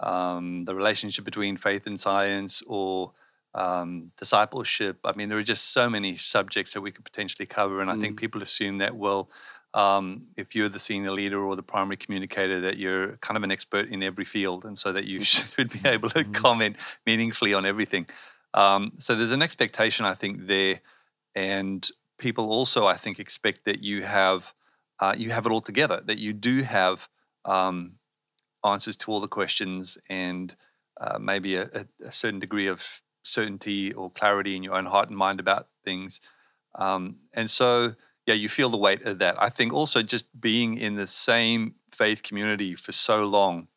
um, 0.00 0.64
the 0.64 0.74
relationship 0.74 1.24
between 1.24 1.56
faith 1.56 1.86
and 1.86 1.98
science 1.98 2.62
or 2.66 3.12
um, 3.54 4.12
discipleship. 4.18 4.98
I 5.04 5.12
mean, 5.14 5.28
there 5.28 5.38
are 5.38 5.42
just 5.42 5.72
so 5.72 5.88
many 5.88 6.16
subjects 6.16 6.74
that 6.74 6.82
we 6.82 6.92
could 6.92 7.04
potentially 7.04 7.46
cover, 7.46 7.80
and 7.80 7.90
I 7.90 7.96
think 7.96 8.16
Mm. 8.16 8.18
people 8.18 8.42
assume 8.42 8.78
that 8.78 8.96
well, 8.96 9.30
um, 9.76 10.28
if 10.38 10.54
you're 10.54 10.70
the 10.70 10.80
senior 10.80 11.10
leader 11.10 11.44
or 11.44 11.54
the 11.54 11.62
primary 11.62 11.98
communicator, 11.98 12.62
that 12.62 12.78
you're 12.78 13.18
kind 13.18 13.36
of 13.36 13.42
an 13.42 13.50
expert 13.50 13.88
in 13.88 14.02
every 14.02 14.24
field, 14.24 14.64
and 14.64 14.78
so 14.78 14.90
that 14.92 15.04
you 15.04 15.22
should 15.24 15.70
be 15.70 15.86
able 15.86 16.08
to 16.10 16.24
comment 16.24 16.76
meaningfully 17.06 17.52
on 17.52 17.66
everything. 17.66 18.06
Um, 18.54 18.92
so 18.98 19.14
there's 19.14 19.32
an 19.32 19.42
expectation, 19.42 20.06
I 20.06 20.14
think, 20.14 20.46
there, 20.46 20.80
and 21.34 21.86
people 22.16 22.50
also, 22.50 22.86
I 22.86 22.96
think, 22.96 23.20
expect 23.20 23.66
that 23.66 23.82
you 23.82 24.02
have 24.02 24.54
uh, 24.98 25.14
you 25.16 25.30
have 25.30 25.44
it 25.44 25.52
all 25.52 25.60
together, 25.60 26.00
that 26.06 26.18
you 26.18 26.32
do 26.32 26.62
have 26.62 27.06
um, 27.44 27.96
answers 28.64 28.96
to 28.96 29.12
all 29.12 29.20
the 29.20 29.28
questions 29.28 29.98
and 30.08 30.56
uh, 30.98 31.18
maybe 31.18 31.56
a, 31.56 31.64
a, 31.64 32.06
a 32.06 32.12
certain 32.12 32.40
degree 32.40 32.66
of 32.66 33.02
certainty 33.22 33.92
or 33.92 34.10
clarity 34.10 34.56
in 34.56 34.62
your 34.62 34.74
own 34.74 34.86
heart 34.86 35.10
and 35.10 35.18
mind 35.18 35.38
about 35.38 35.68
things. 35.84 36.22
Um, 36.76 37.16
and 37.34 37.50
so, 37.50 37.94
yeah, 38.26 38.34
you 38.34 38.48
feel 38.48 38.68
the 38.70 38.76
weight 38.76 39.02
of 39.06 39.18
that. 39.18 39.36
I 39.40 39.48
think 39.50 39.72
also 39.72 40.02
just 40.02 40.26
being 40.40 40.78
in 40.78 40.96
the 40.96 41.06
same 41.06 41.74
faith 41.90 42.22
community 42.22 42.74
for 42.74 42.92
so 42.92 43.24
long 43.24 43.68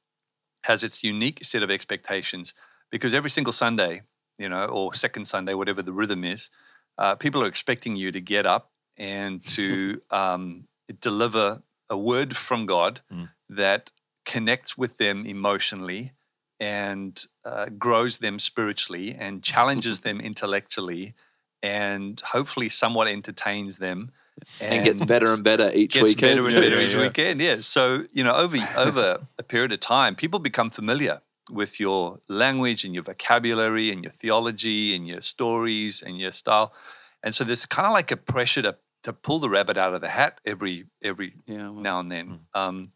has 0.64 0.84
its 0.84 1.04
unique 1.04 1.44
set 1.46 1.64
of 1.64 1.70
expectations 1.72 2.54
because 2.92 3.14
every 3.14 3.30
single 3.30 3.54
Sunday, 3.54 4.02
you 4.38 4.50
know, 4.50 4.66
or 4.66 4.94
second 4.94 5.26
Sunday, 5.26 5.54
whatever 5.54 5.82
the 5.82 5.94
rhythm 5.94 6.24
is, 6.24 6.50
uh, 6.98 7.16
people 7.16 7.42
are 7.44 7.48
expecting 7.48 7.96
you 7.96 8.12
to 8.12 8.20
get 8.20 8.46
up 8.46 8.72
and 8.98 9.46
to 9.56 10.02
um, 10.12 10.68
deliver 11.00 11.62
a 11.90 11.98
word 11.98 12.36
from 12.36 12.66
God 12.66 13.02
Mm. 13.12 13.30
that 13.50 13.92
connects 14.26 14.78
with 14.78 14.98
them 14.98 15.26
emotionally 15.26 16.12
and 16.60 17.26
uh, 17.46 17.66
grows 17.78 18.18
them 18.20 18.38
spiritually 18.38 19.16
and 19.16 19.42
challenges 19.44 20.00
them 20.08 20.20
intellectually 20.20 21.14
and 21.64 22.20
hopefully 22.34 22.70
somewhat 22.70 23.08
entertains 23.08 23.78
them 23.78 24.12
And, 24.62 24.84
gets 24.86 25.02
better 25.02 25.32
and 25.34 25.44
better 25.44 25.72
each 25.74 25.94
gets 25.94 26.04
weekend. 26.04 26.32
better 26.32 26.46
and 26.46 26.54
better 26.54 26.80
each 26.82 26.94
Yeah. 26.96 27.02
weekend. 27.02 27.42
Yeah. 27.42 27.62
So 27.62 28.06
you 28.12 28.24
know, 28.24 28.36
over 28.36 28.58
over 28.78 29.26
a 29.38 29.44
period 29.44 29.72
of 29.72 29.80
time, 29.80 30.16
people 30.16 30.40
become 30.40 30.70
familiar 30.70 31.22
with 31.50 31.80
your 31.80 32.20
language 32.28 32.86
and 32.86 32.94
your 32.94 33.04
vocabulary 33.04 33.90
and 33.92 34.04
your 34.04 34.12
theology 34.14 34.96
and 34.96 35.08
your 35.08 35.22
stories 35.22 36.02
and 36.02 36.20
your 36.20 36.32
style, 36.32 36.74
and 37.24 37.34
so 37.34 37.44
there's 37.44 37.66
kind 37.66 37.88
of 37.88 37.94
like 37.94 38.12
a 38.12 38.18
pressure 38.18 38.62
to 38.62 38.78
to 39.04 39.14
pull 39.14 39.40
the 39.40 39.50
rabbit 39.50 39.78
out 39.78 39.94
of 39.94 40.02
the 40.02 40.10
hat 40.10 40.40
every 40.46 40.86
every 41.02 41.34
Yeah, 41.48 41.70
well, 41.70 41.82
now 41.82 42.00
and 42.00 42.12
then. 42.12 42.40
Um, 42.54 42.92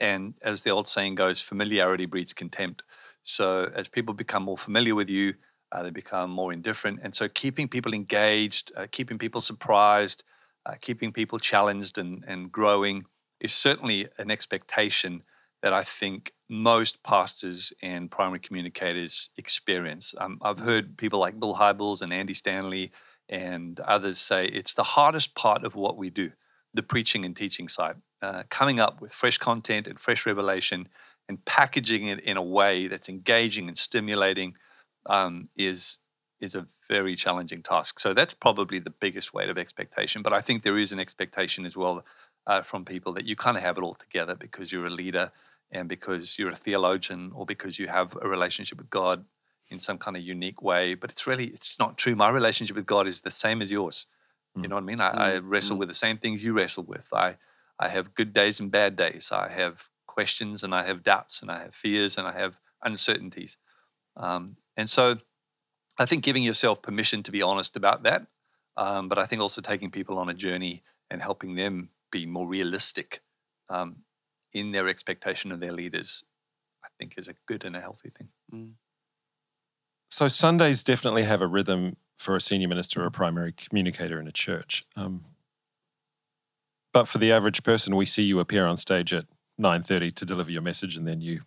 and 0.00 0.34
as 0.42 0.62
the 0.62 0.70
old 0.70 0.88
saying 0.88 1.16
goes, 1.16 1.40
familiarity 1.40 2.06
breeds 2.06 2.32
contempt. 2.32 2.82
So 3.22 3.70
as 3.74 3.88
people 3.88 4.14
become 4.14 4.44
more 4.44 4.56
familiar 4.56 4.94
with 4.94 5.10
you, 5.10 5.34
uh, 5.72 5.82
they 5.82 5.90
become 5.90 6.30
more 6.30 6.52
indifferent. 6.52 7.00
And 7.02 7.14
so 7.14 7.28
keeping 7.28 7.68
people 7.68 7.92
engaged, 7.92 8.72
uh, 8.76 8.86
keeping 8.90 9.18
people 9.18 9.40
surprised, 9.40 10.24
uh, 10.66 10.74
keeping 10.80 11.12
people 11.12 11.38
challenged 11.38 11.98
and, 11.98 12.24
and 12.26 12.52
growing 12.52 13.04
is 13.40 13.52
certainly 13.52 14.08
an 14.18 14.30
expectation 14.30 15.22
that 15.62 15.72
I 15.72 15.82
think 15.82 16.32
most 16.48 17.02
pastors 17.02 17.72
and 17.82 18.10
primary 18.10 18.38
communicators 18.38 19.30
experience. 19.36 20.14
Um, 20.18 20.38
I've 20.42 20.60
heard 20.60 20.96
people 20.96 21.18
like 21.18 21.40
Bill 21.40 21.56
Hybels 21.56 22.00
and 22.00 22.12
Andy 22.12 22.34
Stanley 22.34 22.92
and 23.28 23.78
others 23.80 24.18
say 24.18 24.46
it's 24.46 24.74
the 24.74 24.82
hardest 24.82 25.34
part 25.34 25.64
of 25.64 25.74
what 25.74 25.96
we 25.96 26.10
do, 26.10 26.32
the 26.72 26.82
preaching 26.82 27.24
and 27.24 27.36
teaching 27.36 27.68
side, 27.68 27.96
uh, 28.22 28.44
coming 28.48 28.80
up 28.80 29.00
with 29.00 29.12
fresh 29.12 29.38
content 29.38 29.86
and 29.86 29.98
fresh 29.98 30.24
revelation 30.26 30.88
and 31.28 31.44
packaging 31.44 32.06
it 32.06 32.20
in 32.20 32.36
a 32.36 32.42
way 32.42 32.86
that's 32.86 33.08
engaging 33.08 33.68
and 33.68 33.76
stimulating 33.76 34.54
um, 35.06 35.48
is 35.56 35.98
is 36.40 36.54
a 36.54 36.66
very 36.88 37.16
challenging 37.16 37.62
task. 37.62 37.98
So 37.98 38.14
that's 38.14 38.34
probably 38.34 38.78
the 38.78 38.90
biggest 38.90 39.34
weight 39.34 39.48
of 39.48 39.58
expectation. 39.58 40.22
But 40.22 40.32
I 40.32 40.40
think 40.40 40.62
there 40.62 40.78
is 40.78 40.92
an 40.92 41.00
expectation 41.00 41.66
as 41.66 41.76
well 41.76 42.04
uh, 42.46 42.62
from 42.62 42.84
people 42.84 43.12
that 43.14 43.26
you 43.26 43.36
kind 43.36 43.56
of 43.56 43.62
have 43.62 43.76
it 43.78 43.82
all 43.82 43.94
together 43.94 44.34
because 44.34 44.72
you're 44.72 44.86
a 44.86 44.90
leader 44.90 45.32
and 45.70 45.88
because 45.88 46.38
you're 46.38 46.50
a 46.50 46.56
theologian 46.56 47.32
or 47.34 47.44
because 47.44 47.78
you 47.78 47.88
have 47.88 48.16
a 48.22 48.28
relationship 48.28 48.78
with 48.78 48.90
God 48.90 49.24
in 49.70 49.80
some 49.80 49.98
kind 49.98 50.16
of 50.16 50.22
unique 50.22 50.62
way. 50.62 50.94
But 50.94 51.10
it's 51.10 51.26
really 51.26 51.46
it's 51.46 51.78
not 51.78 51.98
true. 51.98 52.14
My 52.16 52.30
relationship 52.30 52.76
with 52.76 52.86
God 52.86 53.06
is 53.06 53.20
the 53.20 53.30
same 53.30 53.60
as 53.62 53.70
yours. 53.70 54.06
You 54.62 54.62
Mm. 54.62 54.68
know 54.70 54.76
what 54.76 54.82
I 54.82 54.86
mean? 54.86 55.00
I, 55.00 55.08
I 55.10 55.38
Mm, 55.38 55.42
wrestle 55.44 55.76
mm. 55.76 55.80
with 55.80 55.88
the 55.88 55.94
same 55.94 56.18
things 56.18 56.42
you 56.42 56.52
wrestle 56.52 56.84
with. 56.84 57.08
I 57.12 57.36
I 57.78 57.88
have 57.88 58.14
good 58.14 58.32
days 58.32 58.60
and 58.60 58.70
bad 58.70 58.96
days. 58.96 59.30
I 59.32 59.50
have 59.50 59.84
questions 60.06 60.64
and 60.64 60.74
I 60.74 60.84
have 60.84 61.02
doubts 61.02 61.42
and 61.42 61.50
I 61.50 61.60
have 61.62 61.74
fears 61.74 62.18
and 62.18 62.26
I 62.26 62.32
have 62.32 62.58
uncertainties. 62.82 63.56
Um, 64.16 64.56
and 64.76 64.90
so 64.90 65.18
I 65.98 66.06
think 66.06 66.22
giving 66.22 66.44
yourself 66.44 66.82
permission 66.82 67.22
to 67.24 67.32
be 67.32 67.42
honest 67.42 67.76
about 67.76 68.02
that, 68.04 68.26
um, 68.76 69.08
but 69.08 69.18
I 69.18 69.26
think 69.26 69.42
also 69.42 69.60
taking 69.60 69.90
people 69.90 70.18
on 70.18 70.28
a 70.28 70.34
journey 70.34 70.82
and 71.10 71.20
helping 71.20 71.56
them 71.56 71.90
be 72.10 72.26
more 72.26 72.46
realistic 72.46 73.20
um, 73.68 73.96
in 74.52 74.72
their 74.72 74.88
expectation 74.88 75.52
of 75.52 75.60
their 75.60 75.72
leaders, 75.72 76.24
I 76.84 76.88
think 76.98 77.14
is 77.16 77.28
a 77.28 77.34
good 77.46 77.64
and 77.64 77.76
a 77.76 77.80
healthy 77.80 78.10
thing. 78.10 78.28
Mm. 78.52 78.74
So 80.10 80.28
Sundays 80.28 80.82
definitely 80.82 81.24
have 81.24 81.42
a 81.42 81.46
rhythm 81.46 81.96
for 82.16 82.34
a 82.34 82.40
senior 82.40 82.68
minister 82.68 83.02
or 83.02 83.06
a 83.06 83.10
primary 83.10 83.52
communicator 83.52 84.20
in 84.20 84.26
a 84.26 84.32
church. 84.32 84.84
Um, 84.96 85.22
but 86.92 87.06
for 87.06 87.18
the 87.18 87.30
average 87.30 87.62
person, 87.62 87.94
we 87.94 88.06
see 88.06 88.22
you 88.22 88.40
appear 88.40 88.66
on 88.66 88.76
stage 88.76 89.12
at 89.12 89.26
9.30 89.60 90.14
to 90.14 90.24
deliver 90.24 90.50
your 90.50 90.62
message 90.62 90.96
and 90.96 91.06
then 91.06 91.20
you 91.20 91.42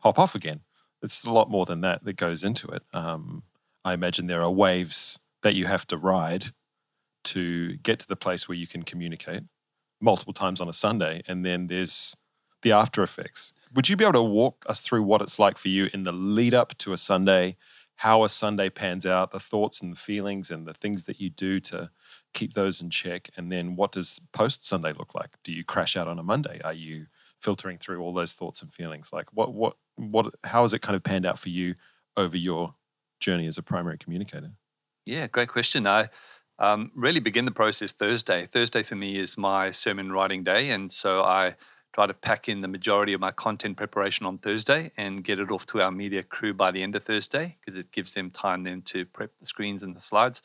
hop 0.00 0.18
off 0.18 0.34
again. 0.34 0.60
It's 1.02 1.24
a 1.24 1.30
lot 1.30 1.50
more 1.50 1.66
than 1.66 1.80
that 1.82 2.04
that 2.04 2.16
goes 2.16 2.44
into 2.44 2.68
it. 2.68 2.82
Um, 2.92 3.42
I 3.88 3.94
imagine 3.94 4.26
there 4.26 4.42
are 4.42 4.50
waves 4.50 5.18
that 5.42 5.54
you 5.54 5.64
have 5.64 5.86
to 5.86 5.96
ride 5.96 6.46
to 7.24 7.78
get 7.78 7.98
to 8.00 8.06
the 8.06 8.16
place 8.16 8.46
where 8.46 8.58
you 8.58 8.66
can 8.66 8.82
communicate 8.82 9.44
multiple 9.98 10.34
times 10.34 10.60
on 10.60 10.68
a 10.68 10.74
Sunday. 10.74 11.22
And 11.26 11.44
then 11.44 11.68
there's 11.68 12.14
the 12.60 12.70
after 12.70 13.02
effects. 13.02 13.54
Would 13.74 13.88
you 13.88 13.96
be 13.96 14.04
able 14.04 14.12
to 14.12 14.22
walk 14.22 14.66
us 14.68 14.82
through 14.82 15.04
what 15.04 15.22
it's 15.22 15.38
like 15.38 15.56
for 15.56 15.68
you 15.68 15.88
in 15.94 16.04
the 16.04 16.12
lead 16.12 16.52
up 16.52 16.76
to 16.78 16.92
a 16.92 16.98
Sunday, 16.98 17.56
how 17.96 18.24
a 18.24 18.28
Sunday 18.28 18.68
pans 18.68 19.06
out, 19.06 19.30
the 19.30 19.40
thoughts 19.40 19.80
and 19.80 19.92
the 19.92 19.98
feelings 19.98 20.50
and 20.50 20.66
the 20.66 20.74
things 20.74 21.04
that 21.04 21.18
you 21.18 21.30
do 21.30 21.58
to 21.60 21.90
keep 22.34 22.52
those 22.52 22.82
in 22.82 22.90
check? 22.90 23.30
And 23.38 23.50
then 23.50 23.74
what 23.74 23.92
does 23.92 24.20
post 24.34 24.66
Sunday 24.66 24.92
look 24.92 25.14
like? 25.14 25.30
Do 25.44 25.52
you 25.52 25.64
crash 25.64 25.96
out 25.96 26.08
on 26.08 26.18
a 26.18 26.22
Monday? 26.22 26.60
Are 26.62 26.74
you 26.74 27.06
filtering 27.40 27.78
through 27.78 28.02
all 28.02 28.12
those 28.12 28.34
thoughts 28.34 28.60
and 28.60 28.70
feelings? 28.70 29.14
Like 29.14 29.32
what 29.32 29.54
what 29.54 29.76
what 29.96 30.34
how 30.44 30.60
has 30.60 30.74
it 30.74 30.82
kind 30.82 30.94
of 30.94 31.02
panned 31.02 31.24
out 31.24 31.38
for 31.38 31.48
you 31.48 31.74
over 32.18 32.36
your 32.36 32.74
journey 33.20 33.46
as 33.46 33.58
a 33.58 33.62
primary 33.62 33.98
communicator? 33.98 34.52
Yeah, 35.06 35.26
great 35.26 35.48
question. 35.48 35.86
I 35.86 36.08
um, 36.58 36.90
really 36.94 37.20
begin 37.20 37.44
the 37.44 37.50
process 37.50 37.92
Thursday. 37.92 38.46
Thursday 38.46 38.82
for 38.82 38.94
me 38.94 39.18
is 39.18 39.38
my 39.38 39.70
sermon 39.70 40.12
writing 40.12 40.44
day, 40.44 40.70
and 40.70 40.90
so 40.92 41.22
I 41.22 41.56
try 41.94 42.06
to 42.06 42.14
pack 42.14 42.48
in 42.48 42.60
the 42.60 42.68
majority 42.68 43.12
of 43.12 43.20
my 43.20 43.30
content 43.30 43.76
preparation 43.76 44.26
on 44.26 44.38
Thursday 44.38 44.92
and 44.96 45.24
get 45.24 45.38
it 45.38 45.50
off 45.50 45.66
to 45.66 45.80
our 45.80 45.90
media 45.90 46.22
crew 46.22 46.52
by 46.52 46.70
the 46.70 46.82
end 46.82 46.94
of 46.94 47.04
Thursday 47.04 47.56
because 47.60 47.78
it 47.78 47.90
gives 47.90 48.12
them 48.12 48.30
time 48.30 48.64
then 48.64 48.82
to 48.82 49.06
prep 49.06 49.36
the 49.38 49.46
screens 49.46 49.82
and 49.82 49.96
the 49.96 50.00
slides. 50.00 50.42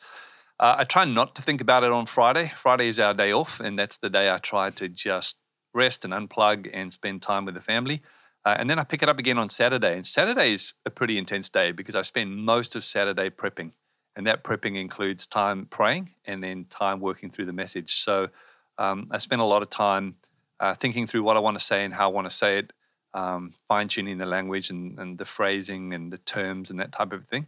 Uh, 0.58 0.76
I 0.78 0.84
try 0.84 1.04
not 1.04 1.34
to 1.34 1.42
think 1.42 1.60
about 1.60 1.84
it 1.84 1.92
on 1.92 2.06
Friday. 2.06 2.52
Friday 2.56 2.88
is 2.88 2.98
our 2.98 3.12
day 3.12 3.32
off, 3.32 3.60
and 3.60 3.78
that's 3.78 3.98
the 3.98 4.10
day 4.10 4.32
I 4.32 4.38
try 4.38 4.70
to 4.70 4.88
just 4.88 5.36
rest 5.74 6.04
and 6.04 6.14
unplug 6.14 6.70
and 6.72 6.92
spend 6.92 7.22
time 7.22 7.44
with 7.44 7.54
the 7.54 7.60
family. 7.60 8.02
Uh, 8.44 8.56
and 8.58 8.68
then 8.68 8.78
I 8.78 8.84
pick 8.84 9.02
it 9.02 9.08
up 9.08 9.18
again 9.18 9.38
on 9.38 9.48
Saturday. 9.48 9.96
And 9.96 10.06
Saturday 10.06 10.52
is 10.52 10.74
a 10.84 10.90
pretty 10.90 11.18
intense 11.18 11.48
day 11.48 11.72
because 11.72 11.94
I 11.94 12.02
spend 12.02 12.36
most 12.36 12.76
of 12.76 12.84
Saturday 12.84 13.30
prepping. 13.30 13.72
And 14.16 14.26
that 14.26 14.44
prepping 14.44 14.76
includes 14.78 15.26
time 15.26 15.66
praying 15.66 16.14
and 16.24 16.42
then 16.42 16.66
time 16.66 17.00
working 17.00 17.30
through 17.30 17.46
the 17.46 17.52
message. 17.52 17.94
So 17.94 18.28
um, 18.78 19.08
I 19.10 19.18
spend 19.18 19.40
a 19.40 19.44
lot 19.44 19.62
of 19.62 19.70
time 19.70 20.16
uh, 20.60 20.74
thinking 20.74 21.06
through 21.06 21.22
what 21.22 21.36
I 21.36 21.40
want 21.40 21.58
to 21.58 21.64
say 21.64 21.84
and 21.84 21.94
how 21.94 22.10
I 22.10 22.12
want 22.12 22.28
to 22.30 22.36
say 22.36 22.58
it. 22.58 22.72
um, 23.14 23.54
fine 23.68 23.88
tuning 23.88 24.18
the 24.18 24.26
language 24.26 24.70
and, 24.70 24.98
and 24.98 25.18
the 25.18 25.24
phrasing 25.24 25.94
and 25.94 26.12
the 26.12 26.18
terms 26.18 26.70
and 26.70 26.80
that 26.80 26.92
type 26.92 27.12
of 27.12 27.26
thing. 27.26 27.46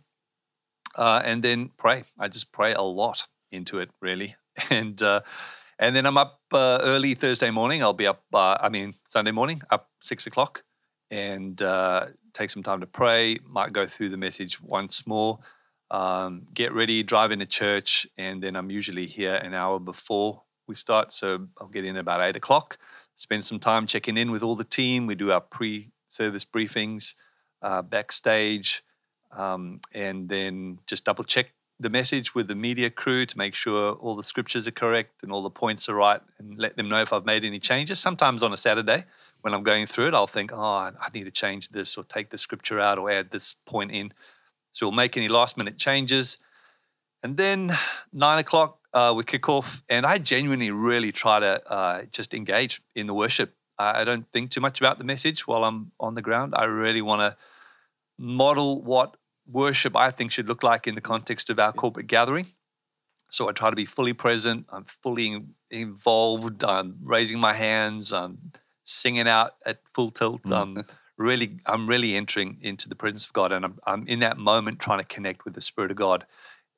Uh, 0.97 1.21
and 1.25 1.43
then 1.43 1.71
pray. 1.77 2.05
I 2.19 2.29
just 2.29 2.53
pray 2.53 2.73
a 2.73 2.83
lot 2.83 3.27
into 3.51 3.79
it, 3.81 3.91
really. 4.01 4.37
And 4.71 5.03
uh, 5.03 5.21
and 5.79 5.95
then 5.95 6.07
I'm 6.07 6.17
up 6.17 6.41
uh, 6.51 6.79
early 6.83 7.13
Thursday 7.15 7.51
morning. 7.51 7.83
I'll 7.83 7.93
be 7.93 8.07
up. 8.07 8.23
Uh, 8.33 8.57
I 8.59 8.71
mean 8.71 8.95
Sunday 9.05 9.33
morning, 9.33 9.61
up 9.71 9.91
six 10.01 10.27
o'clock, 10.27 10.63
and 11.11 11.61
uh, 11.63 12.07
take 12.33 12.51
some 12.51 12.63
time 12.63 12.81
to 12.81 12.87
pray. 12.87 13.39
Might 13.47 13.73
go 13.73 13.87
through 13.87 14.11
the 14.11 14.17
message 14.17 14.61
once 14.61 15.07
more. 15.07 15.39
Um, 15.91 16.49
get 16.53 16.73
ready, 16.73 17.03
drive 17.03 17.31
into 17.31 17.47
church, 17.47 18.07
and 18.19 18.43
then 18.43 18.57
I'm 18.57 18.71
usually 18.71 19.07
here 19.07 19.35
an 19.35 19.55
hour 19.55 19.79
before 19.79 20.43
we 20.67 20.75
start. 20.75 21.13
So 21.13 21.47
I'll 21.61 21.69
get 21.69 21.85
in 21.85 21.97
about 21.97 22.21
eight 22.23 22.37
o'clock. 22.37 22.79
Spend 23.15 23.45
some 23.45 23.61
time 23.61 23.87
checking 23.87 24.17
in 24.17 24.31
with 24.31 24.43
all 24.43 24.57
the 24.57 24.65
team. 24.65 25.07
We 25.07 25.15
do 25.15 25.31
our 25.31 25.41
pre-service 25.41 26.45
briefings 26.45 27.15
uh, 27.63 27.83
backstage, 27.83 28.83
um, 29.31 29.81
and 29.95 30.29
then 30.29 30.81
just 30.87 31.05
double 31.05 31.25
check 31.25 31.53
the 31.79 31.91
message 31.91 32.35
with 32.35 32.49
the 32.49 32.55
media 32.55 32.89
crew 32.91 33.27
to 33.27 33.37
make 33.37 33.55
sure 33.55 33.93
all 33.95 34.17
the 34.17 34.23
scriptures 34.23 34.67
are 34.67 34.73
correct 34.73 35.23
and 35.23 35.31
all 35.31 35.43
the 35.43 35.51
points 35.51 35.89
are 35.89 35.95
right 35.95 36.23
and 36.39 36.59
let 36.59 36.77
them 36.77 36.89
know 36.89 37.03
if 37.03 37.13
I've 37.13 37.27
made 37.27 37.45
any 37.45 37.59
changes. 37.59 38.01
Sometimes 38.01 38.43
on 38.43 38.53
a 38.53 38.57
Saturday 38.57 39.05
when 39.47 39.55
I'm 39.55 39.63
going 39.63 39.87
through 39.87 40.09
it, 40.09 40.15
I'll 40.15 40.27
think, 40.27 40.53
oh, 40.53 40.59
I 40.59 41.09
need 41.15 41.23
to 41.23 41.31
change 41.31 41.69
this 41.69 41.97
or 41.97 42.03
take 42.03 42.31
the 42.31 42.37
scripture 42.37 42.81
out 42.81 42.99
or 42.99 43.09
add 43.09 43.31
this 43.31 43.55
point 43.65 43.93
in. 43.93 44.13
So 44.73 44.87
we'll 44.87 44.97
make 44.97 45.17
any 45.17 45.29
last 45.29 45.57
minute 45.57 45.79
changes. 45.79 46.39
And 47.23 47.37
then 47.37 47.73
nine 48.13 48.41
o'clock, 48.41 48.81
uh, 48.93 49.15
we 49.17 49.23
kick 49.23 49.49
off. 49.49 49.85
And 49.89 50.05
I 50.05 50.19
genuinely 50.19 50.73
really 50.73 51.13
try 51.13 51.39
to 51.39 51.63
uh, 51.71 52.03
just 52.11 52.35
engage 52.35 52.83
in 52.97 53.07
the 53.07 53.15
worship. 53.15 53.55
I 53.79 54.03
don't 54.03 54.27
think 54.33 54.51
too 54.51 54.61
much 54.61 54.81
about 54.81 54.99
the 54.99 55.05
message 55.05 55.47
while 55.47 55.63
I'm 55.63 55.93
on 56.01 56.17
the 56.17 56.23
ground. 56.23 56.55
I 56.57 56.65
really 56.65 57.01
want 57.03 57.21
to 57.21 57.37
model 58.19 58.83
what 58.83 59.17
worship 59.47 59.95
I 59.95 60.11
think 60.11 60.33
should 60.33 60.49
look 60.49 60.65
like 60.65 60.89
in 60.89 60.97
the 60.97 61.01
context 61.01 61.51
of 61.51 61.61
our 61.61 61.73
corporate 61.73 62.09
gathering. 62.09 62.49
So 63.29 63.49
I 63.49 63.53
try 63.53 63.71
to 63.71 63.77
be 63.77 63.85
fully 63.85 64.13
present. 64.13 64.67
I'm 64.71 64.87
fully 65.05 65.45
involved. 65.71 66.65
I'm 66.65 66.97
raising 67.01 67.39
my 67.39 67.53
hands. 67.53 68.13
I'm 68.13 68.39
singing 68.87 69.29
out 69.29 69.57
at 69.67 69.81
full 69.93 70.11
tilt. 70.11 70.43
Mm. 70.45 70.57
I'm 70.57 70.85
really, 71.19 71.61
I'm 71.67 71.87
really 71.87 72.17
entering 72.17 72.59
into 72.63 72.89
the 72.89 72.95
presence 72.95 73.27
of 73.27 73.33
God, 73.33 73.53
and 73.53 73.65
I'm, 73.65 73.79
I'm 73.87 74.09
in 74.09 74.21
that 74.21 74.39
moment 74.39 74.81
trying 74.81 74.99
to 74.99 75.05
connect 75.05 75.45
with 75.45 75.55
the 75.55 75.61
Spirit 75.61 75.91
of 75.91 75.97
God. 75.97 76.25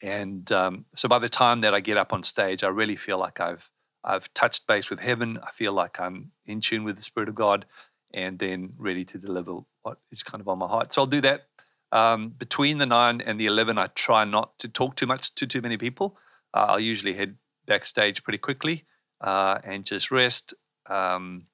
And 0.03 0.51
um, 0.53 0.85
so 0.95 1.09
by 1.09 1.19
the 1.19 1.29
time 1.29 1.61
that 1.61 1.75
I 1.75 1.81
get 1.81 1.97
up 1.97 2.13
on 2.13 2.23
stage, 2.23 2.65
I 2.65 2.69
really 2.69 2.97
feel 2.97 3.19
like 3.19 3.41
I've 3.41 3.71
I've 4.05 4.33
touched 4.33 4.67
base 4.67 4.91
with 4.91 5.01
heaven. 5.01 5.39
I 5.47 5.51
feel 5.51 5.73
like 5.73 6.01
I'm 6.01 6.33
in 6.47 6.61
tune 6.61 6.85
with 6.85 6.97
the 6.97 7.03
Spirit 7.03 7.29
of 7.29 7.35
God, 7.35 7.67
and 8.13 8.39
then 8.39 8.73
ready 8.77 9.05
to 9.05 9.19
deliver 9.19 9.61
what 9.83 9.99
is 10.11 10.23
kind 10.23 10.41
of 10.41 10.49
on 10.49 10.59
my 10.59 10.67
heart. 10.67 10.93
So 10.93 11.03
I'll 11.03 11.07
do 11.07 11.21
that 11.23 11.47
um, 11.93 12.31
between 12.31 12.79
the 12.79 12.87
nine 12.87 13.21
and 13.21 13.41
the 13.41 13.47
11, 13.47 13.79
I 13.79 13.89
try 13.89 14.25
not 14.25 14.59
to 14.59 14.69
talk 14.69 14.97
too 14.97 15.07
much 15.07 15.35
to 15.37 15.47
too 15.47 15.63
many 15.63 15.77
people. 15.77 16.17
Uh, 16.53 16.67
I'll 16.69 16.81
usually 16.81 17.15
head 17.15 17.37
backstage 17.67 18.23
pretty 18.23 18.39
quickly 18.39 18.85
uh, 19.21 19.59
and 19.65 19.85
just 19.85 20.11
rest, 20.11 20.55
um, 20.89 21.45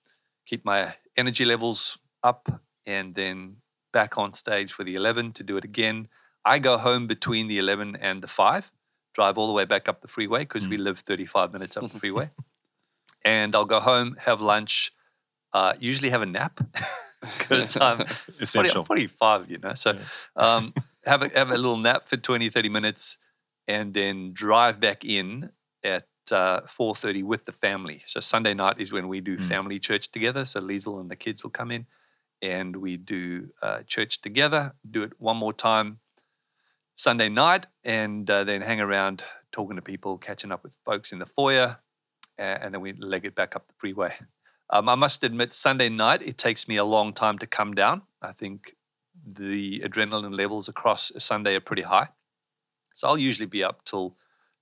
keep 0.47 0.65
my 0.65 0.95
energy 1.17 1.45
levels 1.45 1.99
up, 2.23 2.63
and 2.87 3.15
then 3.15 3.57
back 3.93 4.19
on 4.19 4.33
stage 4.33 4.73
for 4.73 4.85
the 4.85 4.95
11 4.95 5.33
to 5.33 5.43
do 5.43 5.57
it 5.57 5.65
again. 5.65 6.09
I 6.45 6.59
go 6.59 6.77
home 6.77 7.07
between 7.07 7.49
the 7.49 7.59
11 7.59 7.97
and 7.97 8.23
the 8.23 8.27
5, 8.27 8.71
drive 9.15 9.39
all 9.39 9.47
the 9.47 9.53
way 9.53 9.65
back 9.65 9.89
up 9.89 10.03
the 10.03 10.09
freeway 10.09 10.41
because 10.41 10.67
mm. 10.67 10.71
we 10.71 10.77
live 10.77 10.99
35 10.99 11.53
minutes 11.53 11.77
up 11.77 11.91
the 11.91 11.99
freeway. 11.99 12.31
and 13.25 13.55
I'll 13.55 13.65
go 13.65 13.81
home, 13.81 14.17
have 14.21 14.41
lunch, 14.41 14.93
uh, 15.53 15.75
usually 15.79 16.11
have 16.11 16.23
a 16.23 16.27
nap. 16.27 16.61
because 17.39 17.77
I'm 17.81 18.05
Essential. 18.41 18.85
40, 18.85 19.07
45, 19.07 19.51
you 19.51 19.59
know. 19.59 19.75
So 19.75 19.93
yeah. 19.93 20.01
um, 20.37 20.75
have, 21.07 21.23
a, 21.23 21.31
have 21.31 21.51
a 21.51 21.57
little 21.57 21.79
nap 21.79 22.07
for 22.07 22.17
20, 22.17 22.51
30 22.51 22.69
minutes 22.69 23.19
and 23.67 23.95
then 23.95 24.33
drive 24.33 24.81
back 24.81 25.05
in 25.05 25.51
at 25.83 26.07
uh, 26.33 26.63
4.30 26.63 27.25
with 27.25 27.45
the 27.45 27.53
family. 27.53 28.03
So 28.07 28.21
Sunday 28.21 28.55
night 28.55 28.81
is 28.81 28.93
when 28.93 29.09
we 29.09 29.21
do 29.21 29.37
mm. 29.37 29.43
family 29.43 29.79
church 29.79 30.11
together. 30.11 30.45
So 30.45 30.61
Liesel 30.61 31.01
and 31.01 31.11
the 31.11 31.17
kids 31.17 31.43
will 31.43 31.51
come 31.51 31.71
in 31.71 31.87
and 32.43 32.77
we 32.77 32.97
do 32.97 33.49
uh, 33.63 33.83
church 33.87 34.21
together, 34.21 34.75
do 34.91 35.03
it 35.03 35.13
one 35.19 35.37
more 35.37 35.53
time 35.53 35.99
Sunday 36.97 37.29
night 37.29 37.67
and 37.85 38.29
uh, 38.31 38.45
then 38.45 38.61
hang 38.61 38.81
around 38.81 39.25
talking 39.53 39.77
to 39.77 39.83
people, 39.83 40.19
catching 40.19 40.53
up 40.53 40.63
with 40.63 40.77
folks 40.85 41.13
in 41.13 41.19
the 41.19 41.27
foyer, 41.27 41.79
and 42.39 42.75
then 42.75 42.81
we 42.81 42.93
leg 42.95 43.25
it 43.25 43.35
back 43.35 43.55
up 43.55 43.67
the 43.69 43.75
freeway. 43.79 44.15
Um, 44.71 44.89
I 44.89 44.95
must 44.95 45.23
admit, 45.23 45.53
Sunday 45.53 45.89
night, 45.89 46.23
it 46.23 46.39
takes 46.39 46.67
me 46.67 46.77
a 46.77 46.85
long 46.85 47.13
time 47.13 47.39
to 47.39 47.47
come 47.47 47.75
down. 47.75 48.03
I 48.23 48.33
think 48.33 48.75
the 49.25 49.81
adrenaline 49.81 50.37
levels 50.37 50.69
across 50.69 51.11
a 51.11 51.21
Sunday 51.21 51.55
are 51.55 51.61
pretty 51.61 51.83
high. 51.83 52.09
So 52.95 53.09
I'll 53.09 53.19
usually 53.19 53.47
be 53.47 53.63
up 53.63 53.85
till 53.85 54.17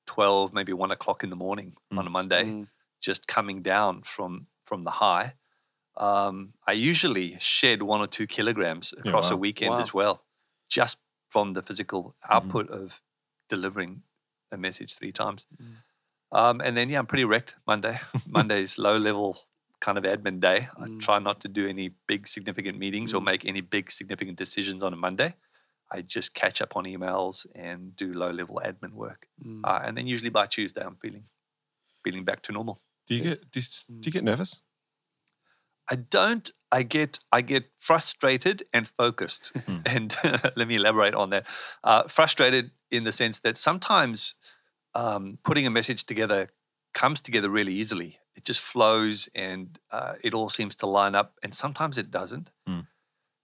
12, 0.06 0.52
maybe 0.52 0.72
one 0.72 0.90
o'clock 0.90 1.24
in 1.24 1.30
the 1.30 1.36
morning 1.36 1.74
mm. 1.92 1.98
on 1.98 2.06
a 2.06 2.10
Monday, 2.10 2.44
mm. 2.44 2.68
just 3.00 3.26
coming 3.26 3.62
down 3.62 4.02
from, 4.02 4.46
from 4.64 4.82
the 4.82 4.90
high. 4.90 5.34
Um, 5.96 6.54
I 6.66 6.72
usually 6.72 7.36
shed 7.38 7.82
one 7.82 8.00
or 8.00 8.06
two 8.06 8.26
kilograms 8.26 8.92
across 8.92 9.26
yeah, 9.26 9.34
wow. 9.34 9.36
a 9.36 9.40
weekend 9.40 9.70
wow. 9.72 9.80
as 9.80 9.94
well, 9.94 10.24
just 10.68 10.98
from 11.28 11.52
the 11.52 11.62
physical 11.62 12.14
mm-hmm. 12.24 12.32
output 12.32 12.70
mm. 12.70 12.82
of 12.82 13.00
delivering 13.48 14.02
a 14.50 14.56
message 14.56 14.94
three 14.94 15.12
times. 15.12 15.46
Mm. 15.60 15.76
Um, 16.32 16.60
and 16.62 16.76
then, 16.76 16.88
yeah, 16.88 16.98
I'm 16.98 17.06
pretty 17.06 17.24
wrecked 17.24 17.56
Monday. 17.66 17.98
Monday's 18.28 18.78
low 18.78 18.96
level 18.96 19.38
kind 19.80 19.98
of 19.98 20.04
admin 20.04 20.40
day. 20.40 20.68
Mm. 20.78 20.98
I 20.98 21.00
try 21.04 21.18
not 21.18 21.40
to 21.40 21.48
do 21.48 21.68
any 21.68 21.90
big 22.06 22.26
significant 22.26 22.78
meetings 22.78 23.12
mm. 23.12 23.18
or 23.18 23.20
make 23.20 23.44
any 23.44 23.60
big 23.60 23.92
significant 23.92 24.38
decisions 24.38 24.82
on 24.82 24.92
a 24.94 24.96
Monday. 24.96 25.34
I 25.92 26.00
just 26.00 26.34
catch 26.34 26.62
up 26.62 26.76
on 26.76 26.84
emails 26.84 27.46
and 27.54 27.94
do 27.96 28.12
low 28.12 28.30
level 28.30 28.60
admin 28.64 28.92
work, 28.92 29.28
mm. 29.44 29.60
uh, 29.64 29.80
and 29.84 29.96
then 29.96 30.06
usually 30.06 30.30
by 30.30 30.46
Tuesday 30.46 30.82
I'm 30.82 30.96
feeling 30.96 31.24
feeling 32.04 32.24
back 32.24 32.42
to 32.42 32.52
normal. 32.52 32.80
Do 33.06 33.14
you 33.14 33.22
get 33.22 33.50
do 33.50 33.60
you, 33.60 34.00
do 34.00 34.08
you 34.08 34.12
get 34.12 34.24
nervous? 34.24 34.60
I 35.90 35.96
don't. 35.96 36.50
I 36.70 36.84
get 36.84 37.18
I 37.30 37.42
get 37.42 37.64
frustrated 37.78 38.62
and 38.72 38.88
focused, 38.88 39.52
hmm. 39.66 39.78
and 39.86 40.14
let 40.56 40.68
me 40.68 40.76
elaborate 40.76 41.14
on 41.14 41.30
that. 41.30 41.46
Uh, 41.84 42.04
frustrated 42.08 42.70
in 42.90 43.04
the 43.04 43.12
sense 43.12 43.40
that 43.40 43.58
sometimes 43.58 44.34
um, 44.94 45.38
putting 45.44 45.66
a 45.66 45.70
message 45.70 46.04
together 46.04 46.48
comes 46.94 47.20
together 47.20 47.50
really 47.50 47.72
easily, 47.74 48.18
it 48.34 48.44
just 48.44 48.60
flows 48.60 49.28
and 49.34 49.78
uh, 49.90 50.14
it 50.22 50.34
all 50.34 50.48
seems 50.48 50.74
to 50.76 50.86
line 50.86 51.14
up. 51.14 51.34
And 51.42 51.54
sometimes 51.54 51.98
it 51.98 52.10
doesn't. 52.10 52.50
Mm. 52.68 52.86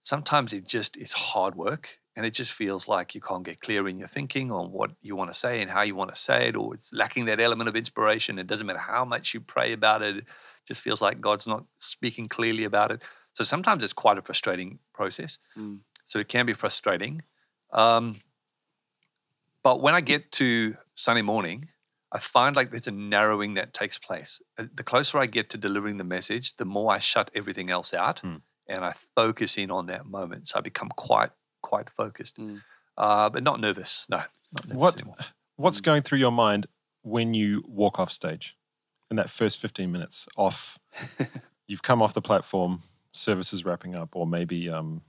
Sometimes 0.03 0.53
it 0.53 0.67
just 0.67 0.97
is 0.97 1.11
hard 1.11 1.55
work 1.55 1.99
and 2.19 2.25
it 2.25 2.33
just 2.33 2.51
feels 2.51 2.85
like 2.85 3.15
you 3.15 3.21
can't 3.21 3.45
get 3.45 3.61
clear 3.61 3.87
in 3.87 3.97
your 3.97 4.09
thinking 4.09 4.51
on 4.51 4.73
what 4.73 4.91
you 5.01 5.15
want 5.15 5.31
to 5.31 5.39
say 5.39 5.61
and 5.61 5.71
how 5.71 5.83
you 5.83 5.95
want 5.95 6.13
to 6.13 6.19
say 6.19 6.49
it, 6.49 6.55
or 6.57 6.73
it's 6.73 6.91
lacking 6.91 7.23
that 7.23 7.39
element 7.39 7.69
of 7.69 7.77
inspiration. 7.77 8.37
It 8.37 8.45
doesn't 8.45 8.67
matter 8.67 8.77
how 8.77 9.05
much 9.05 9.33
you 9.33 9.39
pray 9.39 9.71
about 9.71 10.01
it, 10.01 10.17
it 10.17 10.25
just 10.67 10.81
feels 10.81 11.01
like 11.01 11.21
God's 11.21 11.47
not 11.47 11.63
speaking 11.77 12.27
clearly 12.27 12.65
about 12.65 12.91
it. 12.91 13.03
So 13.35 13.45
sometimes 13.45 13.85
it's 13.85 13.93
quite 13.93 14.17
a 14.17 14.21
frustrating 14.21 14.79
process. 14.93 15.39
Mm. 15.57 15.79
So 16.07 16.19
it 16.19 16.27
can 16.27 16.45
be 16.45 16.51
frustrating. 16.51 17.21
Um, 17.71 18.17
but 19.63 19.79
when 19.79 19.95
I 19.95 20.01
get 20.01 20.29
to 20.33 20.75
Sunday 20.95 21.21
morning, 21.21 21.69
I 22.11 22.19
find 22.19 22.53
like 22.53 22.69
there's 22.69 22.87
a 22.87 22.91
narrowing 22.91 23.53
that 23.53 23.73
takes 23.73 23.97
place. 23.97 24.41
Uh, 24.57 24.65
the 24.75 24.83
closer 24.83 25.19
I 25.19 25.25
get 25.25 25.49
to 25.51 25.57
delivering 25.57 25.95
the 25.95 26.03
message, 26.03 26.57
the 26.57 26.65
more 26.65 26.91
I 26.91 26.99
shut 26.99 27.31
everything 27.33 27.69
else 27.69 27.93
out 27.93 28.21
mm. 28.23 28.41
and 28.67 28.83
I 28.83 28.93
focus 29.15 29.57
in 29.57 29.71
on 29.71 29.85
that 29.85 30.05
moment. 30.05 30.49
So 30.49 30.57
I 30.57 30.61
become 30.61 30.89
quite, 30.97 31.29
quite 31.61 31.89
focused, 31.89 32.37
mm. 32.37 32.61
uh, 32.97 33.29
but 33.29 33.43
not 33.43 33.59
nervous. 33.59 34.05
No. 34.09 34.17
Not 34.17 34.67
nervous 34.67 34.77
what, 34.77 34.93
anymore. 34.95 35.15
What's 35.55 35.81
mm. 35.81 35.85
going 35.85 36.01
through 36.03 36.19
your 36.19 36.31
mind 36.31 36.67
when 37.01 37.33
you 37.33 37.63
walk 37.67 37.99
off 37.99 38.11
stage 38.11 38.55
in 39.09 39.17
that 39.17 39.29
first 39.29 39.59
15 39.59 39.91
minutes 39.91 40.27
off? 40.37 40.79
you've 41.67 41.83
come 41.83 42.01
off 42.01 42.13
the 42.13 42.21
platform, 42.21 42.79
service 43.11 43.53
is 43.53 43.65
wrapping 43.65 43.95
up, 43.95 44.15
or 44.15 44.27
maybe 44.27 44.69
um, 44.69 45.01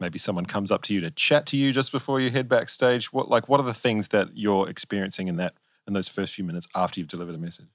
maybe 0.00 0.18
someone 0.18 0.46
comes 0.46 0.70
up 0.70 0.82
to 0.82 0.94
you 0.94 1.00
to 1.00 1.10
chat 1.10 1.46
to 1.46 1.56
you 1.56 1.72
just 1.72 1.92
before 1.92 2.20
you 2.20 2.30
head 2.30 2.48
backstage. 2.48 3.12
What 3.12 3.28
like 3.28 3.48
what 3.48 3.60
are 3.60 3.66
the 3.66 3.74
things 3.74 4.08
that 4.08 4.28
you're 4.34 4.68
experiencing 4.68 5.28
in 5.28 5.36
that 5.36 5.54
in 5.86 5.94
those 5.94 6.08
first 6.08 6.34
few 6.34 6.44
minutes 6.44 6.66
after 6.74 7.00
you've 7.00 7.08
delivered 7.08 7.34
a 7.34 7.38
message? 7.38 7.66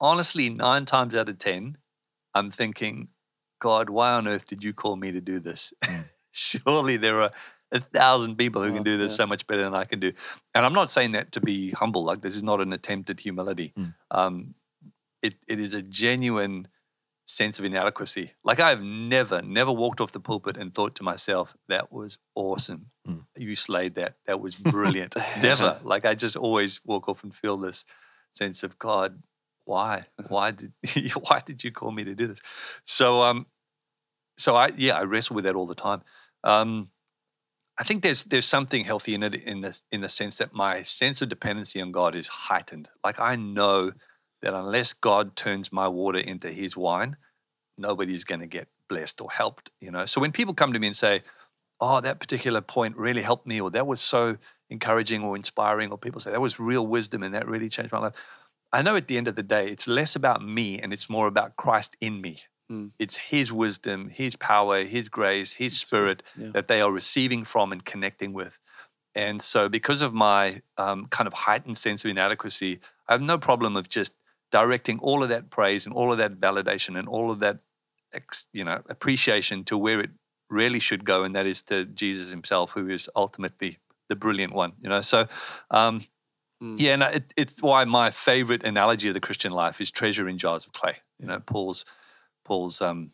Honestly, 0.00 0.48
nine 0.48 0.86
times 0.86 1.14
out 1.14 1.28
of 1.28 1.38
10, 1.38 1.76
I'm 2.34 2.50
thinking, 2.50 3.08
God, 3.60 3.90
why 3.90 4.12
on 4.12 4.26
earth 4.26 4.46
did 4.46 4.64
you 4.64 4.72
call 4.72 4.96
me 4.96 5.12
to 5.12 5.20
do 5.20 5.38
this? 5.38 5.72
Mm. 5.84 6.08
Surely 6.32 6.96
there 6.96 7.20
are 7.20 7.30
a 7.72 7.80
thousand 7.80 8.36
people 8.36 8.62
who 8.62 8.70
oh, 8.70 8.74
can 8.74 8.82
do 8.82 8.96
this 8.96 9.12
yeah. 9.12 9.16
so 9.16 9.26
much 9.26 9.46
better 9.46 9.62
than 9.62 9.74
I 9.74 9.84
can 9.84 10.00
do. 10.00 10.12
And 10.54 10.66
I'm 10.66 10.72
not 10.72 10.90
saying 10.90 11.12
that 11.12 11.32
to 11.32 11.40
be 11.40 11.70
humble. 11.70 12.04
Like 12.04 12.20
this 12.20 12.36
is 12.36 12.42
not 12.42 12.60
an 12.60 12.72
attempt 12.72 13.10
at 13.10 13.20
humility. 13.20 13.72
Mm. 13.78 13.94
Um, 14.10 14.54
it, 15.22 15.34
it 15.46 15.60
is 15.60 15.74
a 15.74 15.82
genuine 15.82 16.68
sense 17.26 17.58
of 17.58 17.64
inadequacy. 17.64 18.32
Like 18.42 18.60
I've 18.60 18.82
never, 18.82 19.40
never 19.42 19.72
walked 19.72 20.00
off 20.00 20.12
the 20.12 20.20
pulpit 20.20 20.56
and 20.56 20.74
thought 20.74 20.94
to 20.96 21.02
myself, 21.02 21.56
that 21.68 21.92
was 21.92 22.18
awesome. 22.34 22.86
Mm. 23.08 23.24
You 23.36 23.54
slayed 23.56 23.94
that. 23.94 24.16
That 24.26 24.40
was 24.40 24.54
brilliant. 24.56 25.16
never. 25.40 25.78
Like 25.82 26.04
I 26.04 26.14
just 26.14 26.36
always 26.36 26.80
walk 26.84 27.08
off 27.08 27.22
and 27.22 27.34
feel 27.34 27.56
this 27.56 27.86
sense 28.32 28.62
of 28.62 28.78
God, 28.78 29.22
why? 29.64 30.06
Why 30.28 30.50
did 30.50 30.72
why 31.14 31.40
did 31.44 31.62
you 31.62 31.70
call 31.70 31.92
me 31.92 32.02
to 32.02 32.14
do 32.14 32.26
this? 32.26 32.40
So 32.86 33.20
um 33.20 33.46
so 34.36 34.56
I 34.56 34.70
yeah 34.76 34.98
I 34.98 35.02
wrestle 35.02 35.36
with 35.36 35.44
that 35.44 35.54
all 35.54 35.66
the 35.66 35.76
time. 35.76 36.02
Um, 36.44 36.90
I 37.78 37.82
think 37.82 38.02
there's 38.02 38.24
there's 38.24 38.46
something 38.46 38.84
healthy 38.84 39.14
in 39.14 39.22
it 39.22 39.34
in 39.34 39.62
the 39.62 39.80
in 39.90 40.02
the 40.02 40.08
sense 40.08 40.38
that 40.38 40.52
my 40.52 40.82
sense 40.82 41.22
of 41.22 41.28
dependency 41.30 41.80
on 41.80 41.92
God 41.92 42.14
is 42.14 42.28
heightened. 42.28 42.90
Like 43.02 43.18
I 43.18 43.36
know 43.36 43.92
that 44.42 44.54
unless 44.54 44.92
God 44.92 45.36
turns 45.36 45.72
my 45.72 45.88
water 45.88 46.18
into 46.18 46.50
His 46.52 46.76
wine, 46.76 47.16
nobody's 47.78 48.24
going 48.24 48.40
to 48.40 48.46
get 48.46 48.68
blessed 48.88 49.20
or 49.20 49.30
helped. 49.30 49.70
You 49.80 49.90
know. 49.90 50.06
So 50.06 50.20
when 50.20 50.32
people 50.32 50.54
come 50.54 50.72
to 50.74 50.78
me 50.78 50.88
and 50.88 50.96
say, 50.96 51.22
"Oh, 51.80 52.00
that 52.00 52.20
particular 52.20 52.60
point 52.60 52.96
really 52.96 53.22
helped 53.22 53.46
me," 53.46 53.60
or 53.60 53.70
"That 53.70 53.86
was 53.86 54.00
so 54.00 54.36
encouraging 54.68 55.22
or 55.22 55.36
inspiring," 55.36 55.90
or 55.90 55.98
people 55.98 56.20
say 56.20 56.32
that 56.32 56.40
was 56.40 56.60
real 56.60 56.86
wisdom 56.86 57.22
and 57.22 57.34
that 57.34 57.48
really 57.48 57.70
changed 57.70 57.92
my 57.92 57.98
life. 58.00 58.14
I 58.72 58.82
know 58.82 58.96
at 58.96 59.08
the 59.08 59.16
end 59.18 59.28
of 59.28 59.36
the 59.36 59.42
day, 59.42 59.68
it's 59.68 59.88
less 59.88 60.14
about 60.14 60.44
me 60.44 60.78
and 60.80 60.92
it's 60.92 61.10
more 61.10 61.26
about 61.26 61.56
Christ 61.56 61.96
in 62.00 62.20
me. 62.20 62.42
Mm. 62.70 62.92
It's 62.98 63.16
His 63.16 63.52
wisdom, 63.52 64.08
His 64.10 64.36
power, 64.36 64.84
His 64.84 65.08
grace, 65.08 65.54
His. 65.54 65.78
Spirit 65.78 66.22
Yeah. 66.36 66.50
that 66.52 66.68
they 66.68 66.80
are 66.80 66.92
receiving 66.92 67.44
from 67.44 67.72
and 67.72 67.84
connecting 67.84 68.32
with. 68.32 68.58
And 69.14 69.42
so, 69.42 69.68
because 69.68 70.02
of 70.02 70.14
my 70.14 70.62
um, 70.78 71.06
kind 71.06 71.26
of 71.26 71.32
heightened 71.32 71.76
sense 71.78 72.04
of 72.04 72.10
inadequacy, 72.10 72.80
I 73.08 73.12
have 73.12 73.22
no 73.22 73.38
problem 73.38 73.76
of 73.76 73.88
just 73.88 74.12
directing 74.52 74.98
all 75.00 75.22
of 75.22 75.28
that 75.30 75.50
praise 75.50 75.84
and 75.86 75.94
all 75.94 76.12
of 76.12 76.18
that 76.18 76.40
validation 76.40 76.96
and 76.98 77.08
all 77.08 77.30
of 77.30 77.40
that, 77.40 77.58
you 78.52 78.64
know, 78.64 78.82
appreciation 78.88 79.64
to 79.64 79.76
where 79.76 80.00
it 80.00 80.10
really 80.48 80.80
should 80.80 81.04
go, 81.04 81.24
and 81.24 81.34
that 81.34 81.46
is 81.46 81.62
to 81.62 81.84
Jesus 81.84 82.30
Himself, 82.30 82.72
who 82.72 82.88
is 82.88 83.10
ultimately 83.16 83.78
the 84.08 84.16
brilliant 84.16 84.52
one. 84.52 84.72
You 84.80 84.88
know, 84.88 85.02
so 85.02 85.26
um, 85.70 86.02
Mm. 86.62 86.78
yeah, 86.78 86.92
and 86.92 87.02
it, 87.02 87.32
it's 87.38 87.62
why 87.62 87.84
my 87.86 88.10
favorite 88.10 88.64
analogy 88.64 89.08
of 89.08 89.14
the 89.14 89.20
Christian 89.20 89.50
life 89.50 89.80
is 89.80 89.90
treasure 89.90 90.28
in 90.28 90.36
jars 90.36 90.66
of 90.66 90.74
clay. 90.74 90.96
You 91.18 91.26
know, 91.26 91.40
Paul's 91.40 91.86
Paul's 92.50 92.82
um, 92.82 93.12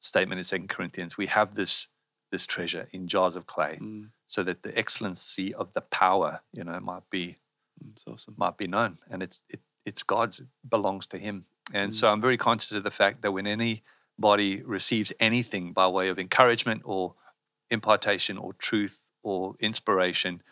statement 0.00 0.38
in 0.40 0.44
Second 0.44 0.68
Corinthians: 0.68 1.16
we 1.16 1.26
have 1.26 1.54
this 1.54 1.86
this 2.32 2.46
treasure 2.46 2.88
in 2.92 3.06
jars 3.06 3.36
of 3.36 3.46
clay, 3.46 3.78
Mm, 3.80 4.08
so 4.26 4.42
that 4.42 4.62
the 4.64 4.76
excellency 4.76 5.54
of 5.54 5.72
the 5.72 5.80
power, 5.80 6.40
you 6.52 6.64
know, 6.64 6.80
might 6.80 7.08
be 7.10 7.36
That's 7.80 8.04
awesome. 8.08 8.34
might 8.36 8.56
be 8.56 8.66
known, 8.66 8.98
and 9.10 9.22
it's 9.22 9.42
it, 9.48 9.60
it's 9.84 10.02
God's, 10.02 10.40
it 10.40 10.46
belongs 10.68 11.06
to 11.08 11.18
Him. 11.18 11.44
And 11.72 11.94
so 11.94 12.10
I'm 12.10 12.20
very 12.20 12.36
conscious 12.36 12.72
of 12.72 12.82
the 12.82 12.90
fact 12.90 13.22
that 13.22 13.32
when 13.32 13.46
anybody 13.46 14.62
receives 14.64 15.12
anything 15.20 15.72
by 15.72 15.86
way 15.86 16.08
of 16.08 16.18
encouragement 16.18 16.82
or 16.84 17.14
impartation 17.70 18.36
or 18.36 18.52
truth 18.54 19.10
or 19.22 19.54
inspiration, 19.60 20.42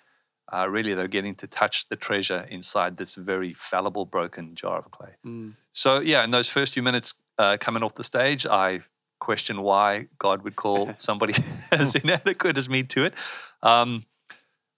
uh, 0.53 0.67
really 0.69 0.95
they're 0.95 1.09
getting 1.19 1.35
to 1.37 1.47
touch 1.47 1.89
the 1.89 1.97
treasure 1.97 2.47
inside 2.51 2.97
this 2.97 3.15
very 3.15 3.53
fallible, 3.53 4.07
broken 4.07 4.55
jar 4.55 4.79
of 4.79 4.91
clay. 4.91 5.15
Mm, 5.27 5.53
So 5.73 6.01
yeah, 6.01 6.23
in 6.25 6.31
those 6.31 6.49
first 6.49 6.75
few 6.75 6.83
minutes 6.83 7.15
uh, 7.43 7.57
coming 7.67 7.83
off 7.83 7.95
the 7.95 8.05
stage, 8.05 8.47
I 8.47 8.81
question 9.21 9.57
why 9.63 10.09
God 10.19 10.43
would 10.45 10.57
call 10.57 10.95
somebody 10.99 11.35
as 11.73 11.95
inadequate 11.95 12.57
as 12.59 12.69
me 12.69 12.83
to 12.95 13.05
it. 13.05 13.15
Um, 13.63 14.05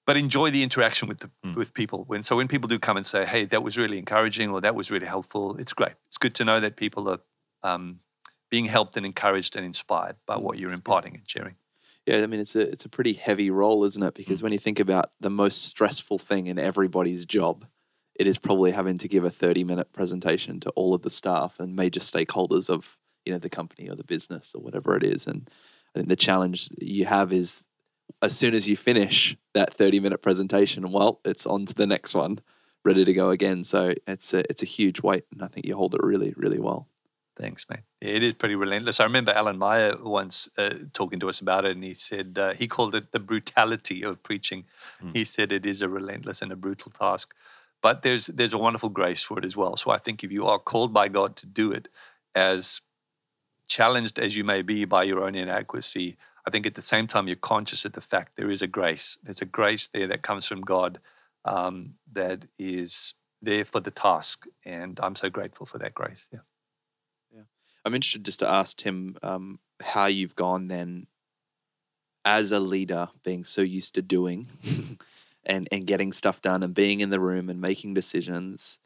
but 0.07 0.17
enjoy 0.19 0.51
the 0.51 0.63
interaction 0.63 1.09
with 1.09 1.19
the 1.25 1.31
Mm. 1.45 1.57
with 1.57 1.73
people. 1.75 1.99
When 2.11 2.23
so 2.23 2.37
when 2.37 2.49
people 2.49 2.69
do 2.69 2.79
come 2.79 2.97
and 3.01 3.07
say, 3.07 3.25
"Hey, 3.27 3.45
that 3.53 3.63
was 3.63 3.77
really 3.83 3.99
encouraging," 3.99 4.49
or 4.51 4.61
"That 4.61 4.75
was 4.75 4.91
really 4.91 5.07
helpful," 5.17 5.57
it's 5.63 5.75
great. 5.81 5.95
It's 6.09 6.19
good 6.25 6.35
to 6.37 6.45
know 6.45 6.59
that 6.61 6.77
people 6.77 7.09
are 7.13 7.21
um, 7.71 8.01
being 8.51 8.67
helped 8.77 8.97
and 8.99 9.05
encouraged 9.07 9.57
and 9.57 9.65
inspired 9.65 10.17
by 10.27 10.37
what 10.37 10.57
Mm, 10.57 10.61
you're 10.61 10.71
that's 10.71 10.81
good. 10.81 10.91
imparting 10.91 11.15
and 11.17 11.29
sharing. 11.35 11.55
Yeah, 12.07 12.23
I 12.23 12.27
mean 12.27 12.41
it's 12.41 12.57
a 12.57 12.63
it's 12.75 12.85
a 12.85 12.89
pretty 12.97 13.15
heavy 13.27 13.51
role, 13.51 13.85
isn't 13.89 14.03
it? 14.09 14.15
Because 14.15 14.43
when 14.43 14.53
you 14.53 14.59
think 14.67 14.79
about 14.81 15.07
the 15.21 15.31
most 15.31 15.57
stressful 15.71 16.19
thing 16.19 16.47
in 16.53 16.59
everybody's 16.59 17.25
job, 17.39 17.57
it 18.15 18.27
is 18.27 18.39
probably 18.39 18.73
having 18.73 18.99
to 18.99 19.09
give 19.09 19.25
a 19.25 19.31
30 19.31 19.65
minute 19.65 19.93
presentation 19.93 20.61
to 20.61 20.71
all 20.71 20.95
of 20.95 21.03
the 21.03 21.11
staff 21.11 21.59
and 21.59 21.75
major 21.75 22.01
stakeholders 22.01 22.71
of, 22.71 22.97
you 23.25 23.33
know, 23.33 23.39
the 23.39 23.51
company 23.51 23.89
or 23.89 23.97
the 23.97 24.05
business 24.05 24.53
or 24.55 24.63
whatever 24.63 24.97
it 24.97 25.03
is. 25.03 25.27
And 25.27 25.51
I 25.95 25.99
think 25.99 26.09
the 26.09 26.17
challenge 26.17 26.71
you 26.79 27.07
have 27.07 27.33
is 27.33 27.65
as 28.23 28.37
soon 28.37 28.55
as 28.55 28.69
you 28.69 28.77
finish 28.77 29.37
that 29.55 29.73
30 29.75 30.01
minute 30.01 30.23
presentation, 30.23 30.93
well, 30.93 31.21
it's 31.25 31.47
on 31.47 31.67
to 31.67 31.75
the 31.75 31.87
next 31.87 32.15
one, 32.15 32.41
ready 32.85 33.05
to 33.05 33.13
go 33.13 33.31
again. 33.31 33.65
So 33.65 33.95
it's 34.07 34.33
a 34.35 34.49
it's 34.51 34.63
a 34.63 34.67
huge 34.67 35.03
weight 35.03 35.25
and 35.33 35.43
I 35.43 35.49
think 35.49 35.67
you 35.67 35.77
hold 35.77 35.95
it 35.95 36.01
really, 36.03 36.35
really 36.37 36.59
well. 36.59 36.89
Thanks, 37.37 37.67
mate 37.69 37.81
it 38.05 38.23
is 38.23 38.35
pretty 38.35 38.55
relentless. 38.55 39.01
I 39.01 39.05
remember 39.05 39.33
Alan 39.33 39.57
Meyer 39.57 39.97
once 39.99 40.49
uh, 40.59 40.75
talking 40.93 41.19
to 41.21 41.31
us 41.31 41.41
about 41.41 41.65
it, 41.65 41.73
and 41.73 41.83
he 41.83 41.95
said 41.95 42.37
uh, 42.37 42.53
he 42.53 42.69
called 42.69 42.95
it 42.95 43.13
the 43.13 43.19
brutality 43.19 44.05
of 44.05 44.23
preaching. 44.23 44.65
Mm. 45.03 45.17
He 45.17 45.25
said 45.25 45.53
it 45.53 45.65
is 45.65 45.81
a 45.81 45.89
relentless 45.89 46.43
and 46.43 46.53
a 46.53 46.57
brutal 46.57 46.93
task, 46.93 47.35
but 47.85 48.01
there's 48.01 48.29
there's 48.29 48.55
a 48.55 48.59
wonderful 48.59 48.89
grace 48.89 49.23
for 49.23 49.39
it 49.39 49.45
as 49.45 49.59
well. 49.59 49.77
So 49.77 49.91
I 49.91 49.99
think 49.99 50.25
if 50.25 50.33
you 50.33 50.47
are 50.47 50.59
called 50.59 50.95
by 50.95 51.09
God 51.09 51.37
to 51.37 51.47
do 51.47 51.71
it, 51.71 51.89
as 52.35 52.81
challenged 53.69 54.19
as 54.19 54.35
you 54.35 54.43
may 54.43 54.63
be 54.63 54.87
by 54.87 55.03
your 55.03 55.23
own 55.23 55.35
inadequacy, 55.35 56.17
I 56.47 56.51
think 56.51 56.65
at 56.65 56.77
the 56.77 56.83
same 56.83 57.07
time 57.07 57.29
you're 57.29 57.37
conscious 57.37 57.85
of 57.85 57.93
the 57.93 58.01
fact 58.01 58.37
there 58.37 58.51
is 58.51 58.63
a 58.63 58.67
grace. 58.67 59.19
There's 59.23 59.43
a 59.43 59.45
grace 59.61 59.87
there 59.87 60.07
that 60.07 60.23
comes 60.23 60.47
from 60.47 60.63
God 60.63 60.99
um, 61.45 61.97
that 62.11 62.47
is 62.59 63.15
there 63.43 63.67
for 63.67 63.81
the 63.81 63.91
task, 63.91 64.47
and 64.65 64.99
I'm 65.03 65.15
so 65.15 65.29
grateful 65.29 65.67
for 65.67 65.77
that 65.77 65.93
grace. 65.93 66.27
Yeah. 66.33 66.39
Yeah. 67.31 67.43
I'm 67.85 67.95
interested 67.95 68.25
just 68.25 68.41
to 68.41 68.49
ask 68.49 68.79
Jim 68.79 69.19
um, 69.23 69.61
how 69.83 70.07
you've 70.07 70.37
gone 70.37 70.69
then 70.69 71.07
as 72.25 72.51
a 72.51 72.61
leader, 72.61 73.11
being 73.23 73.45
so 73.45 73.61
used 73.61 73.95
to 73.97 74.01
doing 74.01 74.49
and, 75.47 75.69
and 75.71 75.87
getting 75.87 76.13
stuff 76.13 76.41
done 76.43 76.63
and 76.63 76.75
being 76.75 77.01
in 77.01 77.11
the 77.11 77.21
room 77.21 77.49
and 77.49 77.61
making 77.61 77.95
decisions. 77.95 78.79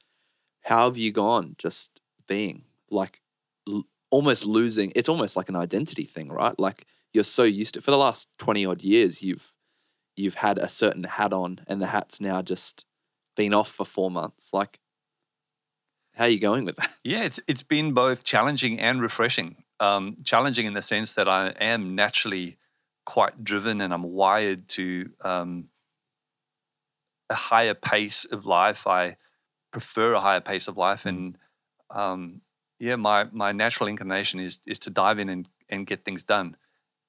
How 0.64 0.84
have 0.84 0.98
you 0.98 1.12
gone 1.12 1.54
just 1.58 2.00
being 2.26 2.64
like 2.90 3.20
l- 3.68 3.86
almost 4.10 4.46
losing? 4.46 4.92
It's 4.94 5.08
almost 5.08 5.36
like 5.36 5.48
an 5.48 5.56
identity 5.56 6.04
thing, 6.04 6.30
right? 6.30 6.58
Like 6.58 6.86
you're 7.12 7.24
so 7.24 7.44
used 7.44 7.74
to 7.74 7.80
for 7.80 7.90
the 7.90 7.98
last 7.98 8.28
20 8.38 8.66
odd 8.66 8.82
years, 8.82 9.22
you've 9.22 9.52
you've 10.16 10.34
had 10.34 10.58
a 10.58 10.68
certain 10.68 11.04
hat 11.04 11.32
on 11.32 11.60
and 11.66 11.80
the 11.80 11.86
hat's 11.86 12.20
now 12.20 12.42
just 12.42 12.84
been 13.36 13.54
off 13.54 13.70
for 13.70 13.86
four 13.86 14.10
months. 14.10 14.52
Like, 14.52 14.80
how 16.14 16.24
are 16.24 16.28
you 16.28 16.40
going 16.40 16.64
with 16.64 16.76
that? 16.76 16.90
Yeah, 17.04 17.22
it's 17.22 17.40
it's 17.46 17.62
been 17.62 17.92
both 17.92 18.24
challenging 18.24 18.80
and 18.80 19.00
refreshing. 19.00 19.64
Um, 19.80 20.16
challenging 20.24 20.66
in 20.66 20.74
the 20.74 20.82
sense 20.82 21.14
that 21.14 21.28
I 21.28 21.50
am 21.60 21.94
naturally 21.94 22.58
quite 23.06 23.42
driven 23.42 23.80
and 23.80 23.94
I'm 23.94 24.02
wired 24.02 24.68
to 24.70 25.10
um, 25.22 25.68
a 27.30 27.34
higher 27.34 27.74
pace 27.74 28.24
of 28.24 28.46
life. 28.46 28.86
I 28.86 29.16
prefer 29.72 30.14
a 30.14 30.20
higher 30.20 30.40
pace 30.40 30.68
of 30.68 30.76
life, 30.76 31.06
and 31.06 31.36
um, 31.90 32.40
yeah, 32.78 32.96
my 32.96 33.24
my 33.32 33.52
natural 33.52 33.88
inclination 33.88 34.40
is 34.40 34.60
is 34.66 34.78
to 34.80 34.90
dive 34.90 35.18
in 35.18 35.28
and 35.28 35.48
and 35.68 35.86
get 35.86 36.04
things 36.04 36.22
done. 36.22 36.56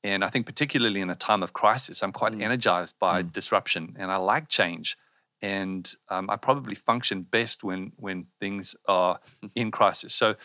And 0.03 0.24
I 0.24 0.30
think 0.30 0.45
particularly 0.45 1.01
in 1.01 1.09
a 1.09 1.15
time 1.15 1.43
of 1.43 1.51
crisis, 1.53 2.01
I'm 2.03 2.13
quite 2.13 2.34
Mm. 2.34 2.41
energized 2.43 2.95
by 2.99 3.24
Mm. 3.24 3.34
disruption, 3.34 3.95
and 3.99 4.11
I 4.11 4.15
like 4.17 4.47
change. 4.49 4.97
And 5.41 5.93
um, 6.09 6.30
I 6.30 6.36
probably 6.36 6.76
function 6.76 7.24
best 7.24 7.63
when 7.63 7.93
when 7.97 8.28
things 8.39 8.76
are 8.88 9.20
in 9.55 9.72
crisis. 9.72 10.13
So 10.13 10.36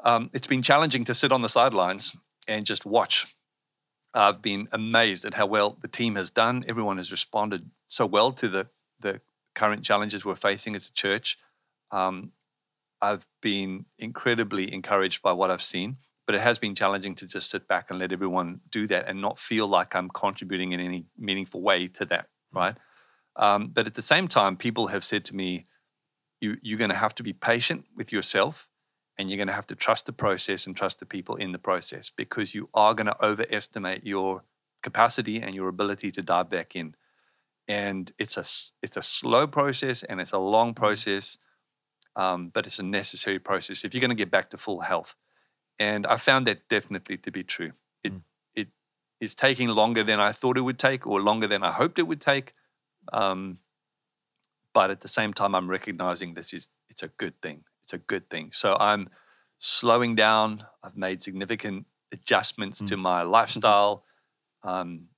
um, 0.00 0.30
it's 0.32 0.46
been 0.46 0.62
challenging 0.62 1.04
to 1.04 1.14
sit 1.14 1.32
on 1.32 1.42
the 1.42 1.48
sidelines 1.48 2.16
and 2.46 2.64
just 2.66 2.86
watch. 2.86 3.26
I've 4.14 4.40
been 4.42 4.68
amazed 4.72 5.24
at 5.24 5.34
how 5.34 5.46
well 5.46 5.76
the 5.80 5.88
team 5.88 6.16
has 6.16 6.30
done. 6.30 6.64
Everyone 6.68 6.96
has 6.98 7.10
responded 7.12 7.70
so 7.86 8.06
well 8.06 8.32
to 8.32 8.48
the 8.48 8.68
the 9.00 9.20
current 9.54 9.84
challenges 9.84 10.24
we're 10.24 10.36
facing 10.36 10.76
as 10.76 10.86
a 10.86 10.92
church. 10.92 11.38
Um, 11.90 12.32
I've 13.00 13.26
been 13.40 13.86
incredibly 13.98 14.72
encouraged 14.72 15.22
by 15.22 15.32
what 15.32 15.50
I've 15.50 15.62
seen, 15.62 15.96
but 16.26 16.34
it 16.34 16.40
has 16.40 16.58
been 16.58 16.74
challenging 16.74 17.14
to 17.16 17.26
just 17.26 17.50
sit 17.50 17.68
back 17.68 17.90
and 17.90 17.98
let 17.98 18.12
everyone 18.12 18.60
do 18.70 18.86
that 18.88 19.08
and 19.08 19.20
not 19.20 19.38
feel 19.38 19.66
like 19.66 19.94
I'm 19.94 20.08
contributing 20.08 20.72
in 20.72 20.80
any 20.80 21.06
meaningful 21.16 21.62
way 21.62 21.88
to 21.88 22.04
that, 22.06 22.28
right? 22.52 22.76
Um, 23.36 23.68
but 23.68 23.86
at 23.86 23.94
the 23.94 24.02
same 24.02 24.28
time, 24.28 24.56
people 24.56 24.88
have 24.88 25.04
said 25.04 25.24
to 25.26 25.36
me, 25.36 25.66
you, 26.40 26.56
you're 26.62 26.78
going 26.78 26.90
to 26.90 26.96
have 26.96 27.14
to 27.16 27.22
be 27.22 27.32
patient 27.32 27.84
with 27.96 28.12
yourself 28.12 28.68
and 29.16 29.28
you're 29.28 29.36
going 29.36 29.48
to 29.48 29.54
have 29.54 29.66
to 29.68 29.74
trust 29.74 30.06
the 30.06 30.12
process 30.12 30.66
and 30.66 30.76
trust 30.76 31.00
the 31.00 31.06
people 31.06 31.36
in 31.36 31.52
the 31.52 31.58
process 31.58 32.10
because 32.10 32.54
you 32.54 32.68
are 32.74 32.94
going 32.94 33.06
to 33.06 33.24
overestimate 33.24 34.04
your 34.04 34.44
capacity 34.82 35.40
and 35.40 35.54
your 35.54 35.68
ability 35.68 36.10
to 36.12 36.22
dive 36.22 36.48
back 36.48 36.76
in. 36.76 36.94
And 37.68 38.10
it's 38.18 38.36
a 38.38 38.44
it's 38.82 38.96
a 38.96 39.02
slow 39.02 39.46
process 39.46 40.02
and 40.02 40.20
it's 40.20 40.32
a 40.32 40.38
long 40.38 40.72
process, 40.74 41.38
um, 42.16 42.48
but 42.48 42.66
it's 42.66 42.78
a 42.78 42.82
necessary 42.82 43.38
process 43.38 43.84
if 43.84 43.92
you're 43.92 44.00
going 44.00 44.16
to 44.16 44.24
get 44.24 44.30
back 44.30 44.48
to 44.50 44.56
full 44.56 44.80
health. 44.80 45.14
And 45.78 46.06
I 46.06 46.16
found 46.16 46.46
that 46.46 46.68
definitely 46.68 47.18
to 47.18 47.30
be 47.30 47.44
true. 47.44 47.72
It 48.02 48.12
Mm. 48.12 48.22
it 48.54 48.68
is 49.20 49.34
taking 49.34 49.68
longer 49.68 50.02
than 50.02 50.18
I 50.18 50.32
thought 50.32 50.56
it 50.56 50.62
would 50.62 50.78
take, 50.78 51.06
or 51.06 51.20
longer 51.20 51.46
than 51.46 51.62
I 51.62 51.72
hoped 51.72 51.98
it 51.98 52.06
would 52.06 52.20
take. 52.20 52.54
Um, 53.12 53.58
but 54.74 54.90
at 54.90 55.00
the 55.00 55.08
same 55.08 55.32
time, 55.34 55.54
I'm 55.54 55.68
recognizing 55.70 56.34
this 56.34 56.52
is 56.54 56.70
it's 56.88 57.02
a 57.02 57.08
good 57.08 57.40
thing. 57.42 57.64
It's 57.82 57.92
a 57.92 57.98
good 57.98 58.28
thing. 58.30 58.50
So 58.52 58.76
I'm 58.80 59.08
slowing 59.58 60.14
down. 60.14 60.66
I've 60.82 60.96
made 60.96 61.22
significant 61.22 61.86
adjustments 62.12 62.80
to 62.82 62.96
my 62.96 63.22
lifestyle. 63.22 64.04
Um, 64.62 65.08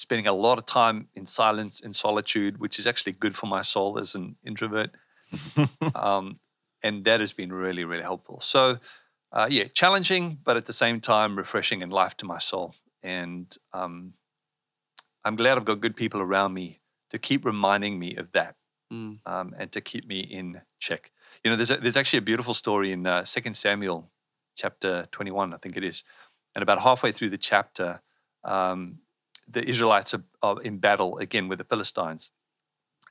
spending 0.00 0.26
a 0.26 0.32
lot 0.32 0.56
of 0.58 0.64
time 0.64 1.08
in 1.14 1.26
silence 1.26 1.80
and 1.80 1.94
solitude, 1.94 2.58
which 2.58 2.78
is 2.78 2.86
actually 2.86 3.12
good 3.12 3.36
for 3.36 3.46
my 3.46 3.62
soul 3.62 3.98
as 3.98 4.14
an 4.14 4.36
introvert. 4.44 4.90
um, 5.94 6.40
and 6.82 7.04
that 7.04 7.20
has 7.20 7.32
been 7.32 7.52
really, 7.52 7.84
really 7.84 8.02
helpful. 8.02 8.40
So 8.40 8.78
uh, 9.32 9.46
yeah, 9.50 9.64
challenging, 9.64 10.38
but 10.42 10.56
at 10.56 10.64
the 10.66 10.72
same 10.72 11.00
time 11.00 11.36
refreshing 11.36 11.82
and 11.82 11.92
life 11.92 12.16
to 12.16 12.24
my 12.24 12.38
soul. 12.38 12.74
And 13.02 13.54
um, 13.72 14.14
I'm 15.24 15.36
glad 15.36 15.58
I've 15.58 15.66
got 15.66 15.80
good 15.80 15.96
people 15.96 16.20
around 16.20 16.54
me 16.54 16.80
to 17.10 17.18
keep 17.18 17.44
reminding 17.44 17.98
me 17.98 18.16
of 18.16 18.32
that 18.32 18.56
Mm. 18.92 19.20
um, 19.24 19.54
and 19.56 19.70
to 19.70 19.80
keep 19.80 20.04
me 20.04 20.18
in 20.18 20.62
check. 20.80 21.12
You 21.44 21.50
know, 21.52 21.56
there's 21.56 21.70
a, 21.70 21.76
there's 21.76 21.96
actually 21.96 22.18
a 22.18 22.22
beautiful 22.22 22.54
story 22.54 22.90
in 22.90 23.06
uh, 23.06 23.24
Second 23.24 23.54
Samuel, 23.56 24.10
chapter 24.56 25.06
21, 25.12 25.54
I 25.54 25.58
think 25.58 25.76
it 25.76 25.84
is, 25.84 26.02
and 26.56 26.62
about 26.64 26.80
halfway 26.80 27.12
through 27.12 27.30
the 27.30 27.38
chapter, 27.38 28.00
um, 28.42 28.98
the 29.50 29.68
Israelites 29.68 30.14
are, 30.14 30.24
are 30.42 30.60
in 30.62 30.78
battle 30.78 31.18
again 31.18 31.48
with 31.48 31.58
the 31.58 31.64
Philistines, 31.64 32.30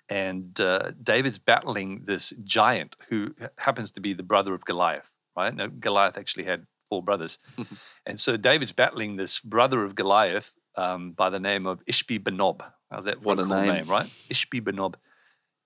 and 0.08 0.60
uh, 0.60 0.92
David's 1.02 1.40
battling 1.40 2.04
this 2.06 2.32
giant 2.44 2.96
who 3.10 3.36
happens 3.58 3.92
to 3.92 4.00
be 4.00 4.14
the 4.14 4.24
brother 4.24 4.54
of 4.54 4.66
Goliath. 4.66 5.16
Right? 5.36 5.56
Now, 5.56 5.68
Goliath 5.68 6.18
actually 6.18 6.46
had 6.46 6.68
four 6.90 7.04
brothers, 7.04 7.38
and 8.06 8.20
so 8.20 8.38
David's 8.38 8.72
battling 8.72 9.16
this 9.16 9.40
brother 9.40 9.84
of 9.84 9.96
Goliath 9.96 10.54
um, 10.76 11.12
by 11.12 11.30
the 11.30 11.40
name 11.40 11.66
of 11.66 11.84
Ishbi 11.86 12.20
Benob. 12.20 12.62
How's 12.90 13.06
that? 13.06 13.22
What 13.22 13.40
a 13.40 13.44
cool 13.44 13.62
name. 13.62 13.86
right? 13.86 14.06
Ishbi 14.06 14.62
Benob. 14.62 14.96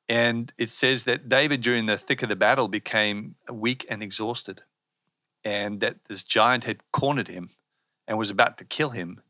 And 0.10 0.52
it 0.58 0.70
says 0.70 1.06
that 1.06 1.30
David, 1.30 1.62
during 1.62 1.86
the 1.86 1.98
thick 1.98 2.22
of 2.24 2.30
the 2.30 2.36
battle, 2.36 2.68
became 2.68 3.36
weak 3.50 3.86
and 3.90 4.04
exhausted, 4.04 4.64
and 5.44 5.80
that 5.80 6.06
this 6.06 6.24
giant 6.24 6.66
had 6.66 6.82
cornered 6.92 7.30
him 7.30 7.52
and 8.08 8.18
was 8.18 8.30
about 8.30 8.58
to 8.58 8.66
kill 8.66 8.90
him. 8.90 9.22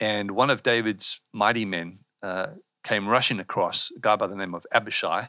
And 0.00 0.32
one 0.32 0.50
of 0.50 0.62
David's 0.62 1.20
mighty 1.32 1.64
men 1.64 2.00
uh, 2.22 2.48
came 2.84 3.08
rushing 3.08 3.40
across, 3.40 3.90
a 3.96 4.00
guy 4.00 4.16
by 4.16 4.26
the 4.26 4.36
name 4.36 4.54
of 4.54 4.66
Abishai, 4.72 5.28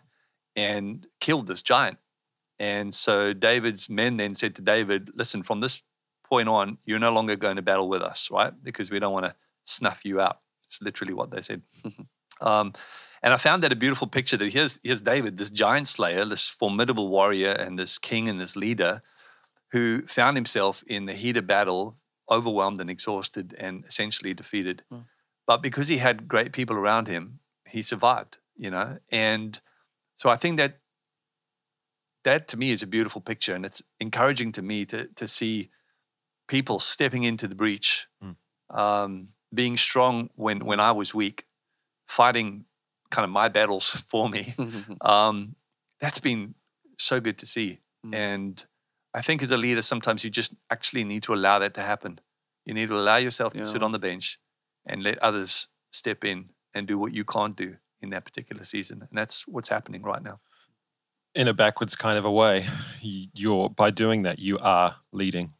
and 0.55 1.07
killed 1.19 1.47
this 1.47 1.61
giant. 1.61 1.97
And 2.59 2.93
so 2.93 3.33
David's 3.33 3.89
men 3.89 4.17
then 4.17 4.35
said 4.35 4.55
to 4.55 4.61
David, 4.61 5.11
Listen, 5.15 5.43
from 5.43 5.61
this 5.61 5.81
point 6.25 6.49
on, 6.49 6.77
you're 6.85 6.99
no 6.99 7.11
longer 7.11 7.35
going 7.35 7.55
to 7.55 7.61
battle 7.61 7.89
with 7.89 8.01
us, 8.01 8.29
right? 8.31 8.53
Because 8.61 8.91
we 8.91 8.99
don't 8.99 9.13
want 9.13 9.25
to 9.25 9.35
snuff 9.65 10.01
you 10.03 10.19
out. 10.19 10.39
It's 10.65 10.81
literally 10.81 11.13
what 11.13 11.31
they 11.31 11.41
said. 11.41 11.61
um, 12.41 12.73
and 13.23 13.33
I 13.33 13.37
found 13.37 13.63
that 13.63 13.73
a 13.73 13.77
beautiful 13.77 14.07
picture 14.07 14.37
that 14.37 14.51
here's, 14.51 14.79
here's 14.83 15.01
David, 15.01 15.37
this 15.37 15.49
giant 15.49 15.87
slayer, 15.87 16.25
this 16.25 16.47
formidable 16.47 17.09
warrior, 17.09 17.51
and 17.51 17.77
this 17.77 17.97
king 17.97 18.29
and 18.29 18.39
this 18.39 18.55
leader 18.55 19.01
who 19.71 20.05
found 20.07 20.37
himself 20.37 20.83
in 20.87 21.05
the 21.05 21.13
heat 21.13 21.37
of 21.37 21.47
battle, 21.47 21.97
overwhelmed 22.29 22.79
and 22.81 22.89
exhausted 22.89 23.55
and 23.57 23.85
essentially 23.85 24.33
defeated. 24.33 24.83
Mm. 24.91 25.05
But 25.47 25.61
because 25.61 25.87
he 25.87 25.97
had 25.97 26.27
great 26.27 26.51
people 26.51 26.75
around 26.75 27.07
him, 27.07 27.39
he 27.67 27.81
survived, 27.81 28.37
you 28.55 28.69
know? 28.69 28.97
And 29.11 29.59
so 30.17 30.29
I 30.29 30.35
think 30.37 30.57
that 30.57 30.79
that 32.23 32.47
to 32.49 32.57
me 32.57 32.71
is 32.71 32.83
a 32.83 32.87
beautiful 32.87 33.21
picture. 33.21 33.55
And 33.55 33.65
it's 33.65 33.81
encouraging 33.99 34.51
to 34.53 34.61
me 34.61 34.85
to, 34.85 35.07
to 35.15 35.27
see 35.27 35.69
people 36.47 36.79
stepping 36.79 37.23
into 37.23 37.47
the 37.47 37.55
breach, 37.55 38.07
Mm. 38.23 38.35
um, 38.69 39.29
being 39.53 39.77
strong 39.77 40.29
when, 40.35 40.65
when 40.65 40.79
I 40.79 40.91
was 40.91 41.13
weak, 41.15 41.45
fighting 42.07 42.65
kind 43.09 43.23
of 43.23 43.31
my 43.31 43.47
battles 43.47 43.89
for 44.07 44.29
me. 44.29 44.53
Um, 45.01 45.55
that's 45.99 46.19
been 46.19 46.55
so 46.97 47.19
good 47.19 47.37
to 47.39 47.45
see. 47.47 47.79
Mm. 48.05 48.15
And 48.15 48.65
I 49.13 49.21
think 49.21 49.41
as 49.41 49.51
a 49.51 49.57
leader, 49.57 49.81
sometimes 49.81 50.23
you 50.23 50.29
just 50.29 50.53
actually 50.69 51.03
need 51.03 51.23
to 51.23 51.33
allow 51.33 51.59
that 51.59 51.73
to 51.75 51.81
happen. 51.81 52.19
You 52.65 52.73
need 52.73 52.89
to 52.89 52.95
allow 52.95 53.17
yourself 53.17 53.53
to 53.53 53.65
sit 53.65 53.81
on 53.83 53.91
the 53.91 53.99
bench 53.99 54.39
and 54.85 55.01
let 55.03 55.17
others 55.19 55.67
step 55.91 56.23
in 56.23 56.49
and 56.73 56.87
do 56.87 56.97
what 56.99 57.13
you 57.13 57.23
can't 57.25 57.55
do 57.55 57.77
in 58.01 58.09
that 58.11 58.23
particular 58.25 58.63
season. 58.63 59.01
And 59.01 59.17
that's 59.17 59.47
what's 59.47 59.69
happening 59.69 60.03
right 60.03 60.21
now. 60.23 60.39
in 61.35 61.47
a 61.47 61.53
backwards 61.53 61.95
kind 61.95 62.17
of 62.17 62.25
a 62.25 62.31
way 62.31 62.65
you're 63.01 63.69
by 63.69 63.91
doing 63.91 64.23
that 64.23 64.39
you 64.39 64.57
are 64.61 64.95
leading 65.11 65.53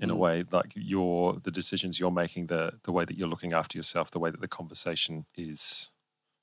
in 0.00 0.10
a 0.10 0.14
Mm. 0.14 0.18
way 0.18 0.42
like 0.50 0.72
your 0.74 1.38
the 1.40 1.52
decisions 1.52 2.00
you're 2.00 2.10
making 2.24 2.48
the 2.48 2.62
the 2.82 2.90
way 2.92 3.04
that 3.04 3.16
you're 3.16 3.28
looking 3.28 3.52
after 3.52 3.78
yourself 3.78 4.10
the 4.10 4.18
way 4.18 4.30
that 4.30 4.40
the 4.40 4.48
conversation 4.48 5.24
is 5.36 5.90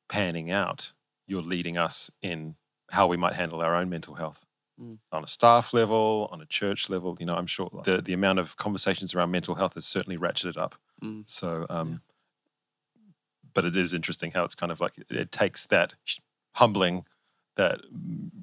panning 0.07 0.49
out 0.51 0.93
you're 1.27 1.41
leading 1.55 1.77
us 1.77 2.09
in 2.21 2.55
how 2.91 3.05
we 3.07 3.17
might 3.17 3.35
handle 3.35 3.61
our 3.61 3.75
own 3.75 3.89
mental 3.89 4.15
health 4.15 4.45
Mm. 4.79 4.99
on 5.11 5.23
a 5.23 5.27
staff 5.27 5.73
level 5.73 6.27
on 6.33 6.41
a 6.41 6.45
church 6.45 6.89
level 6.89 7.15
you 7.19 7.25
know 7.25 7.35
i'm 7.35 7.47
sure 7.47 7.69
the 7.85 8.01
the 8.01 8.11
amount 8.11 8.39
of 8.39 8.57
conversations 8.57 9.15
around 9.15 9.31
mental 9.31 9.55
health 9.55 9.75
has 9.75 9.85
certainly 9.85 10.17
ratcheted 10.17 10.57
up 10.57 10.75
Mm. 11.01 11.23
so 11.29 11.65
um 11.69 12.01
but 13.53 13.63
it 13.65 13.75
is 13.75 13.93
interesting 13.93 14.31
how 14.31 14.43
it's 14.43 14.55
kind 14.55 14.71
of 14.71 14.81
like 14.81 14.93
it 15.09 15.31
takes 15.31 15.65
that 15.67 15.95
humbling 16.55 17.05
that 17.55 17.79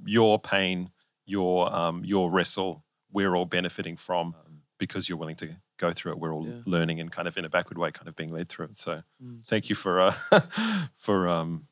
your 0.07 0.39
pain, 0.39 0.91
your 1.27 1.71
um, 1.75 2.03
your 2.05 2.31
wrestle, 2.31 2.83
we're 3.13 3.35
all 3.37 3.45
benefiting 3.45 3.97
from 3.97 4.35
because 4.79 5.09
you're 5.09 5.19
willing 5.19 5.37
to 5.37 5.51
go 5.77 5.93
through 5.93 6.13
it. 6.13 6.19
We're 6.19 6.33
all 6.33 6.47
Yeah. 6.47 6.61
learning 6.65 6.99
and 7.01 7.13
kind 7.13 7.29
of 7.29 7.37
in 7.37 7.45
a 7.45 7.51
backward 7.51 7.77
way, 7.77 7.91
kind 7.93 8.09
of 8.09 8.17
being 8.17 8.33
led 8.33 8.49
through 8.49 8.67
it. 8.67 8.77
So 8.77 9.03
Mm. 9.23 9.45
thank 9.47 9.69
you 9.69 9.75
for 9.77 10.01
uh, 10.01 10.15
for 10.95 11.29
um, 11.29 11.69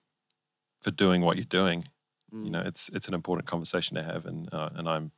for 0.82 0.90
doing 0.90 1.22
what 1.22 1.36
you're 1.38 1.46
doing. 1.46 1.88
Mm. 2.33 2.45
You 2.45 2.51
know, 2.51 2.61
it's 2.61 2.89
it's 2.91 3.09
an 3.09 3.14
important 3.14 3.47
conversation 3.49 3.97
to 3.97 4.03
have, 4.03 4.26
and 4.26 4.53
uh, 4.53 4.70
and 4.74 4.89
I'm 4.89 5.12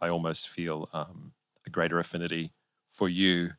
I 0.00 0.08
almost 0.08 0.48
feel 0.48 0.88
um, 0.92 1.34
a 1.66 1.70
greater 1.70 1.98
affinity 1.98 2.52
for 2.90 3.08
you 3.08 3.52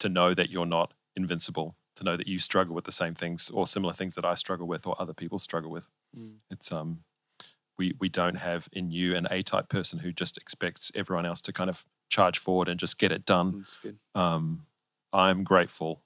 to 0.00 0.08
know 0.08 0.34
that 0.34 0.50
you're 0.50 0.66
not 0.66 0.94
invincible, 1.16 1.76
to 1.96 2.04
know 2.04 2.16
that 2.16 2.28
you 2.28 2.38
struggle 2.38 2.74
with 2.74 2.84
the 2.86 2.92
same 2.92 3.14
things 3.14 3.50
or 3.50 3.66
similar 3.66 3.94
things 3.94 4.14
that 4.16 4.24
I 4.24 4.34
struggle 4.34 4.66
with 4.68 4.86
or 4.86 4.96
other 5.00 5.14
people 5.14 5.38
struggle 5.38 5.70
with. 5.70 5.88
Mm. 6.16 6.40
It's 6.50 6.72
um 6.72 7.04
we 7.78 7.94
we 8.00 8.08
don't 8.08 8.36
have 8.36 8.68
in 8.72 8.90
you 8.92 9.16
an 9.16 9.26
A 9.30 9.42
type 9.42 9.68
person 9.68 10.00
who 10.00 10.12
just 10.12 10.38
expects 10.38 10.92
everyone 10.94 11.26
else 11.26 11.42
to 11.42 11.52
kind 11.52 11.70
of 11.70 11.84
charge 12.10 12.38
forward 12.38 12.68
and 12.68 12.80
just 12.80 12.98
get 12.98 13.12
it 13.12 13.24
done. 13.26 13.56
That's 13.58 13.76
good. 13.76 13.98
Um, 14.14 14.66
I'm 15.12 15.44
grateful 15.44 16.04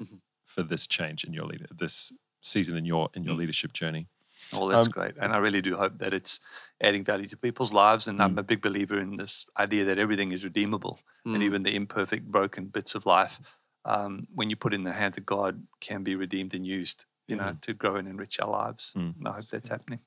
Mhm. 0.00 0.20
for 0.44 0.62
this 0.62 0.86
change 0.86 1.24
in 1.24 1.32
your 1.32 1.46
leader, 1.46 1.66
this 1.74 2.12
season 2.42 2.76
in 2.76 2.84
your 2.84 3.08
in 3.14 3.24
your 3.24 3.34
Mm. 3.34 3.38
leadership 3.38 3.72
journey. 3.72 4.08
Well, 4.52 4.66
that's 4.68 4.86
Um, 4.86 4.92
great. 4.92 5.14
And 5.18 5.32
I 5.32 5.38
really 5.38 5.62
do 5.62 5.76
hope 5.76 5.98
that 5.98 6.12
it's 6.14 6.40
adding 6.80 7.04
value 7.04 7.26
to 7.28 7.36
people's 7.36 7.72
lives. 7.72 8.06
And 8.08 8.18
Mm. 8.18 8.24
I'm 8.24 8.38
a 8.38 8.42
big 8.42 8.60
believer 8.62 8.98
in 8.98 9.16
this 9.16 9.46
idea 9.58 9.84
that 9.86 9.98
everything 9.98 10.32
is 10.32 10.44
redeemable. 10.44 11.00
and 11.26 11.36
Mm. 11.36 11.42
even 11.46 11.62
the 11.62 11.74
imperfect, 11.74 12.26
broken 12.30 12.66
bits 12.66 12.94
of 12.94 13.06
life, 13.06 13.40
um, 13.86 14.26
when 14.34 14.50
you 14.50 14.56
put 14.56 14.74
in 14.74 14.84
the 14.84 14.92
hands 14.92 15.16
of 15.16 15.24
God, 15.24 15.66
can 15.80 16.02
be 16.04 16.14
redeemed 16.16 16.52
and 16.52 16.66
used, 16.66 17.06
you 17.28 17.36
know, 17.36 17.56
to 17.62 17.72
grow 17.72 17.96
and 17.96 18.06
enrich 18.06 18.38
our 18.40 18.50
lives. 18.50 18.92
Mm. 18.94 19.16
And 19.16 19.28
I 19.28 19.32
hope 19.32 19.46
that's 19.46 19.70
happening. 19.70 20.00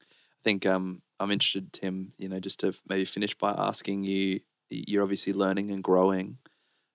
I 0.00 0.42
think 0.42 0.64
um, 0.64 1.02
I'm 1.20 1.30
interested, 1.30 1.70
Jim, 1.74 2.14
you 2.16 2.30
know, 2.30 2.40
just 2.40 2.60
to 2.60 2.72
maybe 2.88 3.04
finish 3.04 3.34
by 3.36 3.50
asking 3.50 4.04
you, 4.04 4.40
you're 4.70 5.02
obviously 5.02 5.34
learning 5.34 5.70
and 5.70 5.84
growing. 5.84 6.38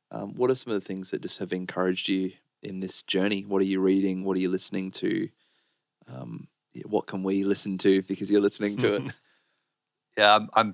Um, 0.09 0.33
what 0.33 0.49
are 0.49 0.55
some 0.55 0.73
of 0.73 0.81
the 0.81 0.87
things 0.87 1.11
that 1.11 1.21
just 1.21 1.37
have 1.37 1.53
encouraged 1.53 2.09
you 2.09 2.31
in 2.63 2.79
this 2.79 3.03
journey? 3.03 3.45
What 3.45 3.61
are 3.61 3.65
you 3.65 3.79
reading? 3.79 4.23
What 4.23 4.35
are 4.37 4.41
you 4.41 4.49
listening 4.49 4.89
to? 4.91 5.29
Um, 6.07 6.47
what 6.85 7.07
can 7.07 7.23
we 7.23 7.43
listen 7.43 7.77
to 7.79 8.01
because 8.03 8.31
you're 8.31 8.41
listening 8.41 8.77
to 8.77 8.95
it? 8.95 9.03
Yeah, 10.15 10.35
I'm, 10.35 10.49
I'm 10.53 10.73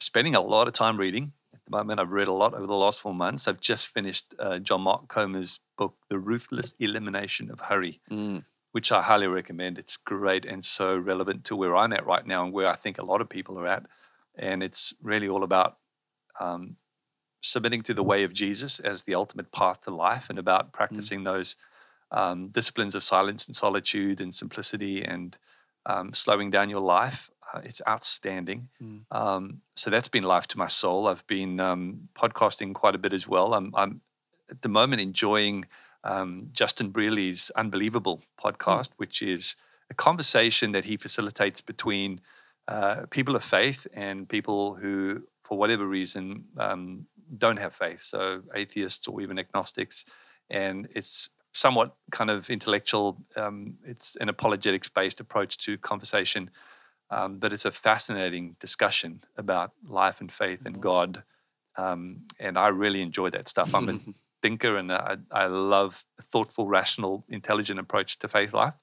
spending 0.00 0.34
a 0.34 0.40
lot 0.40 0.66
of 0.66 0.72
time 0.72 0.96
reading 0.96 1.32
at 1.52 1.60
the 1.66 1.70
moment. 1.76 2.00
I've 2.00 2.10
read 2.10 2.26
a 2.28 2.32
lot 2.32 2.54
over 2.54 2.66
the 2.66 2.74
last 2.74 3.00
four 3.00 3.12
months. 3.14 3.46
I've 3.46 3.60
just 3.60 3.86
finished 3.88 4.34
uh, 4.38 4.58
John 4.60 4.80
Mark 4.80 5.08
Comer's 5.08 5.60
book, 5.76 5.96
The 6.08 6.18
Ruthless 6.18 6.74
Elimination 6.80 7.50
of 7.50 7.60
Hurry, 7.60 8.00
Mm, 8.10 8.44
which 8.72 8.90
I 8.90 9.02
highly 9.02 9.26
recommend. 9.26 9.78
It's 9.78 9.98
great 9.98 10.46
and 10.46 10.64
so 10.64 10.96
relevant 10.96 11.44
to 11.44 11.56
where 11.56 11.76
I'm 11.76 11.92
at 11.92 12.06
right 12.06 12.26
now 12.26 12.44
and 12.44 12.52
where 12.52 12.66
I 12.68 12.76
think 12.76 12.96
a 12.96 13.04
lot 13.04 13.20
of 13.20 13.28
people 13.28 13.58
are 13.58 13.66
at. 13.66 13.84
And 14.38 14.62
it's 14.62 14.94
really 15.02 15.28
all 15.28 15.44
about 15.44 15.76
um, 16.40 16.76
submitting 17.42 17.82
to 17.82 17.92
the 17.94 18.02
way 18.02 18.24
of 18.24 18.32
Jesus 18.32 18.80
as 18.80 19.02
the 19.02 19.14
ultimate 19.14 19.52
path 19.52 19.82
to 19.82 19.90
life 19.90 20.30
and 20.30 20.38
about 20.38 20.72
practicing 20.72 21.24
those 21.24 21.56
um, 22.10 22.48
disciplines 22.48 22.94
of 22.94 23.02
silence 23.02 23.46
and 23.46 23.56
solitude 23.56 24.20
and 24.20 24.34
simplicity 24.34 25.02
and 25.04 25.36
um, 25.86 26.14
slowing 26.14 26.50
down 26.50 26.70
your 26.70 26.80
life. 26.80 27.30
Uh, 27.52 27.60
it's 27.64 27.80
outstanding. 27.88 28.68
Mm. 28.82 29.02
Um, 29.10 29.60
so 29.76 29.90
that's 29.90 30.08
been 30.08 30.24
life 30.24 30.46
to 30.48 30.58
my 30.58 30.66
soul. 30.68 31.06
I've 31.06 31.26
been 31.26 31.60
um, 31.60 32.08
podcasting 32.14 32.74
quite 32.74 32.94
a 32.94 32.98
bit 32.98 33.12
as 33.12 33.28
well. 33.28 33.54
I'm, 33.54 33.72
I'm 33.74 34.00
at 34.50 34.62
the 34.62 34.68
moment 34.68 35.00
enjoying 35.00 35.66
um, 36.04 36.48
Justin 36.52 36.90
Brierley's 36.90 37.50
Unbelievable 37.56 38.22
podcast, 38.42 38.90
which 38.96 39.22
is 39.22 39.56
a 39.90 39.94
conversation 39.94 40.72
that 40.72 40.84
he 40.84 40.96
facilitates 40.96 41.60
between 41.60 42.20
uh, 42.68 43.06
people 43.10 43.36
of 43.36 43.44
faith 43.44 43.86
and 43.92 44.28
people 44.28 44.74
who, 44.74 45.22
for 45.44 45.56
whatever 45.56 45.86
reason, 45.86 46.44
um, 46.58 47.06
don't 47.36 47.58
have 47.58 47.74
faith. 47.74 48.02
So 48.02 48.42
atheists 48.54 49.06
or 49.06 49.20
even 49.20 49.38
agnostics. 49.38 50.04
And 50.50 50.88
it's 50.94 51.28
somewhat 51.56 51.94
kind 52.10 52.30
of 52.30 52.50
intellectual. 52.50 53.18
Um, 53.34 53.78
it's 53.84 54.16
an 54.16 54.28
apologetics 54.28 54.88
based 54.88 55.20
approach 55.20 55.58
to 55.58 55.78
conversation. 55.78 56.50
Um, 57.08 57.38
but 57.38 57.52
it's 57.52 57.64
a 57.64 57.70
fascinating 57.70 58.56
discussion 58.60 59.22
about 59.36 59.72
life 59.86 60.20
and 60.20 60.30
faith 60.30 60.66
and 60.66 60.80
God. 60.80 61.22
Um, 61.76 62.22
and 62.38 62.58
I 62.58 62.68
really 62.68 63.00
enjoy 63.00 63.30
that 63.30 63.48
stuff. 63.48 63.74
I'm 63.74 63.88
a 63.88 63.98
thinker 64.42 64.76
and 64.76 64.92
I, 64.92 65.16
I 65.30 65.46
love 65.46 66.04
a 66.18 66.22
thoughtful, 66.22 66.66
rational, 66.66 67.24
intelligent 67.28 67.78
approach 67.78 68.18
to 68.18 68.28
faith 68.28 68.52
life. 68.52 68.74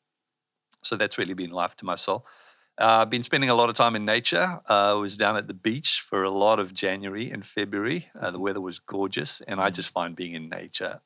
So 0.83 0.95
that's 0.95 1.17
really 1.17 1.33
been 1.33 1.51
life 1.51 1.75
to 1.77 1.85
my 1.85 1.95
soul. 1.95 2.25
Uh, 2.79 3.01
I've 3.01 3.09
been 3.09 3.23
spending 3.23 3.51
a 3.51 3.55
lot 3.55 3.69
of 3.69 3.75
time 3.75 3.95
in 3.95 4.03
nature. 4.03 4.61
Uh, 4.67 4.91
I 4.91 4.93
was 4.93 5.15
down 5.15 5.37
at 5.37 5.47
the 5.47 5.53
beach 5.53 6.03
for 6.07 6.23
a 6.23 6.29
lot 6.29 6.59
of 6.59 6.73
January 6.73 7.29
and 7.29 7.45
February. 7.45 8.09
Uh, 8.19 8.31
the 8.31 8.39
weather 8.39 8.61
was 8.61 8.79
gorgeous, 8.79 9.41
and 9.41 9.61
I 9.61 9.69
just 9.69 9.93
find 9.93 10.15
being 10.15 10.33
in 10.33 10.49
nature 10.49 11.01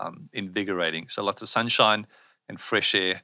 um, 0.00 0.28
invigorating. 0.32 1.08
So 1.08 1.22
lots 1.22 1.42
of 1.42 1.48
sunshine 1.48 2.06
and 2.48 2.60
fresh 2.60 2.94
air, 2.94 3.22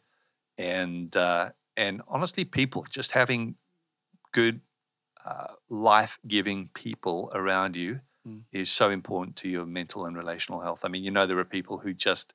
and 0.57 1.16
uh, 1.16 1.51
and 1.77 2.03
honestly, 2.07 2.45
people 2.45 2.87
just 2.91 3.12
having 3.12 3.57
good, 4.33 4.61
uh, 5.24 5.55
life-giving 5.68 6.70
people 6.74 7.31
around 7.35 7.77
you 7.77 8.01
Mm. 8.27 8.43
is 8.53 8.70
so 8.70 8.91
important 8.91 9.37
to 9.37 9.49
your 9.49 9.66
mental 9.66 10.05
and 10.05 10.16
relational 10.16 10.61
health. 10.61 10.85
I 10.85 10.89
mean, 10.89 11.05
you 11.05 11.11
know, 11.11 11.27
there 11.27 11.39
are 11.39 11.45
people 11.45 11.79
who 11.79 11.93
just 11.93 12.35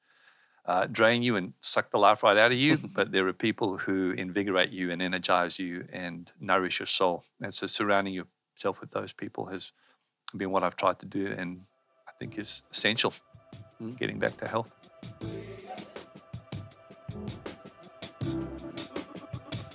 uh, 0.66 0.86
drain 0.86 1.22
you 1.24 1.36
and 1.36 1.54
suck 1.62 1.92
the 1.92 1.98
life 1.98 2.24
right 2.24 2.38
out 2.38 2.52
of 2.52 2.58
you, 2.58 2.78
but 2.96 3.12
there 3.12 3.28
are 3.28 3.34
people 3.34 3.78
who 3.78 4.12
invigorate 4.12 4.70
you 4.72 4.92
and 4.92 5.02
energize 5.02 5.60
you 5.60 5.88
and 5.92 6.32
nourish 6.40 6.80
your 6.80 6.86
soul. 6.86 7.26
And 7.42 7.54
so, 7.54 7.68
surrounding 7.68 8.14
yourself 8.14 8.80
with 8.80 8.92
those 8.92 9.12
people 9.12 9.48
has 9.48 9.72
been 10.36 10.52
what 10.52 10.64
I've 10.64 10.78
tried 10.78 11.00
to 11.00 11.06
do, 11.06 11.28
and 11.28 11.62
I 12.08 12.12
think 12.18 12.38
is 12.38 12.64
essential 12.72 13.14
Getting 14.00 14.20
back 14.20 14.38
to 14.38 14.48
health. 14.48 14.72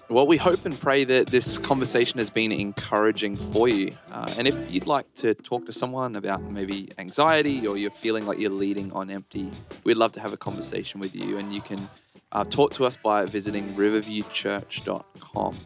Well, 0.08 0.28
we 0.28 0.36
hope 0.36 0.64
and 0.64 0.78
pray 0.78 1.02
that 1.02 1.26
this 1.26 1.58
conversation 1.58 2.18
has 2.18 2.30
been 2.30 2.52
encouraging 2.52 3.34
for 3.34 3.66
you. 3.68 3.92
Uh, 4.12 4.32
and 4.38 4.46
if 4.46 4.70
you'd 4.70 4.86
like 4.86 5.12
to 5.16 5.34
talk 5.34 5.66
to 5.66 5.72
someone 5.72 6.14
about 6.14 6.42
maybe 6.42 6.92
anxiety 6.96 7.66
or 7.66 7.76
you're 7.76 7.90
feeling 7.90 8.24
like 8.24 8.38
you're 8.38 8.50
leading 8.50 8.92
on 8.92 9.10
empty, 9.10 9.50
we'd 9.82 9.96
love 9.96 10.12
to 10.12 10.20
have 10.20 10.32
a 10.32 10.36
conversation 10.36 11.00
with 11.00 11.16
you. 11.16 11.38
And 11.38 11.52
you 11.52 11.60
can 11.60 11.88
uh, 12.30 12.44
talk 12.44 12.72
to 12.74 12.84
us 12.84 12.96
by 12.96 13.26
visiting 13.26 13.74
riverviewchurch.com. 13.74 15.56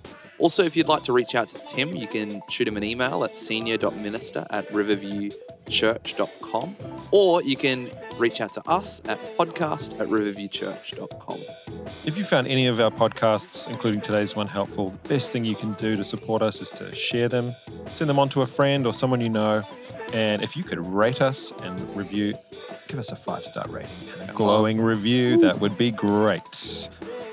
Also, 0.41 0.65
if 0.65 0.75
you'd 0.75 0.89
like 0.89 1.03
to 1.03 1.13
reach 1.13 1.35
out 1.35 1.49
to 1.49 1.61
Jim, 1.75 1.95
you 1.95 2.07
can 2.07 2.41
shoot 2.49 2.67
him 2.67 2.79
an 2.79 2.83
email 2.83 3.23
at 3.25 3.37
senior.minister 3.37 4.47
at 4.49 4.67
riverviewchurch.com 4.71 6.77
or 7.11 7.43
you 7.43 7.59
can 7.59 7.91
reach 8.17 8.41
out 8.41 8.55
to 8.55 8.67
us 8.67 9.03
at 9.05 9.21
podcast 9.37 10.01
at 10.01 10.09
riverviewchurch.com. 10.09 11.39
If 12.07 12.17
you 12.17 12.25
found 12.25 12.49
any 12.49 12.67
of 12.67 12.81
our 12.81 12.91
podcasts, 12.91 13.69
including 13.69 14.01
today's 14.01 14.35
one, 14.35 14.47
helpful, 14.47 14.89
the 14.91 15.09
best 15.09 15.31
thing 15.31 15.45
you 15.45 15.57
can 15.57 15.75
do 15.75 15.95
to 15.95 16.05
support 16.05 16.41
us 16.41 16.63
is 16.63 16.71
to 16.73 16.95
share 16.95 17.29
them, 17.29 17.53
send 17.89 18.09
them 18.09 18.19
on 18.19 18.31
to 18.31 18.41
a 18.41 18.47
friend 18.47 18.87
or 18.87 18.95
someone 18.95 19.21
you 19.21 19.29
know. 19.29 19.63
And 20.15 20.43
if 20.43 20.57
you 20.57 20.65
could 20.65 20.81
rate 20.87 21.21
us 21.21 21.53
and 21.63 21.79
review, 21.95 22.35
give 22.89 22.99
us 22.99 23.13
a 23.13 23.17
five 23.17 23.45
star 23.45 23.67
rating 23.69 23.91
and 24.21 24.31
a 24.31 24.33
glowing 24.33 24.81
review, 24.81 25.37
that 25.41 25.61
would 25.61 25.77
be 25.77 25.91
great. 25.91 26.89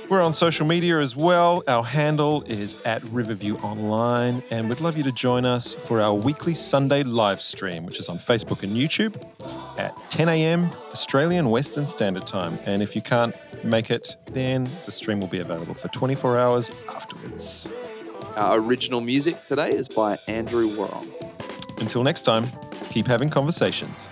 We're 0.10 0.22
on 0.22 0.32
social 0.32 0.66
media 0.66 1.00
as 1.00 1.18
well. 1.18 1.64
Our 1.68 1.84
handle 1.84 2.42
is 2.44 2.82
at 2.84 3.04
Riverview 3.06 3.56
Online, 3.56 4.42
and 4.50 4.70
we'd 4.70 4.80
love 4.80 4.96
you 4.96 5.04
to 5.04 5.12
join 5.12 5.44
us 5.44 5.76
for 5.76 6.00
our 6.00 6.14
weekly 6.14 6.54
Sunday 6.54 7.04
live 7.04 7.42
stream, 7.42 7.86
which 7.86 8.00
is 8.00 8.08
on 8.08 8.16
Facebook 8.16 8.64
and 8.64 8.72
YouTube 8.72 9.22
at 9.78 9.94
10 10.10 10.30
a.m. 10.30 10.70
Australian 10.94 11.50
Western 11.50 11.86
Standard 11.86 12.26
Time. 12.26 12.58
And 12.66 12.82
if 12.82 12.96
you 12.96 13.02
can't 13.02 13.36
make 13.66 13.92
it, 13.92 14.16
then 14.28 14.70
the 14.86 14.94
stream 14.94 15.20
will 15.20 15.28
be 15.28 15.40
available 15.40 15.74
for 15.74 15.90
24 15.90 16.38
hours 16.38 16.72
afterwards. 16.88 17.68
Our 18.38 18.60
original 18.62 19.02
music 19.02 19.46
today 19.46 19.72
is 19.72 19.90
by 19.90 20.20
Andrew 20.30 20.74
Warren. 20.78 21.12
Until 21.80 22.04
next 22.04 22.22
time, 22.22 22.48
keep 22.92 23.08
having 23.08 23.30
conversations. 23.30 24.10